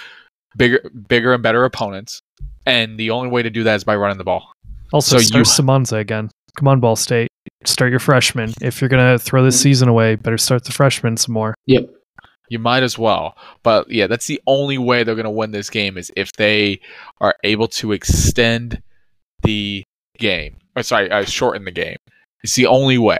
bigger, 0.56 0.90
bigger 1.08 1.32
and 1.34 1.42
better 1.42 1.64
opponents, 1.64 2.22
and 2.66 2.98
the 2.98 3.10
only 3.10 3.28
way 3.28 3.42
to 3.42 3.50
do 3.50 3.64
that 3.64 3.76
is 3.76 3.84
by 3.84 3.96
running 3.96 4.18
the 4.18 4.24
ball. 4.24 4.52
Also, 4.92 5.18
So 5.18 5.24
start 5.24 5.46
you- 5.46 5.52
Semonza 5.64 5.98
again. 5.98 6.30
Come 6.56 6.68
on, 6.68 6.80
Ball 6.80 6.96
State. 6.96 7.28
Start 7.64 7.90
your 7.90 8.00
freshman. 8.00 8.52
If 8.60 8.80
you're 8.80 8.88
gonna 8.88 9.18
throw 9.18 9.44
this 9.44 9.56
mm-hmm. 9.56 9.62
season 9.62 9.88
away, 9.88 10.14
better 10.16 10.38
start 10.38 10.64
the 10.64 10.72
freshman 10.72 11.16
some 11.16 11.32
more. 11.32 11.54
Yep. 11.66 11.90
You 12.48 12.58
might 12.58 12.82
as 12.82 12.98
well. 12.98 13.36
But 13.62 13.90
yeah, 13.90 14.06
that's 14.06 14.26
the 14.26 14.40
only 14.46 14.78
way 14.78 15.02
they're 15.02 15.14
going 15.14 15.24
to 15.24 15.30
win 15.30 15.50
this 15.50 15.70
game 15.70 15.96
is 15.96 16.12
if 16.14 16.32
they 16.34 16.80
are 17.20 17.34
able 17.42 17.68
to 17.68 17.92
extend 17.92 18.82
the 19.44 19.84
game. 20.18 20.56
Or 20.76 20.82
sorry, 20.82 21.10
uh, 21.10 21.24
shorten 21.24 21.64
the 21.64 21.70
game. 21.70 21.96
It's 22.42 22.54
the 22.54 22.66
only 22.66 22.98
way. 22.98 23.18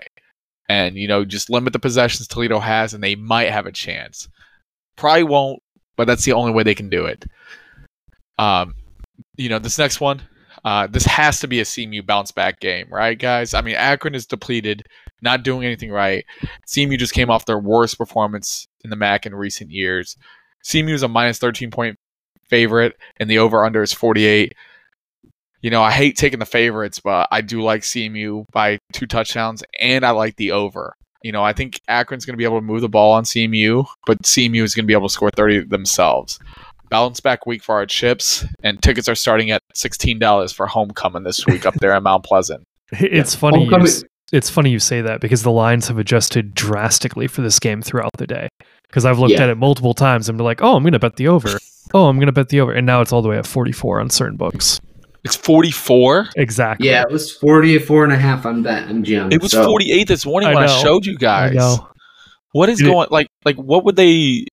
And 0.68 0.96
you 0.96 1.08
know, 1.08 1.24
just 1.24 1.50
limit 1.50 1.72
the 1.72 1.78
possessions 1.78 2.26
Toledo 2.26 2.58
has, 2.58 2.94
and 2.94 3.04
they 3.04 3.14
might 3.14 3.50
have 3.50 3.66
a 3.66 3.72
chance. 3.72 4.28
Probably 4.96 5.24
won't, 5.24 5.62
but 5.96 6.06
that's 6.06 6.24
the 6.24 6.32
only 6.32 6.52
way 6.52 6.62
they 6.62 6.74
can 6.74 6.88
do 6.88 7.04
it. 7.06 7.24
Um, 8.38 8.74
you 9.36 9.48
know, 9.48 9.58
this 9.58 9.78
next 9.78 10.00
one, 10.00 10.22
uh, 10.64 10.86
this 10.86 11.04
has 11.04 11.40
to 11.40 11.48
be 11.48 11.60
a 11.60 11.64
CMU 11.64 12.04
bounce 12.04 12.32
back 12.32 12.60
game, 12.60 12.86
right, 12.90 13.18
guys? 13.18 13.54
I 13.54 13.60
mean, 13.60 13.74
Akron 13.74 14.14
is 14.14 14.26
depleted, 14.26 14.86
not 15.20 15.42
doing 15.42 15.64
anything 15.64 15.90
right. 15.90 16.24
CMU 16.66 16.98
just 16.98 17.12
came 17.12 17.30
off 17.30 17.44
their 17.44 17.58
worst 17.58 17.98
performance 17.98 18.66
in 18.82 18.90
the 18.90 18.96
MAC 18.96 19.26
in 19.26 19.34
recent 19.34 19.70
years. 19.70 20.16
CMU 20.64 20.94
is 20.94 21.02
a 21.02 21.08
minus 21.08 21.38
13 21.38 21.70
point 21.70 21.98
favorite, 22.48 22.96
and 23.18 23.28
the 23.30 23.38
over 23.38 23.64
under 23.64 23.82
is 23.82 23.92
48. 23.92 24.54
You 25.64 25.70
know, 25.70 25.82
I 25.82 25.92
hate 25.92 26.18
taking 26.18 26.40
the 26.40 26.44
favorites, 26.44 27.00
but 27.00 27.26
I 27.30 27.40
do 27.40 27.62
like 27.62 27.80
CMU 27.80 28.44
by 28.52 28.78
two 28.92 29.06
touchdowns, 29.06 29.64
and 29.80 30.04
I 30.04 30.10
like 30.10 30.36
the 30.36 30.50
over. 30.52 30.92
You 31.22 31.32
know, 31.32 31.42
I 31.42 31.54
think 31.54 31.80
Akron's 31.88 32.26
going 32.26 32.34
to 32.34 32.36
be 32.36 32.44
able 32.44 32.58
to 32.58 32.66
move 32.66 32.82
the 32.82 32.88
ball 32.90 33.12
on 33.12 33.24
CMU, 33.24 33.86
but 34.06 34.20
CMU 34.24 34.62
is 34.62 34.74
going 34.74 34.84
to 34.84 34.86
be 34.86 34.92
able 34.92 35.08
to 35.08 35.12
score 35.14 35.30
30 35.34 35.60
themselves. 35.64 36.38
Balance 36.90 37.20
back 37.20 37.46
week 37.46 37.62
for 37.62 37.76
our 37.76 37.86
chips, 37.86 38.44
and 38.62 38.82
tickets 38.82 39.08
are 39.08 39.14
starting 39.14 39.52
at 39.52 39.62
$16 39.74 40.52
for 40.54 40.66
homecoming 40.66 41.22
this 41.22 41.46
week 41.46 41.64
up 41.64 41.72
there 41.76 41.92
at 41.92 42.02
Mount 42.02 42.24
Pleasant. 42.24 42.66
It's 43.00 43.34
funny. 43.34 43.64
You, 43.64 43.86
it's 44.34 44.50
funny 44.50 44.68
you 44.68 44.78
say 44.78 45.00
that 45.00 45.22
because 45.22 45.44
the 45.44 45.50
lines 45.50 45.88
have 45.88 45.96
adjusted 45.96 46.52
drastically 46.52 47.26
for 47.26 47.40
this 47.40 47.58
game 47.58 47.80
throughout 47.80 48.12
the 48.18 48.26
day. 48.26 48.48
Because 48.86 49.06
I've 49.06 49.18
looked 49.18 49.32
Yeah. 49.32 49.44
at 49.44 49.48
it 49.48 49.56
multiple 49.56 49.94
times 49.94 50.28
and 50.28 50.36
been 50.36 50.44
like, 50.44 50.60
oh, 50.60 50.76
I'm 50.76 50.82
going 50.82 50.92
to 50.92 50.98
bet 50.98 51.16
the 51.16 51.28
over. 51.28 51.58
Oh, 51.94 52.08
I'm 52.08 52.16
going 52.18 52.26
to 52.26 52.32
bet 52.32 52.50
the 52.50 52.60
over, 52.60 52.72
and 52.72 52.84
now 52.86 53.00
it's 53.00 53.14
all 53.14 53.22
the 53.22 53.30
way 53.30 53.38
at 53.38 53.46
44 53.46 54.00
on 54.00 54.10
certain 54.10 54.36
books. 54.36 54.78
It's 55.24 55.36
44. 55.36 56.28
Exactly. 56.36 56.88
Yeah, 56.88 57.02
it 57.02 57.10
was 57.10 57.32
44 57.32 58.04
and 58.04 58.12
a 58.12 58.16
half 58.16 58.44
on 58.44 58.62
bet 58.62 58.88
MGM. 58.88 59.32
It 59.32 59.40
was 59.42 59.52
so- 59.52 59.64
48 59.64 60.06
this 60.06 60.26
morning 60.26 60.50
I 60.50 60.54
when 60.54 60.64
I 60.64 60.82
showed 60.82 61.06
you 61.06 61.14
I 61.14 61.16
guys. 61.20 61.54
know. 61.54 61.88
What 62.52 62.68
is 62.68 62.80
It- 62.80 62.84
going 62.84 63.08
like 63.10 63.28
like 63.44 63.56
what 63.56 63.84
would 63.84 63.96
they 63.96 64.46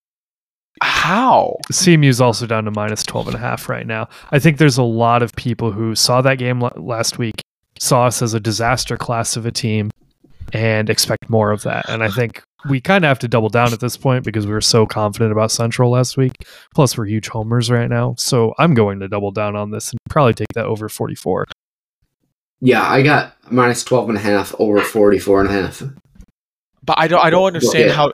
how? 0.82 1.58
CMU's 1.72 2.20
also 2.22 2.48
down 2.48 2.66
to 2.66 2.72
minus 2.72 3.04
12 3.04 3.28
and 3.28 3.36
a 3.36 3.40
half 3.40 3.70
right 3.70 3.86
now. 3.86 4.08
I 4.32 4.40
think 4.40 4.58
there's 4.58 4.78
a 4.78 4.84
lot 4.84 5.22
of 5.22 5.32
people 5.36 5.72
who 5.72 5.94
saw 5.96 6.22
that 6.22 6.38
game 6.40 6.60
la- 6.60 6.72
last 6.76 7.18
week, 7.20 7.42
saw 7.80 8.06
us 8.08 8.22
as 8.22 8.34
a 8.34 8.40
disaster 8.40 8.98
class 8.98 9.36
of 9.38 9.46
a 9.46 9.52
team, 9.52 9.92
and 10.54 10.90
expect 10.90 11.30
more 11.30 11.52
of 11.52 11.62
that. 11.64 11.88
And 11.90 12.04
I 12.04 12.10
think 12.10 12.42
we 12.70 12.80
kind 12.82 13.04
of 13.04 13.10
have 13.10 13.20
to 13.20 13.28
double 13.28 13.50
down 13.50 13.74
at 13.74 13.80
this 13.80 13.98
point 13.98 14.24
because 14.24 14.46
we 14.46 14.54
were 14.54 14.62
so 14.62 14.86
confident 14.86 15.32
about 15.32 15.52
Central 15.52 15.92
last 15.92 16.18
week. 16.18 16.34
Plus, 16.76 16.98
we're 16.98 17.06
huge 17.06 17.28
homers 17.28 17.70
right 17.72 17.90
now. 17.90 18.16
So 18.18 18.54
I'm 18.60 18.74
going 18.74 19.00
to 19.00 19.08
double 19.08 19.32
down 19.32 19.56
on 19.56 19.72
this 19.72 19.92
and 19.92 20.00
probably 20.10 20.34
take 20.34 20.48
that 20.56 20.66
over 20.66 20.88
44. 20.90 21.46
Yeah, 22.62 22.84
I 22.88 23.02
got 23.02 23.36
minus 23.52 23.84
12 23.84 24.10
and 24.10 24.18
a 24.18 24.22
half 24.22 24.54
over 24.60 24.82
44 24.82 25.42
and 25.42 25.50
a 25.50 25.54
half. 25.54 25.84
But 26.84 26.98
I 27.00 27.08
don't 27.08 27.24
I 27.24 27.30
don't 27.30 27.42
Well, 27.42 27.48
understand 27.48 27.90
yeah. 27.90 27.96
how 27.96 28.14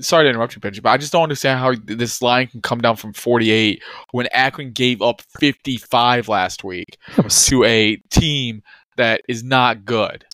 sorry 0.00 0.24
to 0.24 0.30
interrupt 0.30 0.54
you, 0.54 0.60
Benji, 0.60 0.80
but 0.82 0.90
I 0.90 0.96
just 0.96 1.12
don't 1.12 1.24
understand 1.24 1.58
how 1.58 1.74
this 1.84 2.22
line 2.22 2.46
can 2.46 2.62
come 2.62 2.80
down 2.80 2.96
from 2.96 3.12
48 3.12 3.82
when 4.12 4.28
Akron 4.32 4.70
gave 4.72 5.02
up 5.02 5.22
55 5.40 6.28
last 6.28 6.62
week 6.62 6.96
to 7.28 7.64
a 7.64 7.96
team 8.10 8.62
that 8.96 9.22
is 9.28 9.42
not 9.42 9.84
good. 9.84 10.24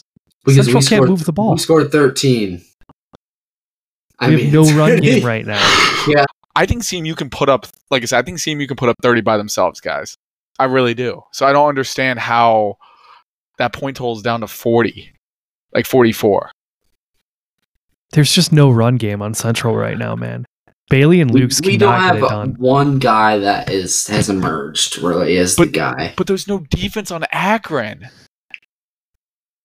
Central 0.47 0.67
we 0.67 0.73
can't 0.75 0.85
scored- 0.85 1.09
move 1.09 1.25
the 1.25 1.33
ball. 1.33 1.53
We 1.53 1.59
scored 1.59 1.91
13. 1.91 2.63
I 4.19 4.29
we 4.31 4.37
mean, 4.37 4.45
have 4.47 4.55
no 4.55 4.63
run 4.79 4.97
game 5.01 5.25
right 5.25 5.45
now. 5.47 5.61
Yeah, 6.09 6.25
I 6.55 6.67
think 6.67 6.83
CMU 6.83 7.17
can 7.17 7.31
put 7.31 7.49
up, 7.49 7.67
like 7.91 8.03
I 8.03 8.07
said, 8.07 8.19
I 8.19 8.23
think 8.23 8.39
CMU 8.39 8.67
can 8.67 8.77
put 8.77 8.89
up 8.89 8.97
30 9.03 9.21
by 9.21 9.37
themselves, 9.37 9.81
guys. 9.81 10.17
I 10.59 10.65
really 10.65 10.95
do. 10.95 11.23
So 11.33 11.47
I 11.47 11.53
don't 11.53 11.69
understand 11.69 12.19
how 12.19 12.79
that 13.59 13.73
point 13.73 13.97
total 13.99 14.17
is 14.17 14.23
down 14.23 14.41
to 14.41 14.47
40, 14.47 15.13
like 15.75 15.85
44. 15.87 16.51
There's 18.13 18.33
just 18.33 18.53
no 18.53 18.71
run 18.71 18.97
game 18.97 19.21
on 19.21 19.35
Central 19.35 19.77
right 19.77 19.99
now, 19.99 20.15
man. 20.17 20.47
Bailey 20.89 21.21
and 21.21 21.31
We, 21.33 21.43
Lukes 21.43 21.67
we 21.67 21.77
don't 21.77 21.93
have 21.93 22.15
get 22.21 22.25
it 22.25 22.29
done. 22.29 22.55
one 22.59 22.99
guy 23.01 23.39
that 23.39 23.69
is 23.71 24.07
has 24.07 24.31
emerged 24.31 24.99
really 24.99 25.37
as 25.37 25.57
the 25.57 25.67
guy. 25.67 26.15
But 26.17 26.29
there's 26.29 26.47
no 26.47 26.61
defense 26.71 27.11
on 27.11 27.25
Akron. 27.33 28.09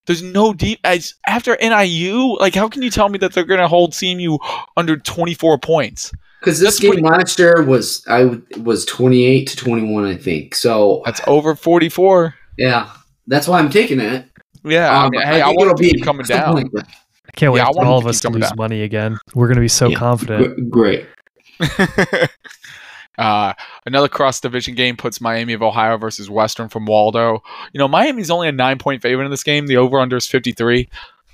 There's 0.07 0.23
no 0.23 0.53
deep 0.53 0.79
as 0.83 1.13
after 1.27 1.55
NIU. 1.61 2.37
Like, 2.39 2.55
how 2.55 2.67
can 2.67 2.81
you 2.81 2.89
tell 2.89 3.07
me 3.09 3.17
that 3.19 3.33
they're 3.33 3.45
going 3.45 3.59
to 3.59 3.67
hold 3.67 3.93
CMU 3.93 4.39
under 4.75 4.97
24 4.97 5.59
points? 5.59 6.11
Because 6.39 6.59
this 6.59 6.79
that's 6.79 6.95
game 6.95 7.03
last 7.05 7.37
year 7.37 7.61
was 7.63 8.03
I 8.07 8.39
was 8.61 8.83
28 8.85 9.45
to 9.49 9.55
21, 9.55 10.05
I 10.05 10.17
think. 10.17 10.55
So 10.55 11.03
That's 11.05 11.21
over 11.27 11.53
44. 11.55 12.33
yeah, 12.57 12.89
that's 13.27 13.47
why 13.47 13.59
I'm 13.59 13.69
taking 13.69 13.99
it. 13.99 14.25
Yeah, 14.63 14.89
I 14.89 15.03
Um, 15.05 15.11
mean, 15.11 15.21
hey, 15.21 15.41
I, 15.41 15.45
think 15.49 15.59
want 15.59 15.69
it'll 15.71 15.79
it 15.79 15.89
to 15.89 15.95
keep 15.97 16.03
coming 16.03 16.25
something 16.25 16.45
down. 16.45 16.55
like 16.55 16.71
that. 16.71 16.87
I 17.27 17.31
can't 17.35 17.53
wait 17.53 17.59
Yeah, 17.59 17.65
I 17.65 17.71
for 17.71 17.77
want 17.77 17.87
all 17.89 17.99
them 17.99 17.99
of 17.99 18.03
to 18.05 18.09
us 18.09 18.15
keep 18.17 18.21
to 18.21 18.27
coming 18.27 18.41
lose 18.41 18.49
down. 18.49 18.57
money 18.57 18.81
again. 18.81 19.17
We're 19.35 19.47
going 19.47 19.55
to 19.55 19.61
be 19.61 19.67
so 19.67 19.89
Yeah. 19.89 19.97
confident. 19.99 20.69
Gr- 20.71 20.79
Great. 20.79 21.07
uh, 23.17 23.53
another 23.85 24.07
cross 24.07 24.39
division 24.39 24.75
game 24.75 24.95
puts 24.97 25.21
Miami 25.21 25.53
of 25.53 25.61
Ohio 25.61 25.97
versus 25.97 26.29
Western 26.29 26.69
from 26.69 26.85
Waldo. 26.85 27.43
You 27.73 27.79
know, 27.79 27.87
Miami's 27.87 28.31
only 28.31 28.47
a 28.47 28.51
nine 28.51 28.77
point 28.77 29.01
favorite 29.01 29.25
in 29.25 29.31
this 29.31 29.43
game. 29.43 29.67
The 29.67 29.77
over 29.77 29.99
under 29.99 30.17
is 30.17 30.27
53. 30.27 30.89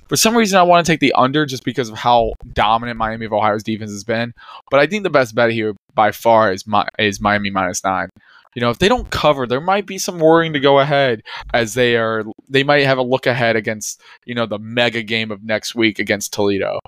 For 0.07 0.15
some 0.15 0.37
reason, 0.37 0.57
I 0.57 0.63
want 0.63 0.85
to 0.85 0.91
take 0.91 1.01
the 1.01 1.13
under 1.13 1.45
just 1.45 1.65
because 1.65 1.89
of 1.89 1.97
how 1.97 2.33
dominant 2.53 2.97
Miami 2.97 3.25
of 3.25 3.33
Ohio's 3.33 3.63
defense 3.63 3.91
has 3.91 4.03
been. 4.05 4.33
But 4.71 4.79
I 4.79 4.87
think 4.87 5.03
the 5.03 5.09
best 5.09 5.35
bet 5.35 5.51
here 5.51 5.75
by 5.95 6.11
far 6.11 6.51
is 6.51 6.65
Mi- 6.65 6.85
is 6.97 7.19
Miami 7.19 7.49
minus 7.49 7.83
nine. 7.83 8.09
You 8.55 8.61
know, 8.61 8.69
if 8.69 8.79
they 8.79 8.87
don't 8.87 9.09
cover, 9.11 9.45
there 9.45 9.61
might 9.61 9.85
be 9.85 9.97
some 9.97 10.17
worrying 10.17 10.53
to 10.53 10.59
go 10.59 10.79
ahead 10.79 11.21
as 11.53 11.73
they 11.73 11.95
are. 11.97 12.23
They 12.49 12.63
might 12.63 12.85
have 12.85 12.97
a 12.97 13.03
look 13.03 13.27
ahead 13.27 13.55
against 13.55 14.01
you 14.25 14.33
know 14.33 14.45
the 14.45 14.59
mega 14.59 15.03
game 15.03 15.29
of 15.29 15.43
next 15.43 15.75
week 15.75 15.99
against 15.99 16.33
Toledo. 16.33 16.79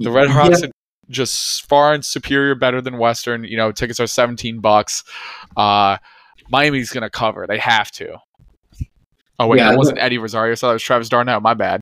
The 0.00 0.10
Red 0.10 0.28
Hawks 0.30 0.62
Yeah. 0.62 0.68
Just 1.08 1.68
far 1.68 1.92
and 1.92 2.04
superior, 2.04 2.54
better 2.54 2.80
than 2.80 2.98
Western. 2.98 3.44
You 3.44 3.56
know, 3.56 3.72
tickets 3.72 4.00
are 4.00 4.06
seventeen 4.06 4.60
bucks. 4.60 5.04
Uh, 5.56 5.98
Miami's 6.50 6.90
gonna 6.90 7.10
cover. 7.10 7.46
They 7.46 7.58
have 7.58 7.90
to. 7.92 8.18
Oh 9.38 9.46
wait, 9.46 9.58
Yeah, 9.58 9.70
that 9.70 9.78
wasn't 9.78 9.98
Eddie 9.98 10.18
Rosario. 10.18 10.54
So 10.54 10.68
that 10.68 10.74
was 10.74 10.82
Travis 10.82 11.08
Darnell. 11.08 11.40
My 11.40 11.54
bad. 11.54 11.80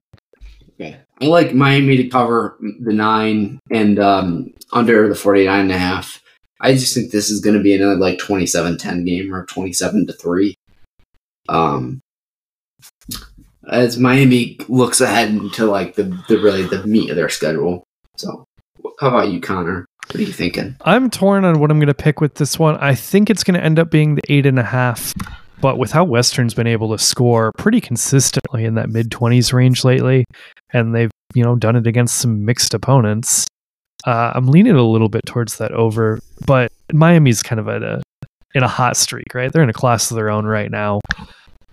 Okay. 0.81 0.99
I 1.21 1.25
like 1.27 1.53
Miami 1.53 1.99
to 1.99 2.09
cover 2.09 2.57
the 2.81 2.93
nine 2.93 3.59
and 3.71 3.99
um, 3.99 4.55
under 4.73 5.09
the 5.09 5.15
49 5.15 5.61
and 5.61 5.73
a 5.73 5.79
half. 5.79 6.23
I 6.61 6.73
just 6.73 6.95
think 6.95 7.11
this 7.11 7.31
is 7.31 7.41
going 7.41 7.57
to 7.57 7.63
be 7.63 7.75
another 7.75 7.97
like 7.97 8.19
27-10 8.19 9.05
game 9.07 9.35
or 9.35 9.45
27 9.47 10.07
to 10.07 10.13
3. 10.13 10.55
Um, 11.49 12.01
as 13.71 13.99
Miami 13.99 14.59
looks 14.69 15.01
ahead 15.01 15.29
into 15.29 15.67
like 15.67 15.95
the, 15.97 16.05
the 16.29 16.39
really 16.39 16.63
the 16.67 16.87
meat 16.87 17.11
of 17.11 17.17
their 17.17 17.29
schedule. 17.29 17.85
So, 18.17 18.45
how 19.01 19.09
about 19.09 19.31
you, 19.31 19.41
Connor? 19.41 19.87
What 20.09 20.17
are 20.17 20.23
you 20.23 20.33
thinking? 20.33 20.77
I'm 20.83 21.09
torn 21.09 21.47
on 21.47 21.59
what 21.59 21.71
I'm 21.71 21.79
going 21.79 21.87
to 21.87 21.95
pick 21.95 22.21
with 22.21 22.35
this 22.35 22.59
one. 22.59 22.77
I 22.77 22.95
think 22.95 23.31
it's 23.31 23.43
going 23.43 23.59
to 23.59 23.65
end 23.65 23.79
up 23.79 23.91
being 23.91 24.17
the 24.17 24.23
eight 24.29 24.45
and 24.45 24.59
a 24.59 24.63
half, 24.63 25.15
but 25.61 25.79
with 25.79 25.91
how 25.91 26.05
Western's 26.05 26.53
been 26.53 26.67
able 26.67 26.91
to 26.91 27.03
score 27.03 27.53
pretty 27.57 27.81
consistently 27.81 28.67
in 28.67 28.75
that 28.75 28.91
mid 28.91 29.09
20s 29.11 29.55
range 29.55 29.85
lately, 29.85 30.27
and 30.75 30.95
they've 30.95 31.11
you 31.33 31.43
know 31.43 31.57
done 31.57 31.77
it 31.77 31.87
against 31.87 32.17
some 32.17 32.45
mixed 32.45 32.75
opponents, 32.75 33.47
uh, 34.05 34.33
I'm 34.35 34.49
leaning 34.49 34.75
a 34.75 34.83
little 34.83 35.09
bit 35.09 35.25
towards 35.25 35.57
that 35.57 35.73
over. 35.73 36.19
But 36.47 36.71
Miami's 36.93 37.43
kind 37.43 37.59
of 37.59 37.69
at 37.69 37.83
a 37.83 38.03
in 38.55 38.63
a 38.63 38.69
hot 38.69 38.99
streak, 38.99 39.35
right? 39.35 39.51
They're 39.51 39.63
in 39.63 39.71
a 39.71 39.75
class 39.75 40.11
of 40.11 40.17
their 40.17 40.29
own 40.29 40.45
right 40.45 40.71
now. 40.71 41.01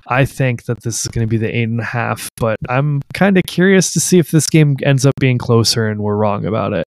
I 0.08 0.24
think 0.24 0.64
that 0.66 0.84
this 0.84 1.02
is 1.02 1.08
going 1.08 1.28
to 1.28 1.30
be 1.30 1.38
the 1.38 1.54
eight 1.54 1.64
and 1.64 1.82
a 1.82 1.84
half, 1.84 2.30
but 2.38 2.56
I'm 2.70 3.02
kind 3.14 3.38
of 3.38 3.44
curious 3.44 3.92
to 3.92 4.00
see 4.00 4.18
if 4.18 4.32
this 4.32 4.48
game 4.48 4.78
ends 4.84 5.06
up 5.06 5.16
being 5.20 5.38
closer 5.38 5.88
and 5.88 6.00
we're 6.00 6.16
wrong 6.16 6.46
about 6.46 6.72
it. 6.72 6.86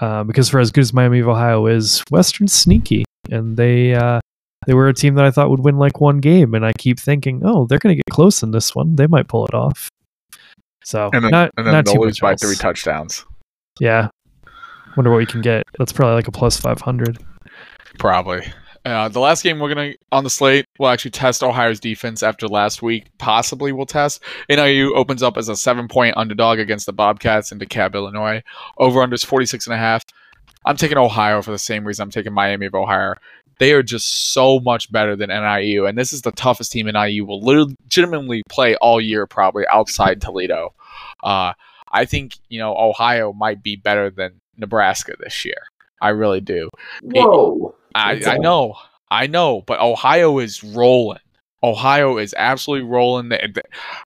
Uh, 0.00 0.24
because 0.24 0.48
for 0.48 0.60
as 0.60 0.70
good 0.70 0.82
as 0.82 0.92
Miami 0.92 1.20
of 1.20 1.28
Ohio 1.28 1.66
is, 1.66 2.02
Western's 2.10 2.52
sneaky, 2.52 3.04
and 3.30 3.56
they 3.56 3.94
uh, 3.94 4.20
they 4.66 4.74
were 4.74 4.88
a 4.88 4.94
team 4.94 5.14
that 5.16 5.24
I 5.24 5.30
thought 5.30 5.50
would 5.50 5.60
win 5.60 5.78
like 5.78 6.00
one 6.00 6.18
game, 6.18 6.54
and 6.54 6.64
I 6.64 6.72
keep 6.78 6.98
thinking, 6.98 7.42
oh, 7.44 7.66
they're 7.66 7.78
going 7.78 7.92
to 7.96 7.96
get 7.96 8.12
close 8.12 8.42
in 8.42 8.50
this 8.50 8.74
one. 8.74 8.96
They 8.96 9.06
might 9.06 9.28
pull 9.28 9.46
it 9.46 9.54
off. 9.54 9.88
So 10.84 11.10
And 11.12 11.24
then, 11.24 11.30
not 11.30 11.50
and 11.56 11.66
then 11.66 11.74
not 11.74 11.84
they'll 11.86 12.00
lose 12.00 12.20
by 12.20 12.32
else. 12.32 12.42
three 12.42 12.56
touchdowns. 12.56 13.24
Yeah. 13.80 14.08
Wonder 14.96 15.10
what 15.10 15.18
we 15.18 15.26
can 15.26 15.40
get. 15.40 15.64
That's 15.78 15.92
probably 15.92 16.14
like 16.14 16.28
a 16.28 16.32
plus 16.32 16.58
five 16.58 16.80
hundred. 16.80 17.18
Probably. 17.98 18.42
Uh, 18.84 19.08
the 19.08 19.20
last 19.20 19.42
game 19.42 19.58
we're 19.58 19.72
gonna 19.72 19.92
on 20.10 20.24
the 20.24 20.30
slate 20.30 20.64
will 20.78 20.88
actually 20.88 21.10
test 21.10 21.42
Ohio's 21.42 21.80
defense 21.80 22.22
after 22.22 22.48
last 22.48 22.80
week. 22.80 23.06
Possibly 23.18 23.72
we'll 23.72 23.86
test. 23.86 24.22
NIU 24.48 24.94
opens 24.94 25.22
up 25.22 25.36
as 25.36 25.48
a 25.48 25.56
seven 25.56 25.86
point 25.86 26.16
underdog 26.16 26.58
against 26.58 26.86
the 26.86 26.92
Bobcats 26.92 27.52
in 27.52 27.58
DeKalb, 27.58 27.94
Illinois. 27.94 28.42
Over 28.78 29.02
under 29.02 29.14
is 29.14 29.24
46 29.24 29.66
and 29.66 29.74
a 29.74 29.78
half. 29.78 30.02
I'm 30.64 30.76
taking 30.76 30.98
Ohio 30.98 31.42
for 31.42 31.50
the 31.50 31.58
same 31.58 31.84
reason 31.84 32.04
I'm 32.04 32.10
taking 32.10 32.32
Miami 32.32 32.66
of 32.66 32.74
Ohio. 32.74 33.14
They 33.58 33.72
are 33.72 33.82
just 33.82 34.32
so 34.32 34.58
much 34.60 34.90
better 34.90 35.14
than 35.16 35.28
NIU, 35.28 35.84
and 35.84 35.98
this 35.98 36.14
is 36.14 36.22
the 36.22 36.32
toughest 36.32 36.72
team 36.72 36.86
NIU 36.86 37.26
will 37.26 37.42
legitimately 37.42 38.42
play 38.48 38.74
all 38.76 39.00
year, 39.00 39.26
probably 39.26 39.66
outside 39.70 40.22
Toledo. 40.22 40.74
Uh, 41.22 41.52
I 41.92 42.06
think 42.06 42.38
you 42.48 42.58
know 42.58 42.74
Ohio 42.74 43.34
might 43.34 43.62
be 43.62 43.76
better 43.76 44.08
than 44.08 44.40
Nebraska 44.56 45.14
this 45.20 45.44
year. 45.44 45.62
I 46.00 46.10
really 46.10 46.40
do. 46.40 46.70
Whoa! 47.02 47.74
I, 47.94 48.20
I 48.26 48.38
know, 48.38 48.74
I 49.10 49.26
know, 49.26 49.62
but 49.66 49.80
Ohio 49.80 50.38
is 50.38 50.62
rolling. 50.62 51.18
Ohio 51.62 52.16
is 52.16 52.34
absolutely 52.38 52.88
rolling. 52.88 53.28
They, 53.28 53.52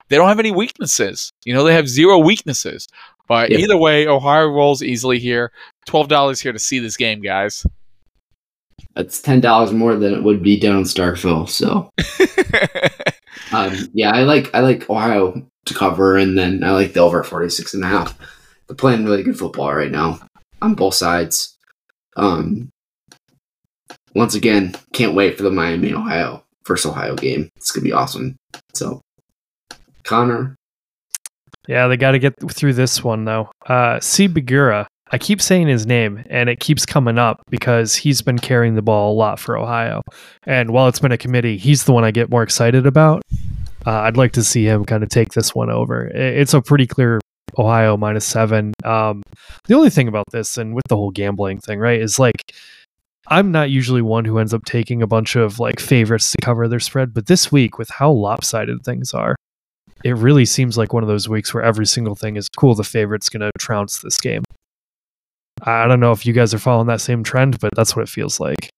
they 0.08 0.16
don't 0.16 0.28
have 0.28 0.40
any 0.40 0.50
weaknesses. 0.50 1.32
You 1.44 1.54
know, 1.54 1.62
they 1.64 1.74
have 1.74 1.88
zero 1.88 2.18
weaknesses. 2.18 2.88
But 3.28 3.50
Yeah. 3.50 3.58
either 3.58 3.76
way, 3.76 4.06
Ohio 4.06 4.48
rolls 4.48 4.82
easily 4.82 5.18
here. 5.18 5.52
Twelve 5.86 6.08
dollars 6.08 6.40
here 6.40 6.52
to 6.52 6.58
see 6.58 6.78
this 6.78 6.96
game, 6.96 7.22
guys. 7.22 7.64
That's 8.94 9.22
ten 9.22 9.40
dollars 9.40 9.72
more 9.72 9.96
than 9.96 10.12
it 10.14 10.22
would 10.22 10.42
be 10.42 10.58
down 10.58 10.78
in 10.78 10.84
Starkville. 10.84 11.48
So, 11.48 11.90
um, 13.52 13.74
yeah, 13.92 14.10
I 14.14 14.22
like 14.24 14.54
I 14.54 14.60
like 14.60 14.88
Ohio 14.90 15.46
to 15.66 15.74
cover, 15.74 16.16
and 16.16 16.36
then 16.36 16.62
I 16.64 16.72
like 16.72 16.92
the 16.92 17.00
over 17.00 17.22
forty 17.22 17.48
six 17.48 17.72
and 17.74 17.84
a 17.84 17.88
half. 17.88 18.16
They're 18.66 18.76
playing 18.76 19.04
really 19.04 19.22
good 19.22 19.38
football 19.38 19.72
right 19.74 19.90
now 19.90 20.20
on 20.60 20.74
both 20.74 20.94
sides. 20.94 21.56
Um, 22.16 22.68
once 24.14 24.34
again, 24.34 24.74
can't 24.92 25.14
wait 25.14 25.36
for 25.36 25.42
the 25.42 25.50
Miami 25.50 25.92
Ohio 25.92 26.44
first 26.64 26.86
Ohio 26.86 27.14
game. 27.14 27.50
It's 27.56 27.70
gonna 27.70 27.84
be 27.84 27.92
awesome. 27.92 28.36
So, 28.74 29.00
Connor, 30.04 30.56
Yeah, 31.68 31.88
they 31.88 31.96
got 31.96 32.12
to 32.12 32.18
get 32.18 32.34
through 32.50 32.74
this 32.74 33.02
one 33.02 33.24
though. 33.24 33.50
Uh. 33.66 33.98
Bangura. 33.98 34.86
I 35.12 35.18
keep 35.18 35.40
saying 35.40 35.68
his 35.68 35.86
name, 35.86 36.24
and 36.28 36.48
it 36.48 36.60
keeps 36.60 36.84
coming 36.86 37.18
up 37.18 37.42
because 37.50 37.94
he's 37.94 38.22
been 38.22 38.38
carrying 38.38 38.74
the 38.74 38.82
ball 38.82 39.12
a 39.12 39.14
lot 39.14 39.38
for 39.38 39.56
Ohio. 39.56 40.02
And 40.44 40.70
while 40.70 40.88
it's 40.88 40.98
been 40.98 41.12
a 41.12 41.18
committee, 41.18 41.56
he's 41.56 41.84
the 41.84 41.92
one 41.92 42.04
I 42.04 42.10
get 42.10 42.30
more 42.30 42.42
excited 42.42 42.86
about. 42.86 43.22
Uh, 43.86 44.00
I'd 44.00 44.16
like 44.16 44.32
to 44.32 44.42
see 44.42 44.64
him 44.64 44.84
kind 44.84 45.02
of 45.02 45.10
take 45.10 45.32
this 45.32 45.54
one 45.54 45.70
over. 45.70 46.06
It's 46.06 46.54
a 46.54 46.62
pretty 46.62 46.86
clear 46.86 47.20
Ohio 47.58 47.96
minus 47.96 48.24
seven. 48.24 48.72
Um, 48.82 49.22
the 49.68 49.74
only 49.74 49.90
thing 49.90 50.08
about 50.08 50.24
this, 50.32 50.56
and 50.56 50.74
with 50.74 50.84
the 50.88 50.96
whole 50.96 51.10
gambling 51.10 51.60
thing, 51.60 51.78
right, 51.78 52.00
is 52.00 52.18
like 52.18 52.52
I'm 53.28 53.50
not 53.50 53.70
usually 53.70 54.02
one 54.02 54.24
who 54.24 54.38
ends 54.38 54.52
up 54.52 54.64
taking 54.64 55.02
a 55.02 55.06
bunch 55.06 55.36
of 55.36 55.58
like 55.58 55.80
favorites 55.80 56.32
to 56.32 56.38
cover 56.42 56.68
their 56.68 56.80
spread, 56.80 57.14
but 57.14 57.26
this 57.26 57.50
week 57.50 57.78
with 57.78 57.88
how 57.88 58.10
lopsided 58.10 58.84
things 58.84 59.14
are, 59.14 59.34
it 60.04 60.16
really 60.16 60.44
seems 60.44 60.76
like 60.76 60.92
one 60.92 61.02
of 61.02 61.08
those 61.08 61.28
weeks 61.28 61.54
where 61.54 61.62
every 61.62 61.86
single 61.86 62.14
thing 62.14 62.36
is 62.36 62.48
cool. 62.50 62.74
The 62.74 62.84
favorite's 62.84 63.30
going 63.30 63.40
to 63.40 63.50
trounce 63.58 64.00
this 64.00 64.18
game. 64.18 64.44
I 65.62 65.86
don't 65.86 66.00
know 66.00 66.12
if 66.12 66.26
you 66.26 66.34
guys 66.34 66.52
are 66.52 66.58
following 66.58 66.88
that 66.88 67.00
same 67.00 67.24
trend, 67.24 67.58
but 67.60 67.70
that's 67.74 67.96
what 67.96 68.02
it 68.02 68.08
feels 68.10 68.38
like. 68.38 68.68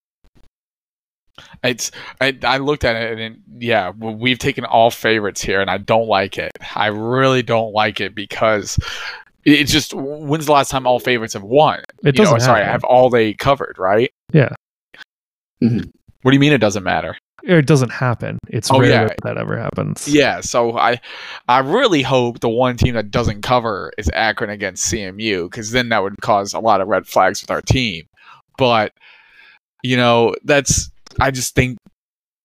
It's 1.65 1.91
I, 2.21 2.39
I 2.45 2.59
looked 2.59 2.85
at 2.85 2.97
it 2.97 3.19
and 3.19 3.43
yeah, 3.59 3.91
we've 3.91 4.39
taken 4.39 4.65
all 4.65 4.91
favorites 4.91 5.43
here, 5.43 5.61
and 5.61 5.69
I 5.69 5.79
don't 5.79 6.07
like 6.07 6.39
it. 6.39 6.53
I 6.75 6.87
really 6.87 7.43
don't 7.43 7.73
like 7.73 8.01
it 8.01 8.15
because 8.15 8.79
it's 9.47 9.73
just 9.73 9.95
when's 9.95 10.47
the 10.47 10.53
last 10.53 10.71
time 10.71 10.87
all 10.87 10.99
favorites 10.99 11.35
have 11.35 11.43
won? 11.45 11.81
It 12.03 12.07
You 12.19 12.25
doesn't 12.25 12.41
sorry, 12.41 12.63
I 12.63 12.65
have 12.67 12.85
all 12.85 13.09
they 13.11 13.33
covered, 13.35 13.77
right? 13.79 14.11
Yeah. 14.33 14.51
Mhm. 15.63 15.91
What 16.23 16.31
do 16.33 16.35
you 16.35 16.41
mean 16.41 16.53
it 16.53 16.59
doesn't 16.59 16.83
matter? 16.85 17.17
It 17.45 17.67
doesn't 17.67 17.91
happen. 17.93 18.39
It's 18.49 18.71
Oh, 18.71 18.81
rare 18.81 18.91
yeah. 18.91 19.05
that 19.05 19.17
that 19.23 19.39
ever 19.39 19.57
happens. 19.59 20.09
Yeah, 20.09 20.41
so 20.41 20.77
I 20.77 21.01
I 21.49 21.61
really 21.61 22.03
hope 22.03 22.41
the 22.41 22.49
one 22.49 22.77
team 22.77 22.95
that 22.95 23.11
doesn't 23.11 23.43
cover 23.43 23.93
is 23.97 24.11
Akron 24.13 24.51
against 24.51 24.93
CMU 24.93 25.45
because 25.49 25.71
then 25.71 25.89
that 25.91 26.03
would 26.03 26.17
cause 26.23 26.53
a 26.55 26.59
lot 26.61 26.81
of 26.81 26.89
red 26.89 27.07
flags 27.07 27.41
with 27.41 27.51
our 27.51 27.63
team. 27.63 28.05
But 28.59 28.93
you 29.85 29.97
know, 29.97 30.35
that's 30.45 30.91
I 31.21 31.31
just 31.31 31.55
think 31.55 31.79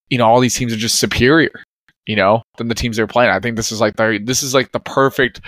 you 0.10 0.18
know 0.20 0.28
all 0.28 0.40
these 0.40 0.56
teams 0.56 0.72
are 0.74 0.78
just 0.78 1.00
superior, 1.00 1.64
you 2.06 2.16
know, 2.16 2.44
than 2.58 2.68
the 2.68 2.76
teams 2.76 2.98
they're 2.98 3.08
playing. 3.08 3.32
I 3.32 3.40
think 3.40 3.56
this 3.56 3.72
is 3.72 3.82
like 3.82 3.96
the 3.96 4.20
this 4.24 4.44
is 4.44 4.54
like 4.54 4.72
the 4.72 4.80
perfect. 4.80 5.42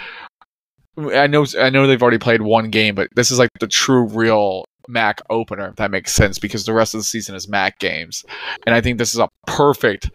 I 0.98 1.28
know 1.28 1.46
I 1.60 1.70
know 1.70 1.88
they've 1.88 2.02
already 2.02 2.20
played 2.20 2.42
one 2.42 2.70
game, 2.70 2.96
but 2.96 3.10
this 3.16 3.32
is 3.32 3.40
like 3.40 3.50
the 3.60 3.68
true 3.68 4.06
real 4.06 4.66
MAC 4.88 5.22
opener. 5.30 5.70
If 5.70 5.78
that 5.78 5.92
makes 5.92 6.14
sense, 6.14 6.38
because 6.38 6.66
the 6.66 6.74
rest 6.74 6.94
of 6.94 7.00
the 7.00 7.06
season 7.06 7.36
is 7.36 7.48
MAC 7.48 7.80
games, 7.80 8.24
and 8.66 8.76
I 8.76 8.82
think 8.82 8.98
this 8.98 9.14
is 9.14 9.20
a 9.20 9.30
perfect 9.48 10.10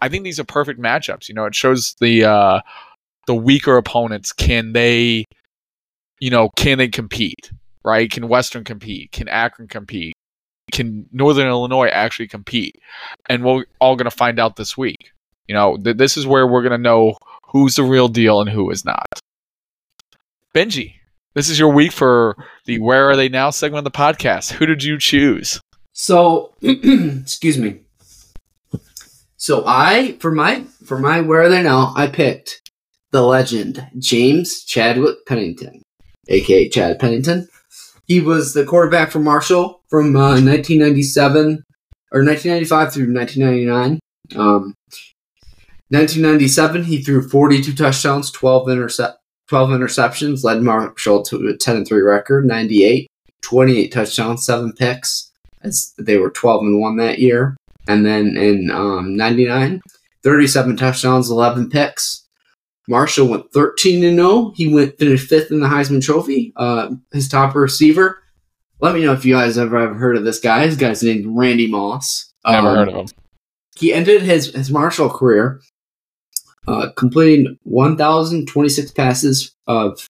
I 0.00 0.08
think 0.08 0.24
these 0.24 0.40
are 0.40 0.44
perfect 0.44 0.80
matchups. 0.80 1.28
You 1.28 1.34
know, 1.34 1.44
it 1.44 1.54
shows 1.54 1.94
the 2.00 2.24
uh, 2.24 2.60
the 3.26 3.34
weaker 3.34 3.76
opponents 3.76 4.32
can 4.32 4.72
they, 4.72 5.24
you 6.20 6.30
know, 6.30 6.50
can 6.56 6.78
they 6.78 6.88
compete? 6.88 7.52
Right? 7.84 8.10
Can 8.10 8.28
Western 8.28 8.64
compete? 8.64 9.12
Can 9.12 9.28
Akron 9.28 9.68
compete? 9.68 10.14
Can 10.72 11.06
Northern 11.12 11.46
Illinois 11.46 11.88
actually 11.88 12.28
compete? 12.28 12.76
And 13.28 13.44
we're 13.44 13.64
all 13.80 13.96
going 13.96 14.10
to 14.10 14.16
find 14.16 14.38
out 14.38 14.56
this 14.56 14.76
week. 14.76 15.12
You 15.46 15.54
know, 15.54 15.76
th- 15.76 15.96
this 15.96 16.16
is 16.16 16.26
where 16.26 16.46
we're 16.46 16.62
going 16.62 16.72
to 16.72 16.78
know 16.78 17.16
who's 17.46 17.76
the 17.76 17.84
real 17.84 18.08
deal 18.08 18.40
and 18.40 18.50
who 18.50 18.70
is 18.70 18.84
not. 18.84 19.06
Benji, 20.54 20.94
this 21.34 21.50
is 21.50 21.58
your 21.58 21.72
week 21.72 21.92
for 21.92 22.36
the 22.64 22.78
"Where 22.78 23.10
Are 23.10 23.16
They 23.16 23.28
Now" 23.28 23.50
segment 23.50 23.86
of 23.86 23.92
the 23.92 23.96
podcast. 23.96 24.52
Who 24.52 24.64
did 24.66 24.82
you 24.82 24.98
choose? 24.98 25.60
So, 25.92 26.54
excuse 26.62 27.58
me. 27.58 27.80
So 29.36 29.62
I 29.66 30.16
for 30.20 30.30
my 30.30 30.64
for 30.84 30.98
my 30.98 31.20
where 31.20 31.42
are 31.42 31.48
they 31.48 31.62
now? 31.62 31.92
I 31.96 32.06
picked 32.06 32.62
the 33.12 33.22
legend 33.22 33.86
James 33.98 34.64
Chadwick 34.64 35.26
Pennington, 35.26 35.82
aka 36.28 36.68
Chad 36.68 36.98
Pennington. 36.98 37.48
He 38.06 38.20
was 38.20 38.54
the 38.54 38.64
quarterback 38.64 39.10
for 39.10 39.18
Marshall 39.18 39.82
from 39.90 40.16
uh, 40.16 40.40
1997 40.40 41.62
or 42.10 42.24
1995 42.24 42.92
through 42.92 43.14
1999. 43.14 44.00
Um, 44.34 44.74
1997, 45.90 46.84
he 46.84 47.02
threw 47.02 47.26
42 47.26 47.74
touchdowns, 47.74 48.30
12 48.30 48.70
intercept, 48.70 49.18
12 49.48 49.70
interceptions, 49.70 50.44
led 50.44 50.62
Marshall 50.62 51.22
to 51.24 51.48
a 51.48 51.56
10 51.56 51.76
and 51.76 51.86
3 51.86 52.00
record. 52.02 52.46
98, 52.46 53.10
28 53.42 53.92
touchdowns, 53.92 54.44
seven 54.44 54.72
picks 54.72 55.30
as 55.62 55.92
they 55.98 56.18
were 56.18 56.30
12 56.30 56.62
and 56.62 56.80
1 56.80 56.96
that 56.96 57.18
year. 57.18 57.56
And 57.88 58.04
then 58.04 58.36
in 58.36 58.70
um, 58.70 59.16
99, 59.16 59.80
37 60.22 60.76
touchdowns, 60.76 61.30
11 61.30 61.70
picks. 61.70 62.24
Marshall 62.86 63.28
went 63.28 63.52
13 63.52 64.04
and 64.04 64.16
0. 64.16 64.52
He 64.54 64.72
went 64.72 64.98
finished 64.98 65.28
fifth 65.28 65.50
in 65.50 65.60
the 65.60 65.66
Heisman 65.66 66.02
Trophy. 66.02 66.52
Uh, 66.56 66.90
his 67.12 67.28
top 67.28 67.54
receiver. 67.54 68.22
Let 68.80 68.94
me 68.94 69.04
know 69.04 69.12
if 69.12 69.24
you 69.24 69.34
guys 69.34 69.58
ever 69.58 69.80
have 69.80 69.96
heard 69.96 70.16
of 70.16 70.24
this 70.24 70.38
guy. 70.40 70.66
This 70.66 70.76
guy's 70.76 71.02
named 71.02 71.26
Randy 71.28 71.66
Moss. 71.66 72.32
Never 72.46 72.68
Um, 72.68 72.76
heard 72.76 72.88
of 72.88 72.94
him. 72.94 73.06
He 73.76 73.92
ended 73.92 74.22
his, 74.22 74.54
his 74.54 74.70
Marshall 74.70 75.10
career 75.10 75.60
uh, 76.68 76.90
completing 76.96 77.58
1,026 77.62 78.90
passes 78.92 79.56
of 79.66 80.06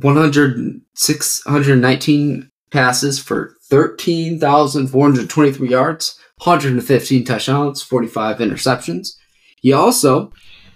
100, 0.00 0.80
619 0.94 2.50
passes 2.72 3.18
for 3.20 3.54
13,423 3.70 5.68
yards, 5.68 6.18
115 6.42 7.24
touchdowns, 7.24 7.80
45 7.82 8.38
interceptions. 8.38 9.16
He 9.60 9.72
also 9.72 10.32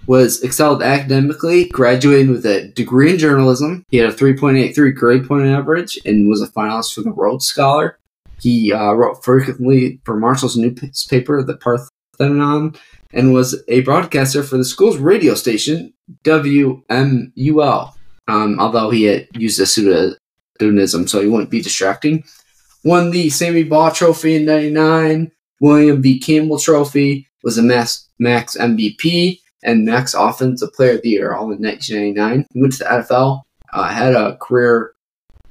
was 0.07 0.43
excelled 0.43 0.83
academically, 0.83 1.65
graduating 1.67 2.31
with 2.31 2.47
a 2.47 2.69
degree 2.69 3.11
in 3.11 3.19
journalism. 3.19 3.85
He 3.91 3.99
had 3.99 4.09
a 4.09 4.15
3.83 4.15 4.95
grade 4.95 5.27
point 5.27 5.47
average 5.47 5.99
and 6.05 6.29
was 6.29 6.41
a 6.41 6.49
finalist 6.49 6.95
for 6.95 7.03
the 7.03 7.11
Rhodes 7.11 7.45
Scholar. 7.47 7.99
He 8.41 8.73
uh, 8.73 8.93
wrote 8.93 9.25
frequently 9.25 10.01
for 10.05 10.17
Marshall's 10.17 10.57
newspaper, 10.57 11.43
the 11.43 11.59
Parthenon, 11.59 12.77
and 13.13 13.33
was 13.33 13.63
a 13.69 13.81
broadcaster 13.81 14.43
for 14.43 14.57
the 14.57 14.65
school's 14.65 14.99
radio 14.99 15.35
station, 15.35 15.93
WMUL, 16.25 17.93
um, 18.29 18.61
although 18.61 18.91
he 18.91 19.05
had 19.05 19.29
used 19.35 19.61
a 19.61 19.67
pseudonym 19.67 21.09
so 21.09 21.21
he 21.21 21.29
wouldn't 21.29 21.51
be 21.51 21.63
distracting. 21.63 22.25
Won 22.85 23.11
the 23.11 23.31
Sammy 23.31 23.63
Baugh 23.63 23.91
Trophy 23.91 24.37
in 24.37 24.45
99, 24.45 25.31
William 25.61 26.03
V. 26.03 26.19
Campbell 26.19 26.59
Trophy, 26.59 27.27
was 27.43 27.59
a 27.59 27.63
Max, 27.63 28.09
Max 28.19 28.57
MVP, 28.57 29.41
and 29.63 29.85
Max 29.85 30.15
Offensive 30.15 30.73
Player 30.73 30.97
of 30.97 31.03
the 31.03 31.11
Year, 31.11 31.35
all 31.35 31.53
in 31.53 31.63
1999. 31.63 32.47
He 32.53 32.61
went 32.61 32.73
to 32.75 32.79
the 32.79 32.85
NFL, 32.85 33.43
uh, 33.73 33.89
had 33.89 34.15
a 34.15 34.37
career 34.37 34.93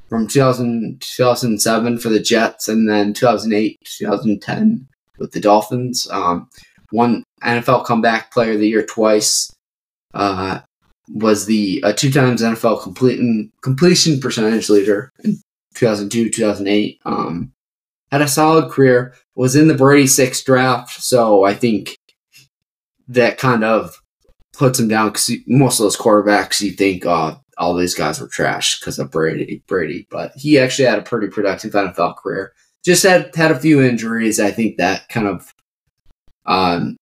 from 0.07 0.27
2000, 0.27 1.01
2007 1.01 1.99
for 1.99 2.09
the 2.09 2.19
Jets, 2.19 2.67
and 2.67 2.89
then 2.89 3.13
2008, 3.13 3.79
2010 3.83 4.87
with 5.19 5.31
the 5.31 5.39
Dolphins. 5.39 6.07
Um, 6.09 6.49
one 6.91 7.23
NFL 7.43 7.85
Comeback 7.85 8.31
Player 8.31 8.53
of 8.53 8.59
the 8.59 8.67
Year 8.67 8.85
twice. 8.85 9.51
Uh, 10.13 10.59
was 11.11 11.45
the 11.45 11.81
uh, 11.83 11.93
two 11.93 12.11
times 12.11 12.41
NFL 12.41 12.83
completion 12.83 13.51
completion 13.61 14.19
percentage 14.19 14.69
leader 14.69 15.11
in 15.23 15.37
2002, 15.75 16.29
2008. 16.29 16.99
Um, 17.05 17.51
had 18.11 18.21
a 18.21 18.27
solid 18.27 18.71
career. 18.71 19.15
Was 19.35 19.55
in 19.55 19.67
the 19.67 19.75
Brady 19.75 20.07
six 20.07 20.43
draft, 20.43 21.01
so 21.01 21.45
I 21.45 21.53
think 21.53 21.97
that 23.07 23.37
kind 23.37 23.63
of 23.63 24.01
puts 24.53 24.79
him 24.79 24.87
down 24.87 25.07
because 25.09 25.31
most 25.47 25.79
of 25.79 25.85
those 25.85 25.97
quarterbacks 25.97 26.61
you 26.61 26.71
think 26.71 27.05
uh, 27.05 27.35
all 27.57 27.75
these 27.75 27.95
guys 27.95 28.19
were 28.19 28.27
trash 28.27 28.79
because 28.79 28.99
of 28.99 29.11
Brady. 29.11 29.63
Brady, 29.67 30.07
but 30.11 30.33
he 30.35 30.59
actually 30.59 30.87
had 30.87 30.99
a 30.99 31.03
pretty 31.03 31.27
productive 31.27 31.71
NFL 31.71 32.17
career. 32.17 32.53
Just 32.83 33.03
had 33.03 33.33
had 33.35 33.51
a 33.51 33.59
few 33.59 33.81
injuries. 33.81 34.39
I 34.39 34.51
think 34.51 34.77
that 34.77 35.07
kind 35.09 35.27
of 35.27 35.53
um, 36.45 36.97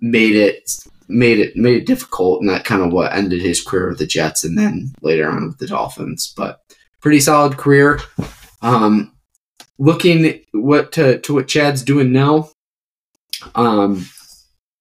made 0.00 0.36
it 0.36 0.70
made 1.08 1.38
it 1.38 1.56
made 1.56 1.76
it 1.76 1.86
difficult, 1.86 2.40
and 2.40 2.50
that 2.50 2.64
kind 2.64 2.82
of 2.82 2.92
what 2.92 3.12
ended 3.12 3.40
his 3.40 3.62
career 3.62 3.88
with 3.88 3.98
the 3.98 4.06
Jets, 4.06 4.44
and 4.44 4.58
then 4.58 4.92
later 5.02 5.28
on 5.28 5.48
with 5.48 5.58
the 5.58 5.66
Dolphins. 5.66 6.32
But 6.36 6.60
pretty 7.00 7.20
solid 7.20 7.56
career. 7.56 8.00
Um, 8.62 9.12
looking 9.78 10.40
what 10.52 10.92
to, 10.92 11.20
to 11.20 11.34
what 11.34 11.48
Chad's 11.48 11.82
doing 11.82 12.12
now. 12.12 12.50
Um, 13.54 14.06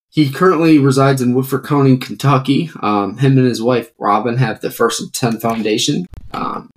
he 0.09 0.31
currently 0.31 0.79
resides 0.79 1.21
in 1.21 1.33
Woodford 1.33 1.65
County, 1.65 1.97
Kentucky. 1.97 2.71
Um, 2.81 3.17
him 3.17 3.37
and 3.37 3.47
his 3.47 3.61
wife 3.61 3.91
Robin 3.99 4.37
have 4.37 4.61
the 4.61 4.71
First 4.71 5.01
and 5.01 5.13
Ten 5.13 5.39
Foundation. 5.39 6.05
Um, 6.31 6.69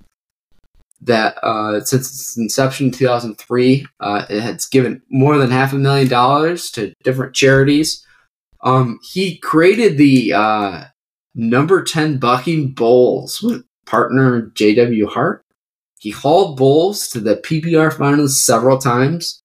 that 1.00 1.38
uh, 1.44 1.80
since 1.80 2.08
its 2.10 2.36
inception 2.36 2.86
in 2.86 2.92
2003, 2.92 3.86
uh, 4.00 4.26
it 4.28 4.40
has 4.40 4.66
given 4.66 5.00
more 5.08 5.38
than 5.38 5.52
half 5.52 5.72
a 5.72 5.76
million 5.76 6.08
dollars 6.08 6.70
to 6.72 6.92
different 7.04 7.34
charities. 7.34 8.04
Um, 8.62 8.98
he 9.02 9.38
created 9.38 9.98
the 9.98 10.32
uh, 10.32 10.84
number 11.34 11.82
10 11.82 12.18
bucking 12.18 12.72
bowls 12.72 13.42
with 13.42 13.64
partner 13.86 14.50
J.W. 14.54 15.06
Hart. 15.06 15.44
He 15.98 16.10
hauled 16.10 16.56
bowls 16.56 17.08
to 17.08 17.20
the 17.20 17.36
PBR 17.36 17.96
finals 17.96 18.44
several 18.44 18.78
times, 18.78 19.42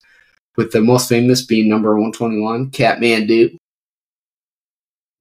with 0.56 0.72
the 0.72 0.80
most 0.80 1.08
famous 1.08 1.44
being 1.44 1.68
number 1.68 1.90
121, 1.90 2.70
Kathmandu. 2.70 3.56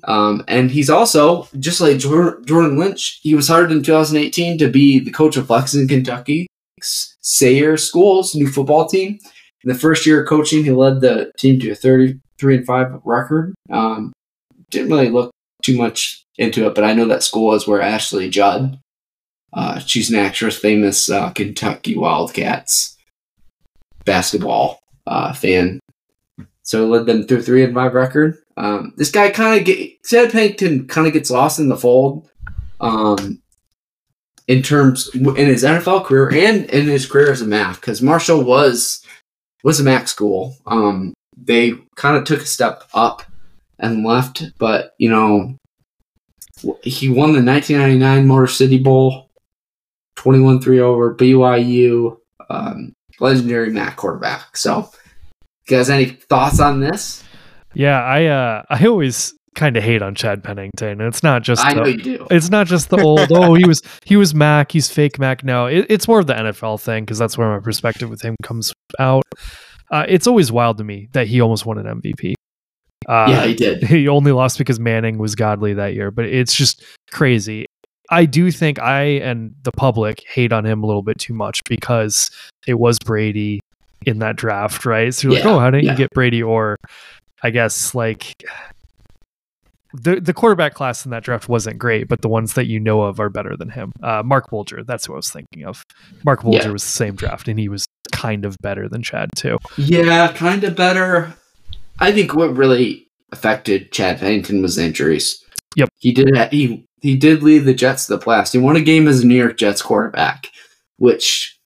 Um, 0.04 0.44
and 0.48 0.70
he's 0.70 0.90
also, 0.90 1.48
just 1.60 1.80
like 1.82 1.98
Jordan 1.98 2.78
Lynch, 2.78 3.20
he 3.24 3.36
was 3.36 3.48
hired 3.48 3.72
in 3.72 3.84
2018 3.84 4.58
to 4.60 4.70
be 4.70 5.00
the 5.00 5.12
coach 5.12 5.38
of 5.38 5.50
Lexington, 5.50 5.88
Kentucky, 5.88 6.48
Sayre 6.82 7.78
School's 7.78 8.36
new 8.36 8.48
football 8.48 8.88
team. 8.88 9.18
In 9.64 9.70
the 9.70 9.80
first 9.80 10.06
year 10.06 10.22
of 10.22 10.28
coaching, 10.28 10.64
he 10.64 10.72
led 10.72 11.00
the 11.00 11.32
team 11.38 11.60
to 11.62 11.72
a 11.72 11.76
33 12.40 12.58
and 12.58 12.66
5 12.66 13.02
record. 13.04 13.54
Um, 13.70 14.14
didn't 14.70 14.92
really 14.92 15.10
look 15.10 15.32
too 15.62 15.78
much 15.78 16.24
into 16.38 16.66
it, 16.68 16.76
but 16.76 16.84
I 16.84 16.94
know 16.94 17.08
that 17.08 17.24
school 17.24 17.54
is 17.54 17.68
where 17.68 17.82
Ashley 17.82 18.30
Judd, 18.30 18.80
uh, 19.54 19.80
she's 19.80 20.10
an 20.10 20.18
actress, 20.18 20.58
famous 20.58 21.10
uh, 21.10 21.30
Kentucky 21.32 21.96
Wildcats 21.96 22.98
basketball 24.06 24.80
uh, 25.08 25.34
fan. 25.34 25.80
So 26.64 26.88
led 26.88 27.06
them 27.06 27.24
through 27.24 27.44
3 27.44 27.66
and 27.66 27.74
5 27.74 27.94
record. 27.94 28.38
Um, 28.58 28.94
this 28.98 29.12
guy 29.12 29.30
kind 29.32 29.60
of 29.60 29.66
get 29.66 30.04
Chad 30.04 30.32
Pennington 30.32 30.88
kind 30.88 31.08
of 31.08 31.14
gets 31.14 31.32
lost 31.32 31.60
in 31.60 31.70
the 31.70 31.78
fold, 31.78 32.30
um, 32.80 33.42
in 34.48 34.62
terms 34.62 35.10
in 35.14 35.36
his 35.36 35.64
NFL 35.64 36.06
career 36.06 36.30
and 36.30 36.70
in 36.70 36.86
his 36.86 37.06
career 37.06 37.32
as 37.32 37.42
a 37.42 37.48
MAC 37.48 37.80
because 37.80 38.02
Marshall 38.02 38.44
was 38.44 39.04
was 39.64 39.80
a 39.80 39.84
MAC 39.84 40.08
school. 40.08 40.56
Um, 40.66 41.14
they 41.38 41.74
kind 41.96 42.18
of 42.18 42.26
took 42.26 42.42
a 42.42 42.46
step 42.46 42.84
up 42.94 43.24
and 43.80 44.06
left, 44.06 44.44
but 44.58 44.94
you 44.98 45.10
know 45.10 45.56
he 46.84 47.10
won 47.10 47.34
the 47.34 47.44
1999 47.44 48.28
Motor 48.28 48.48
City 48.48 48.78
Bowl, 48.78 49.30
21-3 50.18 50.80
over 50.80 51.14
BYU. 51.16 52.18
Um, 52.50 52.94
legendary 53.20 53.72
MAC 53.72 53.96
quarterback. 53.96 54.56
So, 54.56 54.90
guys, 55.68 55.90
any 55.90 56.06
thoughts 56.06 56.60
on 56.60 56.80
this? 56.80 57.24
Yeah, 57.74 58.04
I 58.04 58.26
uh 58.26 58.64
I 58.70 58.86
always 58.86 59.34
kind 59.56 59.78
of 59.78 59.84
hate 59.84 60.02
on 60.02 60.14
Chad 60.16 60.44
Pennington. 60.44 61.02
It's 61.02 61.24
not 61.24 61.42
just 61.42 61.64
I 61.64 61.74
the, 61.74 61.80
know 61.80 61.88
you 61.88 61.98
do. 61.98 62.28
It's 62.30 62.50
not 62.50 62.68
just 62.68 62.90
the 62.90 63.02
old 63.02 63.28
oh 63.32 63.56
he 63.56 63.66
was 63.66 63.82
he 64.06 64.16
was 64.16 64.36
MAC 64.36 64.72
he's 64.72 64.90
fake 64.90 65.18
MAC. 65.18 65.44
No, 65.44 65.66
it, 65.66 65.88
it's 65.90 66.08
more 66.08 66.20
of 66.20 66.28
the 66.28 66.34
NFL 66.34 66.82
thing 66.82 67.04
because 67.04 67.18
that's 67.18 67.38
where 67.38 67.50
my 67.50 67.60
perspective 67.60 68.10
with 68.10 68.22
him 68.22 68.36
comes 68.44 68.74
out. 69.00 69.24
Uh, 69.94 70.08
it's 70.10 70.26
always 70.26 70.52
wild 70.52 70.80
to 70.80 70.84
me 70.84 71.08
that 71.14 71.28
he 71.28 71.40
almost 71.40 71.68
won 71.68 71.78
an 71.78 72.02
MVP. 72.02 72.34
Uh, 73.08 73.28
yeah, 73.30 73.46
he 73.46 73.54
did. 73.54 73.84
He 73.88 74.08
only 74.08 74.32
lost 74.32 74.58
because 74.58 74.80
Manning 74.80 75.20
was 75.20 75.36
godly 75.36 75.76
that 75.76 75.94
year, 75.94 76.10
but 76.10 76.26
it's 76.26 76.56
just 76.56 76.84
crazy. 77.12 77.68
I 78.10 78.26
do 78.26 78.50
think 78.50 78.80
I 78.80 79.04
and 79.04 79.54
the 79.62 79.72
public 79.72 80.24
hate 80.28 80.52
on 80.52 80.66
him 80.66 80.84
a 80.84 80.88
little 80.88 81.04
bit 81.04 81.20
too 81.20 81.36
much 81.36 81.64
because 81.66 82.32
it 82.66 82.80
was 82.80 82.98
Brady 82.98 83.60
in 84.04 84.18
that 84.18 84.36
draft, 84.36 84.84
right? 84.84 85.14
So 85.14 85.28
you're 85.28 85.38
yeah, 85.38 85.46
like, 85.46 85.54
oh, 85.54 85.60
how 85.60 85.70
didn't 85.70 85.86
yeah. 85.86 85.92
you 85.92 85.98
get 85.98 86.10
Brady? 86.10 86.42
Or 86.42 86.76
I 87.44 87.52
guess 87.52 87.94
like 87.94 88.44
the 89.94 90.20
the 90.20 90.34
quarterback 90.34 90.74
class 90.74 91.06
in 91.06 91.12
that 91.12 91.24
draft 91.24 91.48
wasn't 91.48 91.78
great, 91.78 92.08
but 92.08 92.22
the 92.22 92.30
ones 92.30 92.54
that 92.54 92.66
you 92.66 92.80
know 92.80 93.02
of 93.02 93.20
are 93.20 93.30
better 93.30 93.56
than 93.56 93.70
him. 93.70 93.92
Uh, 94.02 94.24
Marc 94.24 94.50
Bulger, 94.50 94.84
that's 94.84 95.06
who 95.06 95.14
I 95.14 95.18
was 95.18 95.30
thinking 95.30 95.66
of. 95.66 95.86
Marc 96.26 96.42
Bulger 96.42 96.68
yeah. 96.68 96.72
was 96.72 96.84
the 96.84 96.90
same 96.90 97.16
draft, 97.16 97.48
and 97.48 97.60
he 97.60 97.70
was 97.70 97.86
kind 98.12 98.46
of 98.46 98.58
better 98.62 98.90
than 98.90 99.04
Chad 99.04 99.30
too. 99.36 99.58
Yeah, 99.78 100.32
kind 100.34 100.64
of 100.64 100.76
better. 100.76 101.34
I 102.00 102.12
think 102.12 102.34
what 102.34 102.56
really 102.56 103.08
affected 103.32 103.92
Chad 103.92 104.20
Pennington 104.20 104.62
was 104.62 104.78
injuries. 104.78 105.44
Yep, 105.76 105.90
he 106.00 106.12
did. 106.12 106.36
He 106.52 106.88
he 107.02 107.16
did 107.16 107.44
lead 107.44 107.60
the 107.60 107.74
Jets 107.74 108.08
to 108.08 108.18
the 108.18 108.24
playoffs. 108.24 108.54
He 108.54 108.60
won 108.60 108.76
a 108.76 108.82
game 108.82 109.08
as 109.08 109.22
a 109.22 109.28
New 109.28 109.36
York 109.36 109.58
Jets 109.58 109.82
quarterback, 109.82 110.48
which 110.98 111.60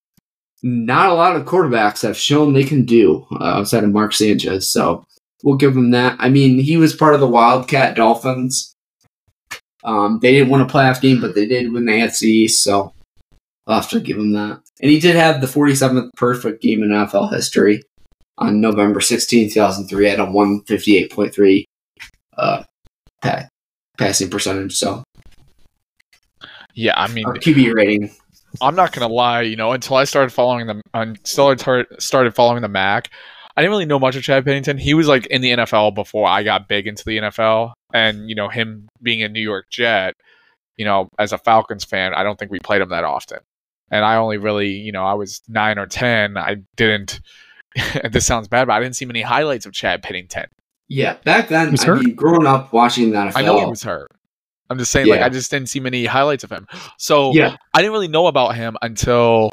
not 0.63 1.09
a 1.09 1.13
lot 1.13 1.35
of 1.35 1.45
quarterbacks 1.45 2.01
have 2.01 2.17
shown 2.17 2.53
they 2.53 2.63
can 2.63 2.83
do 2.83 3.25
uh, 3.39 3.43
outside 3.43 3.83
of 3.83 3.91
Mark 3.91 4.13
Sanchez. 4.13 4.69
So 4.71 5.05
We'll 5.43 5.57
give 5.57 5.75
him 5.75 5.91
that. 5.91 6.15
I 6.19 6.29
mean, 6.29 6.59
he 6.59 6.77
was 6.77 6.95
part 6.95 7.13
of 7.13 7.19
the 7.19 7.27
Wildcat 7.27 7.95
Dolphins. 7.95 8.75
Um, 9.83 10.19
they 10.21 10.31
didn't 10.31 10.49
win 10.49 10.61
a 10.61 10.65
playoff 10.65 10.99
game, 10.99 11.21
but 11.21 11.35
they 11.35 11.45
did 11.45 11.71
win 11.71 11.85
the 11.85 11.93
AFC 11.93 12.23
East, 12.23 12.63
so 12.63 12.93
I'll 13.67 13.81
have 13.81 13.89
to 13.91 13.99
give 13.99 14.17
him 14.17 14.33
that. 14.33 14.61
And 14.81 14.91
he 14.91 14.99
did 14.99 15.15
have 15.15 15.41
the 15.41 15.47
47th 15.47 16.09
perfect 16.15 16.61
game 16.61 16.83
in 16.83 16.89
NFL 16.89 17.31
history 17.31 17.83
on 18.37 18.61
November 18.61 19.01
16, 19.01 19.51
2003 19.51 20.09
at 20.09 20.19
a 20.19 20.25
158.3 20.25 21.63
uh, 22.37 22.63
passing 23.97 24.29
percentage. 24.29 24.75
So, 24.75 25.03
yeah, 26.73 26.93
I 26.95 27.07
mean, 27.13 27.25
our 27.25 27.35
QB 27.35 27.73
rating. 27.73 28.11
I'm 28.61 28.75
not 28.75 28.91
gonna 28.91 29.07
lie, 29.13 29.41
you 29.41 29.55
know, 29.55 29.73
until 29.73 29.97
I 29.97 30.05
started 30.05 30.31
following 30.31 30.67
them, 30.67 30.81
until 30.93 31.47
I 31.47 31.55
started 31.99 32.35
following 32.35 32.61
the 32.61 32.67
MAC, 32.67 33.09
I 33.57 33.61
didn't 33.61 33.71
really 33.71 33.85
know 33.85 33.97
much 33.97 34.15
of 34.15 34.21
Chad 34.21 34.45
Pennington. 34.45 34.77
He 34.77 34.93
was 34.93 35.07
like 35.07 35.25
in 35.25 35.41
the 35.41 35.49
NFL 35.49 35.95
before 35.95 36.27
I 36.27 36.43
got 36.43 36.67
big 36.67 36.85
into 36.85 37.03
the 37.03 37.17
NFL, 37.17 37.73
and 37.91 38.29
you 38.29 38.35
know 38.35 38.49
him 38.49 38.87
being 39.01 39.23
a 39.23 39.29
New 39.29 39.41
York 39.41 39.65
Jet. 39.71 40.13
You 40.77 40.85
know, 40.85 41.09
as 41.17 41.33
a 41.33 41.39
Falcons 41.39 41.83
fan, 41.83 42.13
I 42.13 42.21
don't 42.21 42.37
think 42.37 42.51
we 42.51 42.59
played 42.59 42.81
him 42.81 42.89
that 42.89 43.03
often. 43.03 43.39
And 43.89 44.05
I 44.05 44.17
only 44.17 44.37
really, 44.37 44.69
you 44.69 44.91
know, 44.91 45.03
I 45.03 45.15
was 45.15 45.41
nine 45.47 45.79
or 45.79 45.87
ten. 45.87 46.37
I 46.37 46.57
didn't. 46.75 47.19
this 48.11 48.27
sounds 48.27 48.47
bad, 48.47 48.67
but 48.67 48.73
I 48.73 48.79
didn't 48.79 48.95
see 48.95 49.05
many 49.05 49.23
highlights 49.23 49.65
of 49.65 49.73
Chad 49.73 50.03
Pennington. 50.03 50.45
Yeah, 50.87 51.17
back 51.25 51.49
then, 51.49 51.75
I 51.79 51.93
mean, 51.95 52.15
growing 52.15 52.45
up 52.45 52.71
watching 52.71 53.11
that, 53.11 53.35
I 53.35 53.41
know 53.41 53.59
he 53.59 53.65
was 53.65 53.83
hurt. 53.83 54.11
I'm 54.69 54.77
just 54.77 54.91
saying, 54.91 55.07
like, 55.07 55.21
I 55.21 55.29
just 55.29 55.49
didn't 55.49 55.69
see 55.69 55.79
many 55.79 56.05
highlights 56.05 56.43
of 56.43 56.51
him. 56.51 56.67
So 56.97 57.31
Yeah. 57.33 57.55
I 57.73 57.79
didn't 57.79 57.93
really 57.93 58.07
know 58.07 58.27
about 58.27 58.55
him 58.55 58.75
until 58.81 59.51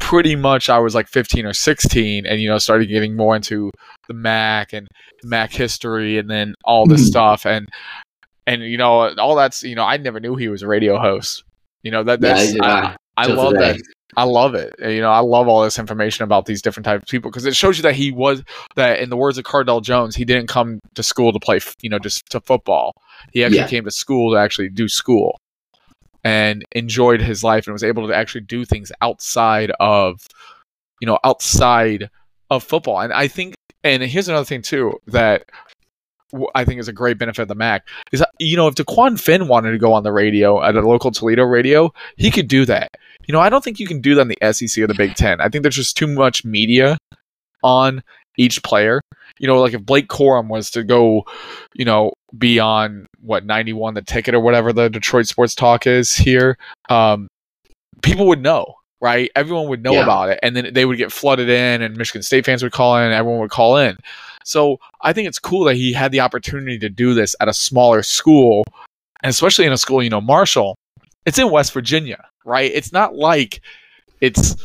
pretty 0.00 0.36
much 0.36 0.68
I 0.70 0.78
was 0.78 0.94
like 0.94 1.06
15 1.08 1.44
or 1.46 1.52
16, 1.52 2.26
and 2.26 2.40
you 2.40 2.48
know, 2.48 2.58
started 2.58 2.86
getting 2.86 3.14
more 3.16 3.36
into 3.36 3.70
the 4.08 4.14
MAC 4.14 4.72
and 4.72 4.88
MAC 5.24 5.52
history, 5.52 6.18
and 6.18 6.30
then 6.30 6.54
all 6.64 6.86
this 6.86 7.02
Mhm. 7.02 7.06
stuff, 7.08 7.46
and 7.46 7.68
and 8.46 8.62
you 8.62 8.78
know, 8.78 9.14
all 9.16 9.34
that's 9.36 9.62
you 9.62 9.74
know, 9.74 9.84
I 9.84 9.98
never 9.98 10.20
knew 10.20 10.34
he 10.36 10.48
was 10.48 10.62
a 10.62 10.66
radio 10.66 10.98
host. 10.98 11.44
You 11.82 11.90
know 11.90 12.02
that 12.04 12.20
Yeah, 12.22 12.34
that's 12.34 12.48
I 12.48 12.52
did 12.52 12.62
I. 12.62 12.96
I 13.18 13.26
love 13.26 13.52
today. 13.52 13.72
that. 13.72 13.80
I 14.16 14.24
love 14.24 14.54
it. 14.54 14.74
You 14.80 15.00
know, 15.00 15.10
I 15.10 15.20
love 15.20 15.48
all 15.48 15.62
this 15.62 15.78
information 15.78 16.24
about 16.24 16.46
these 16.46 16.62
different 16.62 16.84
types 16.84 17.02
of 17.02 17.08
people 17.08 17.30
because 17.30 17.44
it 17.44 17.54
shows 17.54 17.76
you 17.76 17.82
that 17.82 17.94
he 17.94 18.10
was 18.10 18.42
that, 18.74 19.00
in 19.00 19.10
the 19.10 19.16
words 19.16 19.38
of 19.38 19.44
Cardale 19.44 19.82
Jones, 19.82 20.16
he 20.16 20.24
didn't 20.24 20.48
come 20.48 20.80
to 20.94 21.02
school 21.02 21.32
to 21.32 21.38
play, 21.38 21.60
you 21.82 21.90
know, 21.90 21.98
just 21.98 22.24
to 22.30 22.40
football. 22.40 22.92
He 23.32 23.44
actually 23.44 23.58
Yeah. 23.58 23.66
came 23.68 23.84
to 23.84 23.90
school 23.90 24.32
to 24.32 24.38
actually 24.38 24.70
do 24.70 24.88
school 24.88 25.38
and 26.24 26.64
enjoyed 26.72 27.20
his 27.20 27.44
life 27.44 27.66
and 27.66 27.74
was 27.74 27.84
able 27.84 28.06
to 28.08 28.14
actually 28.14 28.40
do 28.40 28.64
things 28.64 28.90
outside 29.02 29.72
of, 29.78 30.26
you 31.00 31.06
know, 31.06 31.18
outside 31.22 32.10
of 32.50 32.64
football. 32.64 33.00
And 33.00 33.12
I 33.12 33.28
think, 33.28 33.54
and 33.84 34.02
here's 34.02 34.28
another 34.28 34.44
thing 34.44 34.62
too 34.62 34.94
that 35.06 35.44
I 36.54 36.64
think 36.64 36.80
is 36.80 36.88
a 36.88 36.92
great 36.92 37.18
benefit 37.18 37.42
of 37.42 37.48
the 37.48 37.54
MAC 37.54 37.86
is 38.12 38.20
that, 38.20 38.30
you 38.38 38.56
know 38.56 38.66
if 38.66 38.74
DeQuan 38.74 39.18
Finn 39.20 39.48
wanted 39.48 39.72
to 39.72 39.78
go 39.78 39.92
on 39.92 40.02
the 40.02 40.12
radio 40.12 40.62
at 40.62 40.76
a 40.76 40.80
local 40.80 41.10
Toledo 41.10 41.44
radio, 41.44 41.92
he 42.16 42.30
could 42.30 42.48
do 42.48 42.64
that. 42.66 42.90
You 43.28 43.32
know, 43.34 43.40
I 43.40 43.50
don't 43.50 43.62
think 43.62 43.78
you 43.78 43.86
can 43.86 44.00
do 44.00 44.14
that 44.14 44.22
in 44.22 44.28
the 44.28 44.52
SEC 44.52 44.82
or 44.82 44.86
the 44.86 44.94
Big 44.94 45.14
Ten. 45.14 45.40
I 45.40 45.48
think 45.48 45.62
there's 45.62 45.76
just 45.76 45.96
too 45.96 46.06
much 46.08 46.44
media 46.44 46.96
on 47.62 48.02
each 48.38 48.62
player. 48.62 49.00
You 49.38 49.46
know, 49.46 49.60
like 49.60 49.74
if 49.74 49.84
Blake 49.84 50.08
Corum 50.08 50.48
was 50.48 50.70
to 50.72 50.82
go, 50.82 51.24
you 51.74 51.84
know, 51.84 52.12
be 52.36 52.58
on 52.58 53.06
what 53.20 53.44
91 53.44 53.94
the 53.94 54.02
ticket 54.02 54.34
or 54.34 54.40
whatever 54.40 54.72
the 54.72 54.88
Detroit 54.88 55.26
Sports 55.26 55.54
Talk 55.54 55.86
is 55.86 56.14
here, 56.14 56.56
um, 56.88 57.28
people 58.02 58.26
would 58.26 58.42
know, 58.42 58.74
right? 59.00 59.30
Everyone 59.36 59.68
would 59.68 59.82
know 59.82 59.92
Yeah. 59.92 60.04
about 60.04 60.30
it, 60.30 60.40
and 60.42 60.56
then 60.56 60.72
they 60.72 60.84
would 60.86 60.96
get 60.98 61.12
flooded 61.12 61.48
in, 61.48 61.82
and 61.82 61.96
Michigan 61.96 62.22
State 62.22 62.46
fans 62.46 62.62
would 62.62 62.72
call 62.72 62.96
in, 62.96 63.04
and 63.04 63.12
everyone 63.12 63.40
would 63.40 63.50
call 63.50 63.76
in. 63.76 63.96
So 64.44 64.78
I 65.02 65.12
think 65.12 65.28
it's 65.28 65.38
cool 65.38 65.64
that 65.64 65.76
he 65.76 65.92
had 65.92 66.10
the 66.12 66.20
opportunity 66.20 66.78
to 66.78 66.88
do 66.88 67.12
this 67.12 67.36
at 67.40 67.48
a 67.48 67.52
smaller 67.54 68.02
school, 68.02 68.64
and 69.22 69.28
especially 69.30 69.66
in 69.66 69.72
a 69.72 69.78
school, 69.78 70.02
you 70.02 70.10
know, 70.10 70.20
Marshall. 70.22 70.74
It's 71.26 71.38
in 71.38 71.50
West 71.50 71.74
Virginia, 71.74 72.24
right? 72.48 72.70
It's 72.74 72.92
not 72.92 73.14
like 73.14 73.60
it's 74.20 74.56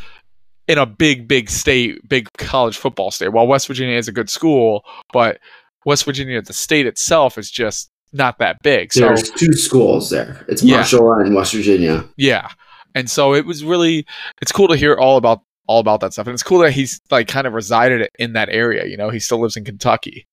in 0.67 0.77
a 0.77 0.85
big, 0.85 1.27
big 1.27 1.49
state, 1.49 2.07
big 2.07 2.31
college 2.37 2.77
football 2.77 3.11
state. 3.11 3.29
While 3.29 3.47
West 3.47 3.67
Virginia 3.67 3.97
is 3.97 4.07
a 4.07 4.11
good 4.13 4.29
school, 4.29 4.83
but 5.11 5.39
West 5.85 6.05
Virginia, 6.05 6.41
the 6.41 6.53
state 6.53 6.87
itself, 6.87 7.37
is 7.37 7.51
just 7.51 7.89
not 8.13 8.39
that 8.39 8.57
big. 8.63 8.93
So 8.93 9.01
There's 9.01 9.29
two 9.31 9.53
schools 9.53 10.09
there. 10.09 10.45
It's 10.47 10.63
Yeah. 10.63 10.77
Marshall 10.77 11.13
and 11.13 11.35
West 11.35 11.53
Virginia. 11.53 12.05
yeah, 12.17 12.47
and 12.95 13.09
so 13.09 13.33
it 13.33 13.45
was 13.45 13.63
really 13.63 14.05
it's 14.41 14.51
cool 14.51 14.67
to 14.69 14.75
hear 14.77 14.95
all 14.95 15.17
about 15.17 15.41
all 15.67 15.79
about 15.79 15.99
that 16.01 16.13
stuff, 16.13 16.27
and 16.27 16.33
it's 16.33 16.43
cool 16.43 16.59
that 16.59 16.71
he's 16.71 16.99
like 17.11 17.27
kind 17.27 17.45
of 17.47 17.53
resided 17.53 18.07
in 18.19 18.33
that 18.33 18.49
area. 18.49 18.85
You 18.85 18.97
know, 18.97 19.09
he 19.09 19.19
still 19.19 19.41
lives 19.41 19.57
in 19.57 19.65
Kentucky. 19.65 20.25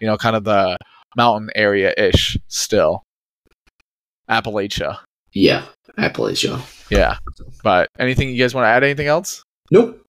You 0.00 0.06
know, 0.06 0.16
kind 0.16 0.36
of 0.36 0.44
the 0.44 0.76
mountain 1.16 1.50
area 1.54 1.92
ish 1.96 2.36
still. 2.48 3.02
Appalachia. 4.30 4.98
Yeah, 5.32 5.64
Appalachia. 5.98 6.60
Yeah. 6.90 7.16
But 7.62 7.88
anything 7.98 8.30
you 8.30 8.38
guys 8.38 8.54
want 8.54 8.64
to 8.64 8.68
add? 8.68 8.84
Anything 8.84 9.06
else? 9.06 9.42
Nope. 9.70 10.00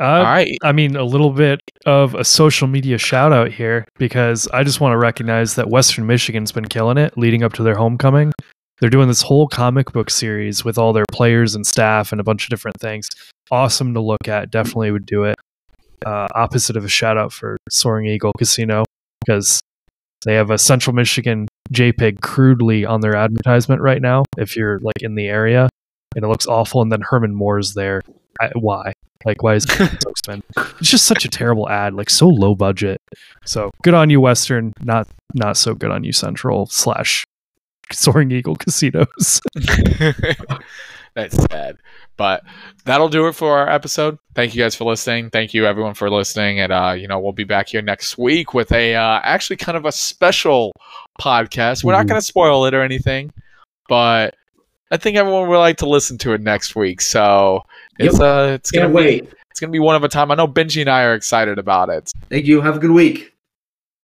Uh, 0.00 0.04
All 0.04 0.22
right. 0.24 0.56
I 0.62 0.72
mean, 0.72 0.96
a 0.96 1.04
little 1.04 1.30
bit 1.30 1.60
of 1.86 2.14
a 2.14 2.24
social 2.24 2.66
media 2.66 2.98
shout 2.98 3.32
out 3.32 3.52
here 3.52 3.86
because 3.98 4.48
I 4.48 4.64
just 4.64 4.80
want 4.80 4.92
to 4.92 4.98
recognize 4.98 5.54
that 5.54 5.70
Western 5.70 6.06
Michigan's 6.06 6.50
been 6.50 6.64
killing 6.66 6.98
it 6.98 7.16
leading 7.16 7.42
up 7.42 7.52
to 7.54 7.62
their 7.62 7.76
homecoming. 7.76 8.32
They're 8.80 8.90
doing 8.90 9.08
this 9.08 9.22
whole 9.22 9.46
comic 9.46 9.92
book 9.92 10.10
series 10.10 10.64
with 10.64 10.78
all 10.78 10.92
their 10.92 11.04
players 11.12 11.54
and 11.54 11.64
staff 11.64 12.10
and 12.10 12.20
a 12.20 12.24
bunch 12.24 12.44
of 12.44 12.50
different 12.50 12.80
things. 12.80 13.08
Awesome 13.50 13.94
to 13.94 14.00
look 14.00 14.26
at. 14.26 14.50
Definitely 14.50 14.90
would 14.90 15.06
do 15.06 15.24
it. 15.24 15.36
Uh, 16.04 16.26
opposite 16.34 16.76
of 16.76 16.84
a 16.84 16.88
shout 16.88 17.16
out 17.16 17.32
for 17.32 17.56
Soaring 17.70 18.06
Eagle 18.06 18.32
Casino 18.36 18.84
because 19.24 19.60
they 20.24 20.34
have 20.34 20.50
a 20.50 20.58
Central 20.58 20.94
Michigan 20.94 21.46
JPEG 21.74 22.20
crudely 22.20 22.84
on 22.84 23.00
their 23.00 23.16
advertisement 23.16 23.80
right 23.80 24.00
now. 24.00 24.24
If 24.38 24.56
you're 24.56 24.78
like 24.80 25.02
in 25.02 25.14
the 25.14 25.26
area, 25.26 25.68
and 26.14 26.24
it 26.24 26.28
looks 26.28 26.46
awful. 26.46 26.82
And 26.82 26.90
then 26.90 27.00
Herman 27.02 27.34
Moore's 27.34 27.74
there. 27.74 28.02
I, 28.40 28.50
why? 28.54 28.92
Like, 29.24 29.42
why 29.42 29.54
is 29.54 29.64
so 29.68 30.10
expensive? 30.10 30.44
It's 30.80 30.90
just 30.90 31.06
such 31.06 31.24
a 31.24 31.28
terrible 31.28 31.68
ad, 31.68 31.94
like 31.94 32.10
so 32.10 32.28
low 32.28 32.54
budget. 32.54 33.00
So 33.44 33.70
good 33.82 33.94
on 33.94 34.10
you, 34.10 34.20
Western. 34.20 34.72
Not 34.82 35.08
not 35.34 35.56
so 35.56 35.74
good 35.74 35.90
on 35.90 36.04
you, 36.04 36.12
Central 36.12 36.66
slash 36.66 37.24
Soaring 37.92 38.30
Eagle 38.30 38.56
Casinos. 38.56 39.40
That's 41.14 41.36
sad. 41.50 41.78
But 42.16 42.42
that'll 42.84 43.08
do 43.08 43.26
it 43.28 43.32
for 43.34 43.56
our 43.58 43.68
episode. 43.68 44.18
Thank 44.34 44.54
you 44.54 44.62
guys 44.62 44.74
for 44.74 44.84
listening. 44.84 45.30
Thank 45.30 45.54
you 45.54 45.66
everyone 45.66 45.94
for 45.94 46.10
listening. 46.10 46.60
And 46.60 46.72
uh, 46.72 46.94
you 46.98 47.08
know, 47.08 47.18
we'll 47.20 47.32
be 47.32 47.44
back 47.44 47.68
here 47.68 47.82
next 47.82 48.18
week 48.18 48.54
with 48.54 48.70
a 48.72 48.94
uh 48.94 49.20
actually 49.22 49.56
kind 49.56 49.76
of 49.76 49.84
a 49.84 49.92
special 49.92 50.72
podcast. 51.20 51.84
We're 51.84 51.92
not 51.92 52.06
gonna 52.06 52.20
spoil 52.20 52.66
it 52.66 52.74
or 52.74 52.82
anything, 52.82 53.32
but 53.88 54.34
I 54.90 54.96
think 54.96 55.16
everyone 55.16 55.48
would 55.48 55.58
like 55.58 55.78
to 55.78 55.88
listen 55.88 56.18
to 56.18 56.32
it 56.32 56.40
next 56.40 56.74
week. 56.76 57.00
So 57.00 57.64
it's 57.98 58.20
uh 58.20 58.52
it's 58.54 58.70
gonna 58.70 58.86
Can't 58.86 58.92
be 58.92 58.96
wait. 58.96 59.32
it's 59.50 59.60
gonna 59.60 59.72
be 59.72 59.80
one 59.80 59.96
of 59.96 60.04
a 60.04 60.08
time. 60.08 60.30
I 60.30 60.34
know 60.36 60.48
Benji 60.48 60.80
and 60.80 60.90
I 60.90 61.02
are 61.04 61.14
excited 61.14 61.58
about 61.58 61.90
it. 61.90 62.12
Thank 62.28 62.46
you. 62.46 62.60
Have 62.60 62.76
a 62.76 62.80
good 62.80 62.90
week. 62.92 63.33